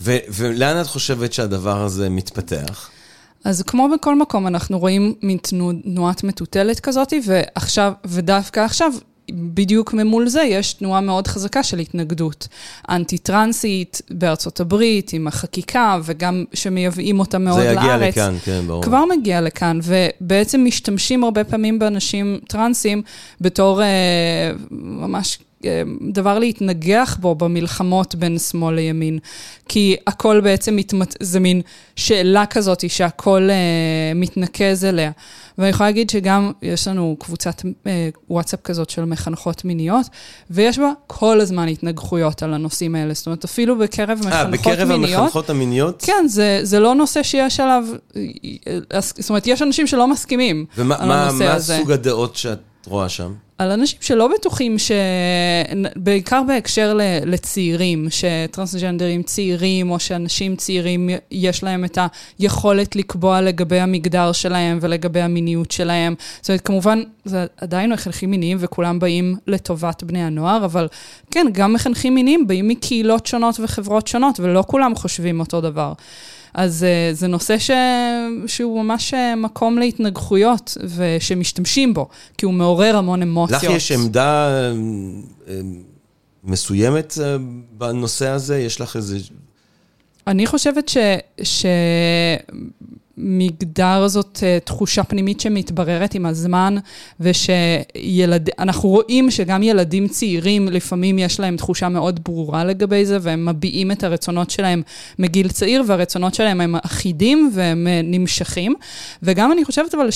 [0.00, 2.90] ו- ולאן את חושבת שהדבר הזה מתפתח?
[3.44, 8.92] אז כמו בכל מקום, אנחנו רואים מין תנועת מטוטלת כזאת, ועכשיו, ודווקא עכשיו,
[9.32, 12.48] בדיוק ממול זה יש תנועה מאוד חזקה של התנגדות
[12.88, 17.74] אנטי-טרנסית בארצות הברית, עם החקיקה, וגם שמייבאים אותה מאוד לארץ.
[17.74, 18.16] זה יגיע לארץ.
[18.16, 18.82] לכאן, כן, ברור.
[18.82, 23.02] כבר מגיע לכאן, ובעצם משתמשים הרבה פעמים באנשים טרנסים
[23.40, 23.86] בתור אה,
[24.70, 25.38] ממש
[26.12, 29.18] דבר להתנגח בו במלחמות בין שמאל לימין.
[29.68, 31.16] כי הכל בעצם מתמת...
[31.20, 31.60] זה מין
[31.96, 35.10] שאלה כזאת שהכל אה, מתנקז אליה.
[35.58, 40.06] ואני יכולה להגיד שגם יש לנו קבוצת אה, וואטסאפ כזאת של מחנכות מיניות,
[40.50, 43.14] ויש בה כל הזמן התנגחויות על הנושאים האלה.
[43.14, 44.66] זאת אומרת, אפילו בקרב מחנכות מיניות...
[44.66, 46.02] אה, בקרב המחנכות המיניות?
[46.06, 47.84] כן, זה, זה לא נושא שיש עליו...
[48.92, 51.74] זאת אומרת, יש אנשים שלא מסכימים ומה, על הנושא מה, הזה.
[51.74, 53.32] ומה סוג הדעות שאת רואה שם?
[53.58, 54.92] על אנשים שלא בטוחים, ש...
[55.96, 61.98] בעיקר בהקשר לצעירים, שטרנסג'נדרים צעירים, או שאנשים צעירים יש להם את
[62.38, 66.14] היכולת לקבוע לגבי המגדר שלהם ולגבי המיניות שלהם.
[66.40, 70.88] זאת אומרת, כמובן, זה עדיין מחנכים מיניים וכולם באים לטובת בני הנוער, אבל
[71.30, 75.92] כן, גם מחנכים מיניים באים מקהילות שונות וחברות שונות, ולא כולם חושבים אותו דבר.
[76.58, 77.70] אז uh, זה נושא ש...
[78.46, 82.08] שהוא ממש אה, מקום להתנגחויות ושמשתמשים בו,
[82.38, 83.62] כי הוא מעורר המון אמוציות.
[83.62, 84.50] לך יש עמדה
[85.46, 85.50] uh,
[86.44, 87.14] מסוימת
[87.72, 88.58] בנושא הזה?
[88.58, 89.18] יש לך איזה...
[90.26, 90.96] אני חושבת ש...
[91.42, 91.66] ש...
[93.18, 96.76] מגדר זאת uh, תחושה פנימית שמתבררת עם הזמן,
[97.20, 103.92] ושאנחנו רואים שגם ילדים צעירים, לפעמים יש להם תחושה מאוד ברורה לגבי זה, והם מביעים
[103.92, 104.82] את הרצונות שלהם
[105.18, 108.74] מגיל צעיר, והרצונות שלהם הם אחידים והם uh, נמשכים.
[109.22, 110.08] וגם אני חושבת אבל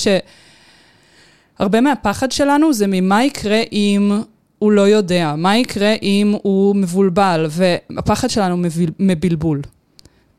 [1.59, 4.11] שהרבה מהפחד שלנו זה ממה יקרה אם...
[4.59, 8.57] הוא לא יודע, מה יקרה אם הוא מבולבל, והפחד שלנו
[8.99, 9.61] מבלבול.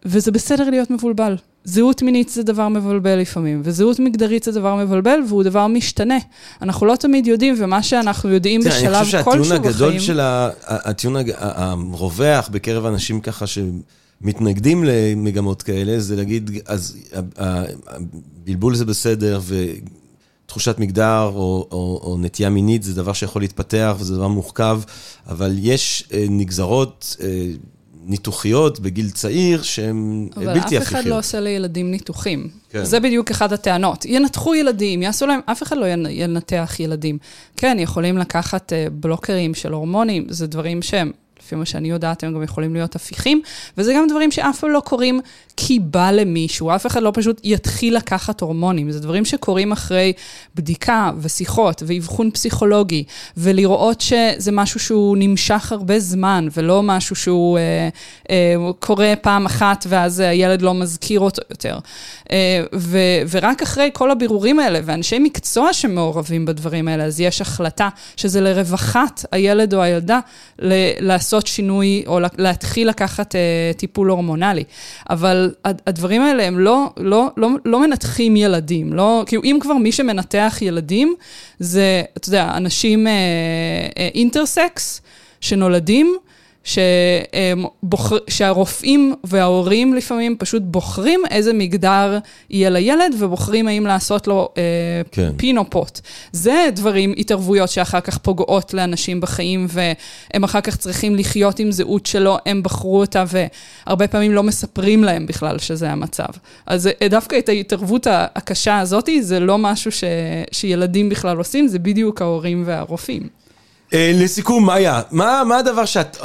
[0.04, 1.36] וזה בסדר להיות מבולבל.
[1.64, 6.18] זהות מינית זה דבר מבלבל לפעמים, וזהות מגדרית זה דבר מבלבל, והוא דבר משתנה.
[6.62, 8.94] אנחנו לא תמיד יודעים, ומה שאנחנו יודעים בשלב כלשהו בחיים...
[8.94, 10.50] אני חושב שהטיעון הגדול של ה...
[10.62, 11.16] הטיעון
[11.92, 16.96] הרווח בקרב אנשים ככה שמתנגדים למגמות כאלה, זה להגיד, אז
[17.36, 19.40] הבלבול זה בסדר,
[20.46, 24.80] ותחושת מגדר או, או, או נטייה מינית זה דבר שיכול להתפתח וזה דבר מורכב,
[25.28, 27.16] אבל יש אה, נגזרות...
[28.04, 30.72] אה, ניתוחיות בגיל צעיר שהן בלתי הכרחיות.
[30.72, 32.48] אבל אף אחד לא עושה לילדים ניתוחים.
[32.70, 32.84] כן.
[32.84, 34.04] זה בדיוק אחת הטענות.
[34.04, 37.18] ינתחו ילדים, יעשו להם, אף אחד לא ינתח ילדים.
[37.56, 41.12] כן, יכולים לקחת uh, בלוקרים של הורמונים, זה דברים שהם
[41.44, 43.42] לפי מה שאני יודעת, הם גם יכולים להיות הפיכים,
[43.78, 45.20] וזה גם דברים שאף פעם לא קורים
[45.56, 50.12] כי בא למישהו, אף אחד לא פשוט יתחיל לקחת הורמונים, זה דברים שקורים אחרי
[50.54, 53.04] בדיקה ושיחות ואבחון פסיכולוגי,
[53.36, 57.88] ולראות שזה משהו שהוא נמשך הרבה זמן, ולא משהו שהוא אה,
[58.30, 61.78] אה, קורה פעם אחת ואז הילד לא מזכיר אותו יותר.
[62.30, 62.98] אה, ו,
[63.30, 69.24] ורק אחרי כל הבירורים האלה, ואנשי מקצוע שמעורבים בדברים האלה, אז יש החלטה שזה לרווחת
[69.32, 70.20] הילד או הילדה
[70.58, 71.24] לעשות...
[71.24, 74.64] לעשות שינוי או להתחיל לקחת uh, טיפול הורמונלי.
[75.10, 79.92] אבל הדברים האלה הם לא, לא, לא, לא מנתחים ילדים, לא, כאילו אם כבר מי
[79.92, 81.14] שמנתח ילדים
[81.58, 83.06] זה, אתה יודע, אנשים
[84.14, 85.04] אינטרסקס uh, uh,
[85.40, 86.16] שנולדים,
[86.64, 92.18] שבוחר, שהרופאים וההורים לפעמים פשוט בוחרים איזה מגדר
[92.50, 94.62] יהיה לילד, ובוחרים האם לעשות לו אה,
[95.12, 95.32] כן.
[95.36, 96.00] פין או פוט.
[96.32, 102.06] זה דברים, התערבויות שאחר כך פוגעות לאנשים בחיים, והם אחר כך צריכים לחיות עם זהות
[102.06, 103.24] שלא הם בחרו אותה,
[103.86, 106.28] והרבה פעמים לא מספרים להם בכלל שזה המצב.
[106.66, 110.04] אז דווקא את ההתערבות הקשה הזאת, זה לא משהו ש,
[110.52, 113.43] שילדים בכלל עושים, זה בדיוק ההורים והרופאים.
[113.92, 116.16] אה, לסיכום, מאיה, מה, מה הדבר שאת,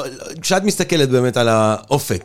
[0.41, 2.23] כשאת מסתכלת באמת על האופק,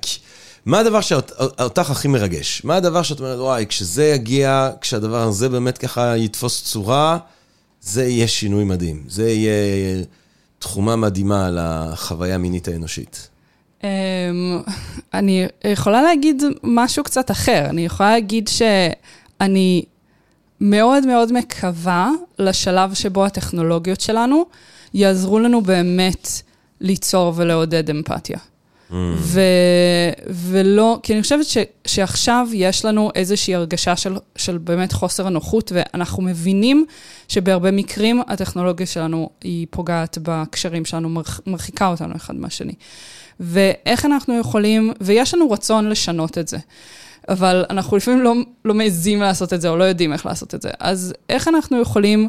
[0.66, 2.62] מה הדבר שאותך הכי מרגש?
[2.64, 7.18] מה הדבר שאת אומרת, וואי, כשזה יגיע, כשהדבר הזה באמת ככה יתפוס צורה,
[7.80, 9.04] זה יהיה שינוי מדהים.
[9.08, 10.04] זה יהיה
[10.58, 13.28] תחומה מדהימה על החוויה המינית האנושית.
[13.84, 13.88] אמ,
[15.14, 17.66] אני יכולה להגיד משהו קצת אחר.
[17.70, 19.84] אני יכולה להגיד שאני
[20.60, 24.44] מאוד מאוד מקווה לשלב שבו הטכנולוגיות שלנו
[24.94, 26.28] יעזרו לנו באמת
[26.80, 28.38] ליצור ולעודד אמפתיה.
[28.90, 28.94] Mm.
[29.16, 29.40] ו,
[30.26, 35.72] ולא, כי אני חושבת ש, שעכשיו יש לנו איזושהי הרגשה של, של באמת חוסר הנוחות,
[35.74, 36.84] ואנחנו מבינים
[37.28, 42.74] שבהרבה מקרים הטכנולוגיה שלנו היא פוגעת בקשרים שלנו, מרח, מרחיקה אותנו אחד מהשני.
[43.40, 46.58] ואיך אנחנו יכולים, ויש לנו רצון לשנות את זה.
[47.28, 48.34] אבל אנחנו לפעמים לא,
[48.64, 50.70] לא מעזים לעשות את זה, או לא יודעים איך לעשות את זה.
[50.80, 52.28] אז איך אנחנו יכולים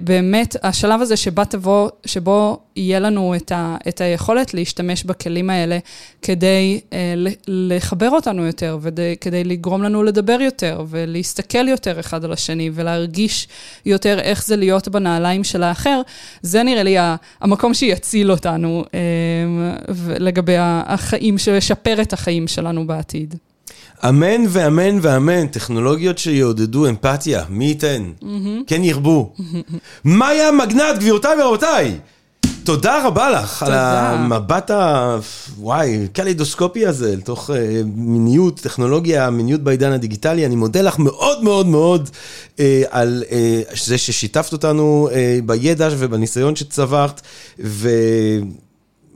[0.00, 5.78] באמת, השלב הזה שבה תבוא, שבו יהיה לנו את, ה, את היכולת להשתמש בכלים האלה
[6.22, 7.14] כדי אה,
[7.48, 13.48] לחבר אותנו יותר, וכדי לגרום לנו לדבר יותר, ולהסתכל יותר אחד על השני, ולהרגיש
[13.86, 16.00] יותר איך זה להיות בנעליים של האחר,
[16.42, 16.96] זה נראה לי
[17.40, 19.00] המקום שיציל אותנו אה,
[20.18, 23.34] לגבי החיים, שישפר את החיים שלנו בעתיד.
[24.08, 28.10] אמן ואמן ואמן, טכנולוגיות שיעודדו אמפתיה, מי ייתן?
[28.20, 28.64] Mm-hmm.
[28.66, 29.32] כן ירבו.
[30.04, 31.98] מאיה מגנט, גבירותיי ורבותיי,
[32.64, 34.10] תודה רבה לך תודה.
[34.10, 35.18] על המבט ה...
[35.58, 37.52] וואי, קלידוסקופי הזה, לתוך uh,
[37.94, 40.46] מיניות, טכנולוגיה, מיניות בעידן הדיגיטלי.
[40.46, 42.10] אני מודה לך מאוד מאוד מאוד
[42.56, 42.60] uh,
[42.90, 45.14] על uh, זה ששיתפת אותנו uh,
[45.46, 47.20] בידע ובניסיון שצברת,
[47.64, 47.90] ו...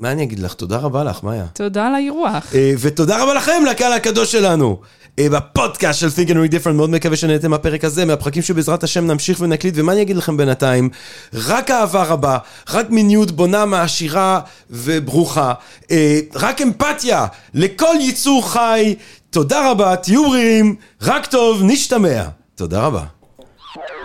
[0.02, 0.54] מה אני אגיד לך?
[0.54, 1.44] תודה רבה לך, מאיה.
[1.52, 2.54] תודה על האירוח.
[2.54, 4.80] אה, ותודה רבה לכם, לקהל הקדוש שלנו.
[5.18, 9.06] אה, בפודקאסט של Think and Read Different, מאוד מקווה שנהנתם מהפרק הזה, מהפרקים שבעזרת השם
[9.06, 10.90] נמשיך ונקליט, ומה אני אגיד לכם בינתיים?
[11.34, 12.38] רק אהבה רבה,
[12.70, 15.52] רק מיניות בונה, מעשירה וברוכה,
[15.90, 18.94] אה, רק אמפתיה לכל ייצור חי.
[19.30, 22.22] תודה רבה, תהיו בריאים, רק טוב, נשתמע.
[22.54, 23.04] תודה רבה.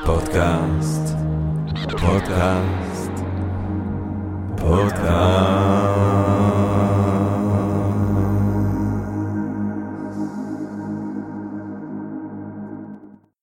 [0.05, 1.15] פודקאסט,
[1.91, 2.96] פודקאסט.
[4.67, 6.16] Podcast.